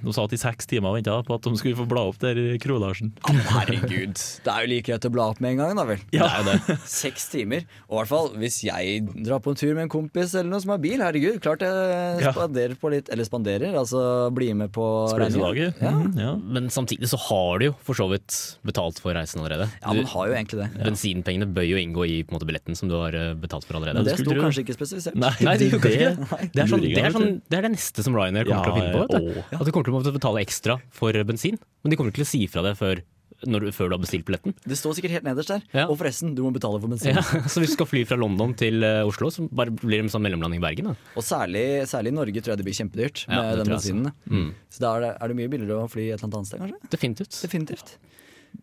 de 0.00 0.12
satt 0.16 0.32
i 0.32 0.38
seks 0.40 0.66
timer 0.70 0.88
og 0.92 0.96
venta 0.98 1.14
på 1.26 1.34
at 1.36 1.44
de 1.44 1.50
skulle 1.60 1.76
få 1.76 1.84
bla 1.90 2.06
opp 2.08 2.16
der 2.22 2.38
Krolarsen. 2.62 3.10
Herregud. 3.28 4.16
Det 4.44 4.52
er 4.52 4.64
jo 4.64 4.70
like 4.72 4.86
greit 4.88 5.04
å 5.08 5.10
bla 5.12 5.26
opp 5.32 5.40
med 5.44 5.52
en 5.54 5.60
gang, 5.60 5.74
da 5.76 5.84
vel. 5.88 6.00
Ja. 6.16 6.24
Det 6.24 6.30
er 6.30 6.38
jo 6.38 6.46
det. 6.72 6.76
Seks 6.98 7.26
timer. 7.32 7.66
Og 7.88 7.92
i 7.92 7.98
hvert 8.00 8.10
fall 8.12 8.30
hvis 8.40 8.56
jeg 8.64 9.02
drar 9.26 9.42
på 9.44 9.52
en 9.52 9.58
tur 9.60 9.74
med 9.76 9.84
en 9.86 9.92
kompis 9.92 10.32
eller 10.34 10.48
noen 10.52 10.64
som 10.64 10.72
har 10.74 10.80
bil, 10.82 10.96
herregud. 11.04 11.40
Klart 11.44 11.64
jeg 11.66 12.24
Ja. 12.24 12.32
spanderer 12.34 12.74
på 12.80 12.90
litt 12.92 13.08
Eller 13.12 13.26
spanderer, 13.28 13.74
altså 13.78 14.00
blir 14.34 14.54
med 14.58 14.72
på 14.74 14.84
Spleiselaget. 15.12 15.78
Ja. 15.84 15.92
Mm, 15.92 16.16
ja. 16.18 16.32
Men 16.38 16.68
samtidig 16.72 17.08
så 17.12 17.20
har 17.28 17.60
du 17.60 17.68
jo 17.68 17.74
for 17.84 17.98
så 17.98 18.08
vidt 18.10 18.34
betalt 18.66 18.98
for 19.02 19.12
reisen 19.16 19.42
allerede. 19.44 19.68
ja, 19.82 19.92
man 19.92 20.08
har 20.08 20.28
jo 20.32 20.34
egentlig 20.38 20.62
det. 20.64 20.68
Bensinpengene 20.88 21.48
bør 21.52 21.66
jo 21.68 21.76
inngå 21.80 22.06
i 22.08 22.16
på 22.24 22.32
en 22.32 22.38
måte, 22.38 22.48
billetten 22.48 22.76
som 22.78 22.88
du 22.90 22.96
har 22.98 23.14
eh, 23.16 23.34
betalt 23.38 23.66
for 23.68 23.78
allerede. 23.78 24.00
Men 24.00 24.08
det 24.08 24.16
skulle 24.18 24.38
sto 24.38 24.46
kanskje 24.48 24.64
ikke 24.64 24.76
spesifisert. 24.78 25.18
Nei, 25.18 25.32
Nei, 25.44 25.56
det 25.60 25.68
gjør 25.70 25.82
kanskje 25.84 25.98
ikke 25.98 26.10
det. 26.16 26.50
Det 26.54 26.62
er, 26.64 26.70
sånn, 26.72 26.84
det, 26.86 27.02
er 27.04 27.14
sånn, 27.14 27.30
det 27.48 27.58
er 27.60 27.66
det 27.68 27.72
neste 27.76 28.04
som 28.06 28.16
Ryanair 28.16 28.48
kommer 28.48 28.64
til 28.64 28.72
å 28.72 28.78
finne 28.78 28.92
på. 28.96 29.17
At 29.18 29.64
du 29.66 29.70
kommer 29.74 29.86
til 29.88 29.94
å 29.94 29.98
måtte 30.00 30.14
betale 30.14 30.42
ekstra 30.44 30.78
for 30.94 31.16
bensin. 31.28 31.58
Men 31.82 31.92
de 31.92 31.98
kommer 31.98 32.12
ikke 32.12 32.22
til 32.22 32.28
å 32.28 32.32
si 32.32 32.40
fra 32.50 32.64
det 32.66 32.74
før, 32.78 33.00
når 33.46 33.66
du, 33.66 33.68
før 33.76 33.90
du 33.90 33.94
har 33.94 34.02
bestilt 34.02 34.26
billetten. 34.26 34.54
Det 34.66 34.78
står 34.78 34.96
sikkert 34.98 35.14
helt 35.18 35.26
nederst 35.28 35.52
der. 35.52 35.62
Ja. 35.76 35.84
Og 35.86 35.98
forresten, 36.00 36.32
du 36.34 36.42
må 36.42 36.50
betale 36.54 36.80
for 36.82 36.90
bensin. 36.90 37.14
Ja, 37.14 37.22
så 37.52 37.62
hvis 37.62 37.74
du 37.74 37.76
skal 37.78 37.88
fly 37.90 38.02
fra 38.08 38.18
London 38.18 38.54
til 38.58 38.82
eh, 38.86 39.00
Oslo, 39.06 39.30
så 39.34 39.46
bare 39.50 39.70
blir 39.74 40.00
det 40.00 40.06
en 40.08 40.12
sånn 40.14 40.24
mellomlanding 40.26 40.62
i 40.62 40.64
Bergen. 40.64 40.90
Da. 40.90 41.12
Og 41.18 41.26
særlig, 41.26 41.64
særlig 41.90 42.14
i 42.14 42.18
Norge 42.18 42.42
tror 42.42 42.54
jeg 42.56 42.62
det 42.62 42.66
blir 42.68 42.78
kjempedyrt 42.80 43.24
med 43.30 43.38
ja, 43.38 43.56
den 43.62 43.74
bensinen. 43.74 44.12
Så, 44.12 44.34
Mm. 44.38 44.48
Så 44.74 44.82
da 44.84 44.90
er 44.96 45.04
det, 45.06 45.10
er 45.22 45.30
det 45.32 45.36
mye 45.38 45.50
billigere 45.52 45.84
å 45.84 45.90
fly 45.90 46.08
et 46.08 46.14
eller 46.18 46.26
annet 46.28 46.38
annet 46.38 46.48
sted, 46.50 46.60
kanskje? 46.62 46.90
Definitivt. 46.92 47.38
Definitivt. 47.42 47.94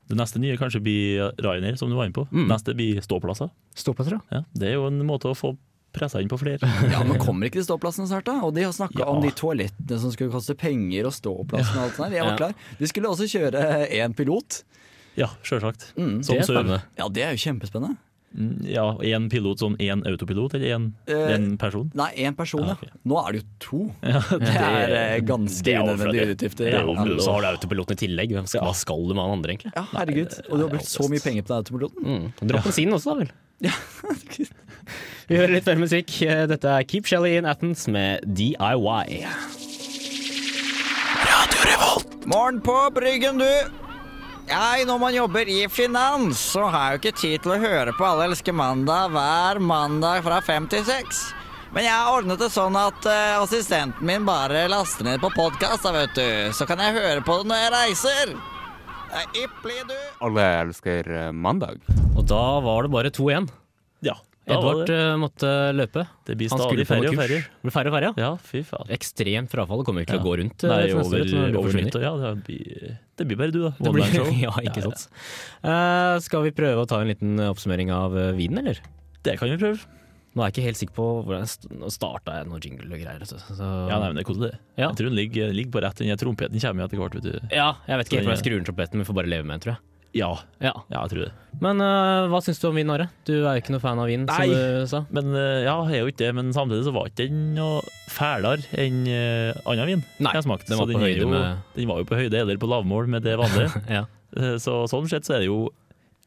Det 0.09 0.17
neste 0.17 0.39
nye 0.41 0.57
kanskje 0.59 0.81
blir 0.81 1.31
Ryanair, 1.41 1.77
som 1.79 1.89
du 1.91 1.95
var 1.97 2.07
inne 2.09 2.15
på. 2.17 2.25
Mm. 2.33 2.47
Neste 2.49 2.73
blir 2.77 2.99
ståplasser. 3.05 3.49
Ståplasser. 3.77 4.17
Ja, 4.33 4.43
det 4.57 4.69
er 4.71 4.77
jo 4.79 4.87
en 4.89 4.99
måte 5.07 5.29
å 5.31 5.37
få 5.37 5.53
pressa 5.95 6.21
inn 6.21 6.29
på 6.31 6.37
flere. 6.41 6.59
Ja, 6.93 7.01
men 7.07 7.17
kommer 7.21 7.47
ikke 7.49 7.61
de 7.61 7.65
ståplassene 7.67 8.07
snart, 8.11 8.27
da? 8.27 8.37
Og 8.45 8.53
de 8.55 8.63
har 8.67 8.71
snakka 8.75 8.99
Ja. 9.01 9.09
om 9.11 9.21
de 9.23 9.31
toalettene 9.35 9.99
som 10.03 10.11
skulle 10.13 10.31
koste 10.35 10.55
penger, 10.59 11.07
og 11.09 11.15
ståplassene 11.15 11.79
og 11.79 11.83
alt 11.89 11.99
sånt. 11.99 12.13
Jeg 12.13 12.23
var 12.27 12.35
Ja. 12.35 12.37
klar. 12.37 12.55
De 12.79 12.87
skulle 12.91 13.09
også 13.11 13.27
kjøre 13.31 13.65
én 13.89 14.15
pilot. 14.15 14.63
Ja, 15.15 15.29
sjølsagt. 15.47 15.93
Mm, 15.95 16.17
Som 16.27 16.35
det 16.35 16.43
sør. 16.45 16.81
Ja, 16.99 17.07
det 17.07 17.23
er 17.23 17.31
jo 17.31 17.39
kjempespennende. 17.47 17.95
Mm, 18.35 18.65
Ja, 18.67 18.83
én 18.99 19.29
pilot, 19.31 19.61
sånn 19.63 19.77
én 19.79 20.01
autopilot, 20.05 20.53
eller 20.57 20.73
én 20.75 20.87
Eh, 21.07 21.33
en 21.35 21.57
person? 21.57 21.89
Nei, 21.95 22.09
én 22.25 22.35
person, 22.35 22.65
Ja, 22.67 22.73
Okay. 22.75 22.89
Nå 23.05 23.15
er 23.27 23.31
det 23.31 23.41
jo 23.41 23.47
to. 23.59 23.79
Ja, 24.03 24.19
Det 24.39 24.55
er 24.59 24.95
eh, 25.15 25.21
ganske 25.21 25.63
det 25.63 25.73
er 25.75 25.83
unødvendige 25.85 26.35
utgifter. 26.35 26.65
Det 26.65 26.73
er 26.73 26.85
Ja. 26.85 27.05
jo- 27.05 27.19
Så 27.23 27.31
har 27.31 27.41
du 27.41 27.47
autopiloten 27.47 27.91
i 27.95 28.01
tillegg. 28.07 28.31
Hva 28.35 28.45
skal, 28.47 28.61
hva 28.67 28.75
skal 28.75 29.07
du 29.07 29.13
med 29.15 29.23
han 29.23 29.37
andre, 29.37 29.55
egentlig? 29.55 29.71
Ja, 29.75 29.85
herregud. 29.93 30.35
Og 30.51 30.57
du 30.57 30.63
har 30.67 30.69
brukt 30.75 30.91
så 30.91 31.07
mye 31.09 31.23
penger 31.23 31.41
på 31.43 31.47
den 31.47 31.57
autopiloten. 31.63 32.03
Mm. 32.03 32.47
Dropp 32.51 32.63
bensinen 32.67 32.93
også, 32.93 33.05
da 33.05 33.15
vel. 33.23 33.31
Ja. 33.63 33.71
Vi 35.29 35.35
hører 35.39 35.53
litt 35.55 35.65
mer 35.65 35.79
musikk. 35.79 36.11
Dette 36.51 36.65
er 36.67 36.83
Keep 36.83 37.05
Shelly 37.07 37.37
in 37.37 37.45
Athens 37.45 37.87
med 37.87 38.19
DIY. 38.27 39.23
Radio 41.31 41.63
Revolt. 41.71 42.27
Morgen 42.27 42.59
på 42.61 42.75
Bryggen, 42.93 43.39
du! 43.39 43.84
Jeg, 44.45 44.83
når 44.85 44.99
man 45.01 45.15
jobber 45.15 45.49
i 45.49 45.63
finans, 45.73 46.37
så 46.53 46.67
har 46.69 46.91
jeg 46.91 46.93
jo 46.93 47.01
ikke 47.01 47.17
tid 47.17 47.41
til 47.41 47.53
å 47.55 47.61
høre 47.63 47.93
på 47.97 48.05
Alle 48.05 48.27
elsker 48.29 48.53
mandag 48.53 49.09
hver 49.15 49.57
mandag 49.57 50.21
fra 50.27 50.37
fem 50.45 50.67
til 50.69 50.83
seks. 50.85 51.23
Men 51.73 51.87
jeg 51.87 51.95
har 51.97 52.13
ordnet 52.13 52.39
det 52.39 52.51
sånn 52.53 52.77
at 52.77 53.07
uh, 53.09 53.41
assistenten 53.41 54.05
min 54.05 54.27
bare 54.27 54.67
laster 54.69 55.07
ned 55.07 55.23
på 55.23 55.31
podkast, 55.33 55.83
da, 55.87 55.95
vet 55.97 56.13
du. 56.13 56.53
Så 56.53 56.67
kan 56.69 56.79
jeg 56.79 56.93
høre 56.93 57.25
på 57.25 57.39
det 57.41 57.49
når 57.49 57.63
jeg 57.63 57.73
reiser. 57.73 58.35
Det 59.09 59.23
er 59.23 59.41
ypperlig, 59.47 59.81
du. 59.89 59.97
Alle 60.27 60.45
elsker 60.61 61.09
eh, 61.09 61.27
mandag. 61.33 61.81
Og 62.13 62.23
da 62.29 62.43
var 62.63 62.85
det 62.85 62.93
bare 62.93 63.11
to 63.15 63.29
igjen. 63.31 63.49
Ja. 64.05 64.15
Da 64.45 64.55
Edvard 64.59 64.91
eh, 64.93 65.15
måtte 65.17 65.49
løpe. 65.73 66.03
Det 66.27 66.35
blir 66.37 66.51
stadig 66.53 66.85
færre 66.85 67.09
og 67.09 67.17
færre. 67.17 67.39
Færre 67.73 67.89
og 67.89 67.95
færre, 67.97 68.11
ja. 68.21 68.29
Fy 68.45 68.61
faen. 68.67 68.91
Ekstremt 68.93 69.49
frafall. 69.49 69.81
Det 69.81 69.87
kommer 69.89 70.05
ikke 70.05 70.13
til 70.13 70.21
å 70.21 70.27
gå 70.27 70.35
rundt. 70.43 70.65
eh, 70.67 70.69
Nei, 70.69 70.93
over, 70.93 71.25
år, 71.25 71.57
over 71.61 71.77
nyttår. 71.79 72.05
Ja, 72.05 72.13
det 72.21 72.31
blir, 72.45 72.95
det 73.17 73.27
blir 73.31 73.39
bare 73.41 73.55
du, 73.55 73.59
da. 73.65 73.73
Det 73.79 73.93
blir, 73.95 74.19
ja, 74.45 74.53
ikke 74.69 74.85
sant. 74.85 75.07
Uh, 75.65 76.21
skal 76.21 76.45
vi 76.45 76.53
prøve 76.55 76.85
å 76.85 76.89
ta 76.89 77.01
en 77.01 77.09
liten 77.09 77.41
oppsummering 77.49 77.89
av 77.95 78.13
vinen, 78.37 78.61
eller? 78.61 78.81
Det 79.25 79.39
kan 79.41 79.49
vi 79.49 79.57
prøve. 79.57 79.81
Nå 80.35 80.43
er 80.43 80.49
jeg 80.49 80.57
ikke 80.57 80.65
helt 80.65 80.79
sikker 80.81 80.95
på 80.97 81.03
hvordan 81.23 81.45
jeg 81.47 81.91
starta 81.95 82.41
noe 82.43 82.59
jingle 82.59 82.89
og 82.91 82.99
greier. 82.99 83.21
Så, 83.23 83.39
så. 83.39 83.65
Ja, 83.87 83.97
nei, 84.01 84.09
men 84.11 84.19
det 84.19 84.25
er 84.25 84.29
koselig. 84.29 84.51
Ja. 84.75 84.89
Jeg 84.89 84.97
tror 84.99 85.07
den 85.07 85.15
ligger, 85.17 85.53
ligger 85.55 85.71
på 85.77 85.83
rett. 85.85 86.01
Den 86.03 86.19
trompeten 86.19 86.59
kommer 86.59 86.83
jo 86.83 86.89
etter 86.89 87.01
hvert, 87.01 87.15
vet 87.21 87.27
du. 87.29 87.53
ja, 87.55 87.69
jeg 87.87 88.01
vet 88.01 88.09
ikke 88.09 88.19
helt 88.19 88.27
hvordan 88.27 88.35
jeg 88.35 88.43
skrur 88.43 88.57
den 88.59 88.67
trompeten, 88.67 88.99
men 88.99 89.07
får 89.07 89.17
bare 89.23 89.31
leve 89.31 89.47
med 89.47 89.55
den, 89.55 89.63
tror 89.63 89.77
jeg. 89.77 89.83
Ja, 90.15 90.31
Ja. 90.63 90.71
ja 90.91 91.01
jeg 91.03 91.11
tror 91.11 91.25
det. 91.25 91.31
Men 91.63 91.79
uh, 91.83 92.25
hva 92.31 92.39
syns 92.43 92.59
du 92.59 92.65
om 92.69 92.75
vin, 92.75 92.89
Are? 92.91 93.05
Du 93.27 93.33
er 93.45 93.57
jo 93.57 93.61
ikke 93.61 93.71
noe 93.75 93.83
fan 93.83 93.99
av 93.99 94.07
vin, 94.11 94.25
Nei. 94.27 94.47
som 94.47 94.55
du 94.55 94.87
sa. 94.91 94.99
Men 95.15 95.29
uh, 95.35 95.61
ja, 95.63 95.75
jeg 95.91 95.99
er 95.99 96.03
jo 96.03 96.11
ikke 96.11 96.21
det, 96.25 96.31
men 96.35 96.49
samtidig 96.55 96.83
så 96.87 96.93
var 96.95 97.07
ikke 97.11 97.27
den 97.29 97.41
noe 97.55 97.79
fælere 98.11 98.63
enn 98.79 99.01
uh, 99.07 99.61
annen 99.71 99.87
vin 99.93 100.03
Nei, 100.23 100.33
jeg 100.35 100.43
smakte. 100.47 100.71
den 100.71 100.79
var 100.81 100.87
Så 100.89 100.95
på 100.95 100.99
er 100.99 101.05
høyde 101.07 101.23
jo, 101.23 101.29
med- 101.31 101.63
Den 101.77 101.87
var 101.91 101.99
jo 102.03 102.07
på 102.11 102.19
høyde 102.19 102.41
eller 102.43 102.59
på 102.59 102.67
lavmål 102.71 103.07
med 103.15 103.23
det 103.27 103.37
vanlige. 103.39 103.83
Ja. 103.99 104.03
Så 104.59 104.81
sånn 104.91 105.07
sett 105.07 105.23
så 105.27 105.37
er 105.37 105.45
det 105.45 105.47
jo, 105.47 105.69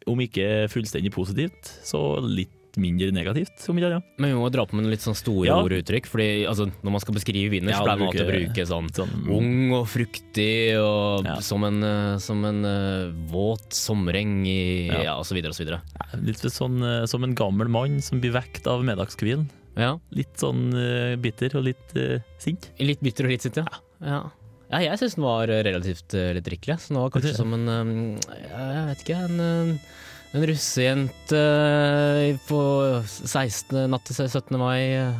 om 0.09 0.20
ikke 0.24 0.68
fullstendig 0.72 1.11
positivt, 1.12 1.74
så 1.85 2.01
litt 2.24 2.55
mindre 2.76 3.09
negativt, 3.14 3.62
om 3.70 3.78
ikke 3.78 3.88
annet. 3.88 4.04
Men 4.18 4.33
vi 4.35 4.38
må 4.38 4.48
dra 4.52 4.64
på 4.68 4.76
med 4.76 4.85
noen 4.85 4.92
litt 4.92 5.04
sånn 5.04 5.16
store 5.16 5.46
Ja. 5.48 5.57
ord 5.62 5.72
og 5.72 5.81
uttrykk. 5.83 6.07
Fordi 6.07 6.46
altså, 6.46 6.68
Når 6.83 6.90
man 6.90 7.00
skal 7.00 7.14
beskrive 7.14 7.50
viner, 7.50 7.70
Ja, 7.70 7.78
så 7.78 7.85
pleier 7.87 7.98
man 7.98 8.09
alltid 8.09 8.26
å 8.26 8.33
bruke 8.35 8.66
sånn 8.66 8.88
Sånn, 8.92 9.14
ung 9.28 9.72
og 9.72 9.87
fruktig 9.87 10.76
og 10.78 11.24
Ja. 11.24 11.40
som 11.40 11.64
en, 11.64 11.83
eh, 11.83 12.18
som 12.18 12.44
en 12.44 12.64
uh, 12.64 13.12
våt 13.31 13.70
sommereng 13.70 14.46
i 14.46 14.88
Ja. 14.88 15.02
ja. 15.02 15.14
og 15.18 15.24
så 15.24 15.35
videre 15.35 15.50
og 15.50 15.57
så 15.57 15.64
videre. 15.64 15.81
Litt 16.22 16.38
sånn 16.38 16.83
uh, 16.83 17.07
som 17.07 17.24
en 17.24 17.35
gammel 17.35 17.68
mann 17.68 18.00
som 18.02 18.20
blir 18.20 18.33
vekt 18.33 18.66
av 18.66 18.85
middagskvilen. 18.85 19.48
Ja. 19.76 19.98
Litt 20.11 20.37
sånn 20.37 20.74
uh, 20.74 21.16
bitter 21.16 21.57
og 21.57 21.64
litt 21.64 21.96
uh, 21.96 22.18
sint. 22.38 22.70
Litt 22.78 23.00
bitter 23.00 23.24
og 23.24 23.31
litt 23.31 23.42
sint, 23.42 23.57
ja. 23.57 23.66
ja. 24.02 24.31
ja 24.72 24.78
jeg 24.90 24.98
syns 24.98 25.14
den 25.14 25.24
var 25.24 25.46
relativt 25.46 26.14
uh, 26.14 26.33
litt 26.35 26.44
drikkelig. 26.44 26.81
Så 26.81 26.92
den 26.92 27.00
var 27.00 27.11
kanskje 27.11 27.37
som 27.37 27.54
en 27.54 28.18
Jeg 28.18 28.87
vet 28.90 29.04
ikke, 29.07 29.22
en, 29.28 29.78
en 30.36 30.44
russejente 30.46 31.38
eh, 31.40 32.36
på 32.48 32.60
16. 33.08 33.86
natt 33.90 34.04
til 34.08 34.26
17. 34.28 34.58
mai. 34.60 34.80
eh, 34.98 35.14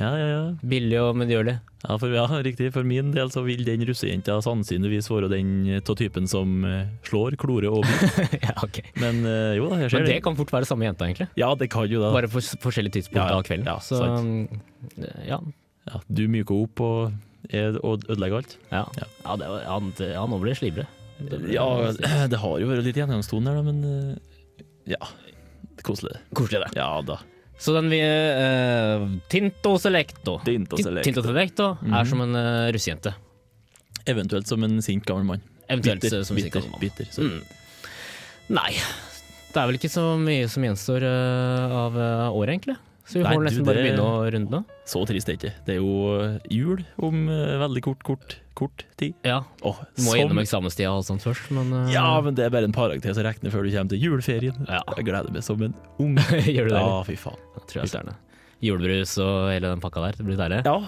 Ja, 0.00 0.14
ja, 0.16 0.28
ja. 0.32 0.44
Billig 0.64 0.96
og 1.02 1.16
medgjørlig. 1.20 1.58
Ja, 1.80 1.94
for, 2.00 2.12
ja, 2.12 2.24
riktig. 2.44 2.70
For 2.74 2.84
min 2.84 3.10
del 3.12 3.30
så 3.32 3.40
vil 3.44 3.62
den 3.64 3.80
russejenta 3.88 4.38
sannsynligvis 4.44 5.08
være 5.12 5.28
den 5.32 5.50
av 5.80 5.96
typen 5.96 6.26
som 6.28 6.64
eh, 6.68 6.86
slår, 7.08 7.36
klorer 7.40 7.68
og 7.72 7.84
biter. 7.88 8.34
ja, 8.48 8.54
ok. 8.64 8.80
Men 9.00 9.22
eh, 9.28 9.54
jo 9.58 9.68
da, 9.70 9.78
jeg 9.84 9.92
ser 9.92 10.02
Men 10.04 10.10
det 10.12 10.18
kan 10.24 10.36
fort 10.40 10.52
være 10.56 10.68
samme 10.68 10.88
jenta, 10.88 11.08
egentlig. 11.08 11.28
Ja, 11.40 11.50
det 11.56 11.68
kan 11.72 11.88
jo 11.88 12.00
da. 12.04 12.12
Bare 12.16 12.28
for 12.32 12.44
forskjellige 12.64 12.98
tidspunkt 13.00 13.20
Ja, 13.20 13.28
ja. 13.32 13.40
av 13.40 13.44
kvelden. 13.48 13.68
Ja, 13.68 13.76
så 13.84 14.00
sant. 14.00 15.04
ja. 15.28 15.40
Ja, 15.90 16.00
du 16.12 16.24
myker 16.30 16.64
opp 16.66 16.80
og, 16.84 17.12
og 17.80 18.04
ødelegger 18.08 18.40
alt. 18.42 18.56
Ja. 18.70 18.82
Ja, 19.24 19.36
det 19.40 19.46
ja, 19.64 19.78
det, 20.00 20.10
nå 20.32 20.40
blir 20.42 20.52
det 20.52 20.58
slibere. 20.60 20.88
Det 21.20 21.40
Ja, 21.52 21.64
det 22.32 22.40
har 22.40 22.58
jo 22.60 22.68
vært 22.68 22.84
litt 22.88 23.00
gjennomstående 23.00 23.52
her, 23.52 23.60
da, 23.60 23.64
men 23.72 23.80
eh, 23.84 24.29
ja. 24.90 25.08
Koselig. 25.86 26.18
Koselig, 26.36 26.60
det. 26.66 26.76
Ja 26.80 26.90
da. 27.06 27.18
Så 27.60 27.74
den 27.76 27.90
vi 27.92 27.98
uh, 28.00 29.06
Tinto 29.28 29.74
Selecto. 29.80 30.38
Tinto 30.44 30.76
Tin- 30.78 30.86
Selecto. 30.88 31.04
Tinto 31.08 31.22
Selecto 31.26 31.66
Mhm. 31.82 31.94
er 31.94 32.04
som 32.08 32.20
en 32.24 32.34
uh, 32.36 32.70
russejente. 32.72 33.14
Eventuelt 34.08 34.48
som 34.48 34.64
en 34.64 34.78
sint 34.82 35.04
gammel 35.06 35.24
mann. 35.28 35.42
Eventuelt 35.68 36.00
bitter, 36.02 36.22
som 36.24 36.36
bitter, 36.36 36.64
mann. 36.70 36.80
bitter. 36.80 37.04
Så. 37.12 37.22
Mm. 37.22 37.42
Nei. 38.56 38.72
Det 39.52 39.60
er 39.60 39.66
vel 39.68 39.76
ikke 39.78 39.90
så 39.92 40.04
mye 40.18 40.48
som 40.50 40.62
gjenstår 40.64 41.04
eh, 41.06 41.72
av 41.74 41.96
eh, 41.98 42.30
året, 42.38 42.52
egentlig. 42.54 42.76
Så 43.10 43.18
vi 43.18 43.24
Nei, 43.26 43.32
får 43.34 43.40
du, 43.42 43.46
nesten 43.48 43.64
bare 43.66 43.74
det- 43.80 43.84
begynne 43.88 44.06
å 44.06 44.18
runde 44.30 44.50
nå. 44.54 44.60
Så 44.86 45.00
trist 45.08 45.28
er 45.28 45.34
det 45.34 45.40
ikke. 45.40 45.64
Det 45.66 45.72
er 45.74 45.78
jo 45.80 45.94
eh, 46.22 46.36
jul 46.54 46.84
om 47.02 47.24
eh, 47.26 47.56
veldig 47.58 47.82
kort, 47.82 48.04
kort, 48.06 48.36
kort 48.54 48.84
tid. 49.00 49.16
Ja. 49.26 49.40
Oh, 49.66 49.80
Du 49.96 50.04
må 50.06 50.12
som- 50.14 50.20
innom 50.22 50.38
eksamenstida 50.44 50.92
og 50.94 51.02
sånt 51.08 51.24
først, 51.26 51.50
men 51.56 51.72
uh... 51.74 51.90
Ja, 51.90 52.20
men 52.22 52.38
det 52.38 52.46
er 52.46 52.54
bare 52.54 52.68
en 52.70 52.76
parakter 52.76 53.10
som 53.16 53.26
regner 53.26 53.50
før 53.50 53.66
du 53.66 53.72
kommer 53.74 53.90
til 53.90 53.98
juleferien. 54.06 54.62
Ja. 54.70 54.78
Jeg 54.96 55.08
gleder 55.10 55.34
meg 55.34 55.42
som 55.42 55.60
en 55.66 55.74
ung. 55.98 56.14
Gjør 56.54 56.70
du 56.70 56.74
det? 56.76 56.78
Ja, 56.78 56.86
ah, 57.00 57.02
fy 57.08 57.18
faen. 57.18 57.40
Jeg 57.58 57.66
tror 57.72 57.82
jeg 57.82 57.94
stjerne. 57.96 58.14
Julebrus 58.62 59.16
og 59.24 59.50
hele 59.50 59.72
den 59.74 59.82
pakka 59.82 60.06
der. 60.06 60.20
Det 60.20 60.26
blir 60.30 60.38
deilig. 60.38 60.62
Ja, 60.68 60.78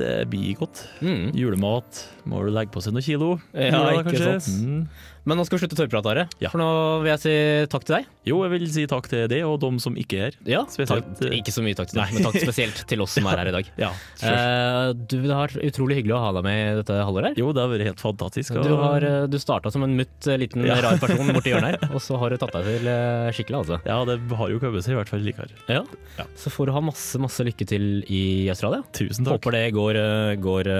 det 0.00 0.12
blir 0.32 0.56
godt. 0.56 0.84
Mm. 1.04 1.32
Julemat. 1.36 2.04
Må 2.26 2.42
du 2.44 2.50
legge 2.52 2.70
på 2.74 2.82
seg 2.82 2.92
noen 2.92 3.06
kilo. 3.06 3.40
Ja, 3.54 3.70
Jula, 3.70 4.02
ikke 4.02 4.10
kanskje. 4.12 4.34
sant. 4.40 4.66
Mm. 4.66 4.88
Men 5.28 5.36
nå 5.36 5.44
skal 5.44 5.58
vi 5.58 5.66
slutte 5.66 5.76
tørrprat, 5.76 6.06
Are. 6.08 6.22
Ja. 6.40 6.48
For 6.48 6.56
nå 6.58 6.66
vil 7.04 7.10
jeg 7.12 7.20
si 7.20 7.32
takk 7.68 7.82
til 7.84 7.94
deg. 7.98 8.06
Jo, 8.24 8.38
jeg 8.46 8.50
vil 8.54 8.62
si 8.72 8.84
takk 8.88 9.04
til 9.10 9.26
deg 9.28 9.42
og 9.44 9.58
de 9.60 9.68
som 9.84 9.94
ikke 10.00 10.16
er 10.16 10.22
her. 10.30 10.36
Ja, 10.48 10.62
Spesielt, 10.64 11.04
takk, 11.12 11.26
eh, 11.28 11.34
Ikke 11.36 11.52
så 11.52 11.60
mye 11.62 11.76
takk 11.76 11.90
til 11.92 12.00
deg, 12.00 12.14
men 12.16 12.24
takk 12.24 12.38
spesielt 12.46 12.80
til 12.88 13.02
oss 13.04 13.12
som 13.18 13.28
er 13.28 13.36
her 13.42 13.50
i 13.50 13.52
dag. 13.52 13.68
Ja. 13.78 13.90
Eh, 14.24 14.92
du, 14.96 15.18
det 15.26 15.28
har 15.36 15.52
vært 15.52 15.60
utrolig 15.68 15.98
hyggelig 16.00 16.16
å 16.16 16.22
ha 16.24 16.30
deg 16.38 16.46
med 16.48 16.80
dette 16.80 16.96
halvåret. 17.04 17.34
her. 17.34 17.42
Jo, 17.44 17.50
det 17.52 17.60
har 17.62 17.68
vært 17.74 17.84
helt 17.90 18.00
fantastisk. 18.00 18.56
og- 18.56 18.64
Du, 18.64 18.74
har, 18.80 19.04
eh, 19.04 19.26
du 19.28 19.36
starta 19.38 19.70
som 19.70 19.84
en 19.84 19.94
mutt 20.00 20.26
eh, 20.26 20.38
liten 20.40 20.64
Ja. 20.64 20.80
rar 20.80 20.96
person 20.98 21.28
borti 21.36 21.52
hjørnet 21.52 21.76
her, 21.84 21.92
og 21.94 22.00
så 22.00 22.16
har 22.18 22.30
du 22.32 22.38
tatt 22.40 22.56
deg 22.56 22.64
til 22.64 22.90
skikkelig, 23.36 23.60
altså. 23.60 23.80
Ja, 23.84 24.00
det 24.08 24.18
har 24.40 24.48
jo 24.48 24.58
kommet 24.58 24.82
seg 24.88 24.96
i 24.96 25.00
hvert 25.02 25.12
fall 25.12 25.20
likere. 25.20 25.52
Ja. 25.68 25.84
Ja. 26.16 26.24
Så 26.34 26.48
får 26.50 26.66
du 26.66 26.72
ha 26.72 26.80
masse, 26.80 27.20
masse 27.20 27.44
lykke 27.44 27.68
til 27.68 28.02
i 28.08 28.48
Australia. 28.48 28.80
Tusen 28.96 29.24
takk. 29.28 29.36
Håper 29.36 29.52
det 29.58 29.66
går, 29.76 30.00
går 30.40 30.72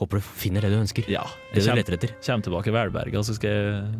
Håper 0.00 0.16
du 0.16 0.24
finner 0.24 0.64
det 0.64 0.70
du 0.72 0.78
ønsker. 0.80 1.04
Ja, 1.12 1.22
Det 1.52 1.62
du 1.62 1.70
leter 1.76 1.96
etter. 1.98 2.14
Kjem 2.24 2.42
tilbake 2.42 2.72
velberga, 2.72 3.20
så 3.22 3.34
skal 3.36 3.50
jeg 3.50 3.94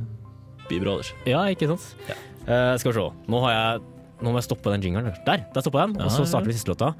bli 0.70 0.78
brothers. 0.80 1.12
Ja, 1.28 1.42
ikke 1.52 1.68
sant? 1.68 1.94
Ja. 2.08 2.14
Uh, 2.48 2.74
skal 2.80 2.92
vi 2.92 2.98
se. 2.98 3.08
Nå 3.28 3.40
har 3.44 3.52
jeg 3.56 3.82
Nå 4.20 4.32
må 4.34 4.36
jeg 4.36 4.44
stoppe 4.50 4.68
den 4.68 4.82
jingeren. 4.84 5.14
Der! 5.24 5.46
Der 5.54 5.62
stoppa 5.64 5.86
den. 5.86 5.94
Og 5.96 6.02
Ja, 6.04 6.12
så 6.12 6.24
ja. 6.26 6.28
starter 6.28 6.50
vi 6.50 6.52
siste 6.52 6.68
låta. 6.68 6.90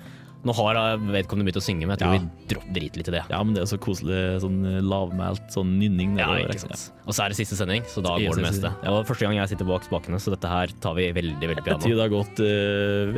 Nå 0.43 0.55
har 0.57 0.73
eh, 0.81 0.97
vedkommende 1.13 1.45
begynt 1.53 1.59
å 1.61 1.65
synge, 1.67 1.85
men 1.85 1.93
jeg 1.93 2.01
tror 2.01 2.15
Ja. 2.15 2.21
vi 2.23 2.47
dropper 2.49 2.81
litt 2.81 2.97
i 2.97 3.13
det. 3.13 3.21
Ja, 3.29 3.43
men 3.45 3.53
det 3.53 3.61
er 3.61 3.67
så 3.69 3.77
koselig 3.77 4.41
sånn 4.41 4.65
eh, 4.65 4.81
lavmælt 4.81 5.53
sånn 5.53 5.75
nynning. 5.77 6.17
Ja, 6.17 6.31
ikke 6.41 6.57
sant. 6.65 6.87
Og 7.05 7.13
så 7.13 7.27
er 7.27 7.29
det 7.29 7.37
siste 7.37 7.59
sending, 7.61 7.85
så 7.85 8.01
da 8.01 8.17
går 8.17 8.41
det 8.41 8.47
siste- 8.55 8.73
Det 8.81 8.89
var 8.89 9.05
første 9.05 9.21
gang 9.29 9.37
jeg 9.37 9.49
sitter 9.53 9.69
bak 9.69 9.85
spakene, 9.85 10.17
så 10.17 10.33
dette 10.33 10.49
her 10.49 10.69
tar 10.81 10.95
vi 10.97 11.13
veldig, 11.13 11.45
veldig 11.45 11.61
Jeg 11.61 11.65
piano. 11.69 11.85
Tida 11.85 12.01
har 12.01 12.09
gått 12.09 12.41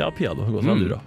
Ja, 0.03 0.11
piano 0.11 0.43
har 0.43 0.51
gått 0.51 0.65
fra 0.67 0.75
Mm. 0.75 0.89
bra. 0.89 1.01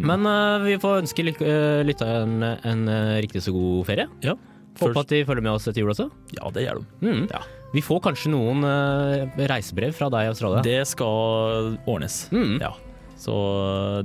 Men 0.00 0.26
uh, 0.26 0.64
vi 0.64 0.78
får 0.80 1.02
ønske 1.02 1.26
eh, 1.32 1.82
lytteren 1.86 2.42
en 2.44 2.88
eh, 2.90 3.18
riktig 3.24 3.44
så 3.44 3.54
god 3.54 3.84
ferie. 3.88 4.08
Ja. 4.24 4.36
Håper 4.80 5.04
at 5.04 5.12
de 5.12 5.20
følger 5.26 5.44
med 5.44 5.54
oss 5.54 5.68
etter 5.70 5.84
jul 5.84 5.92
også. 5.92 6.08
Ja, 6.34 6.48
det 6.54 6.64
gjør 6.64 6.80
de. 6.80 6.86
Mm. 7.06 7.28
Ja. 7.30 7.42
Vi 7.74 7.82
får 7.82 8.00
kanskje 8.08 8.32
noen 8.34 8.66
uh, 8.66 9.38
reisebrev 9.50 9.94
fra 9.94 10.10
deg 10.14 10.26
i 10.26 10.32
Australia. 10.32 10.64
Det 10.66 10.80
skal 10.90 11.76
ordnes. 11.90 12.24
Mm. 12.34 12.58
Ja. 12.62 12.74
Så 13.18 13.34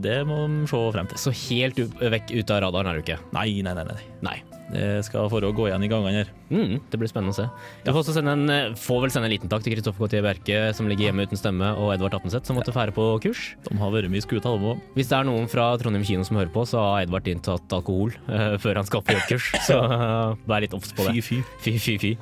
det 0.01 0.21
må 0.29 0.43
vi 0.45 0.69
se 0.69 0.83
frem 0.93 1.09
til. 1.09 1.21
Så 1.21 1.33
helt 1.49 1.81
vekk 1.99 2.35
ut 2.37 2.53
av 2.53 2.63
radaren 2.67 2.91
er 2.91 2.99
du 2.99 3.05
ikke? 3.05 3.19
Nei, 3.35 3.49
nei, 3.65 3.73
nei. 3.77 3.89
nei. 3.89 4.05
Nei. 4.29 4.37
Det 4.69 5.01
skal 5.07 5.29
for 5.31 5.45
å 5.45 5.51
gå 5.55 5.67
igjen 5.69 5.85
i 5.85 5.89
gangene 5.89 6.21
her. 6.21 6.31
Mm, 6.53 6.77
det 6.91 6.99
blir 7.01 7.09
spennende 7.09 7.33
å 7.33 7.37
se. 7.37 7.47
Vi 7.83 7.89
får, 7.89 8.01
også 8.03 8.15
sende 8.17 8.35
en, 8.37 8.49
eh, 8.53 8.75
får 8.77 9.01
vel 9.03 9.13
sende 9.13 9.29
en 9.29 9.33
liten 9.33 9.49
takk 9.49 9.65
til 9.65 9.73
Kristoffer 9.73 10.05
Gautier 10.05 10.25
Bjerke, 10.25 10.59
som 10.77 10.89
ligger 10.89 11.09
hjemme 11.09 11.25
uten 11.25 11.39
stemme, 11.39 11.71
og 11.77 11.93
Edvard 11.95 12.13
Appenseth, 12.19 12.45
som 12.45 12.59
måtte 12.59 12.75
fære 12.75 12.93
på 12.93 13.07
kurs. 13.25 13.55
De 13.65 13.77
har 13.81 13.91
vært 13.91 14.13
mye 14.13 14.25
skuta, 14.25 14.53
de 14.53 14.71
òg. 14.73 14.83
Hvis 14.93 15.09
det 15.09 15.17
er 15.17 15.27
noen 15.29 15.49
fra 15.49 15.71
Trondheim 15.81 16.05
kino 16.05 16.27
som 16.27 16.37
hører 16.37 16.53
på, 16.53 16.67
så 16.69 16.77
har 16.83 17.07
Edvard 17.07 17.27
inntatt 17.27 17.75
alkohol 17.79 18.13
uh, 18.29 18.55
før 18.61 18.81
han 18.81 18.89
skal 18.89 19.01
på 19.01 19.17
jobbkurs, 19.17 19.51
så 19.67 19.81
uh, 19.81 20.37
vær 20.49 20.65
litt 20.65 20.77
obs 20.77 20.93
på 20.93 21.09
det. 21.09 21.17
Fy, 21.17 21.41
fy. 21.41 21.43
Fy, 21.65 21.77
fy, 21.81 21.97
fy. 21.97 22.15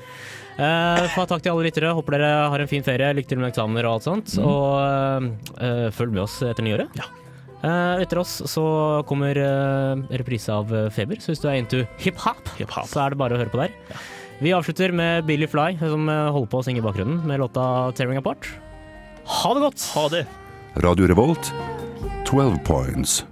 Uh, 0.57 1.03
takk 1.13 1.43
til 1.43 1.51
alle 1.51 1.67
lyttere. 1.67 1.93
Håper 1.93 2.17
dere 2.17 2.49
har 2.49 2.63
en 2.63 2.71
fin 2.71 2.85
ferie. 2.85 3.11
Lykke 3.13 3.29
til 3.29 3.43
med 3.43 3.51
eksamener 3.51 3.85
og 3.85 3.99
alt 3.99 4.07
sånt. 4.07 4.33
Mm. 4.39 4.47
Og 4.49 5.61
uh, 5.61 5.87
følg 5.93 6.15
med 6.15 6.25
oss 6.25 6.39
etter 6.47 6.65
nyåret. 6.65 6.95
Ja. 6.97 7.11
Eh, 7.65 8.03
etter 8.03 8.19
oss 8.21 8.35
så 8.45 8.63
kommer 9.09 9.37
eh, 9.41 10.03
reprise 10.19 10.53
av 10.53 10.69
eh, 10.73 10.89
Feber, 10.93 11.17
så 11.21 11.31
hvis 11.33 11.41
du 11.41 11.47
er 11.49 11.57
into 11.57 11.81
hiphop, 12.03 12.51
Hip-hop. 12.59 12.89
så 12.91 13.01
er 13.01 13.13
det 13.13 13.19
bare 13.21 13.37
å 13.37 13.41
høre 13.41 13.53
på 13.53 13.61
der. 13.63 13.73
Vi 14.37 14.53
avslutter 14.53 14.93
med 14.93 15.25
Billy 15.25 15.47
Fly, 15.49 15.71
som 15.81 16.05
holder 16.05 16.51
på 16.51 16.59
å 16.61 16.65
synge 16.67 16.83
i 16.83 16.85
bakgrunnen, 16.85 17.23
med 17.25 17.41
låta 17.41 17.89
'Tearing 17.97 18.21
Apart'. 18.21 18.51
Ha 19.25 19.53
det 19.57 19.65
godt! 19.65 19.87
Ha 19.95 20.05
det! 20.13 20.25
Radio 20.77 21.09
Revolt, 21.09 21.49
12 22.29 22.61
points. 22.67 23.23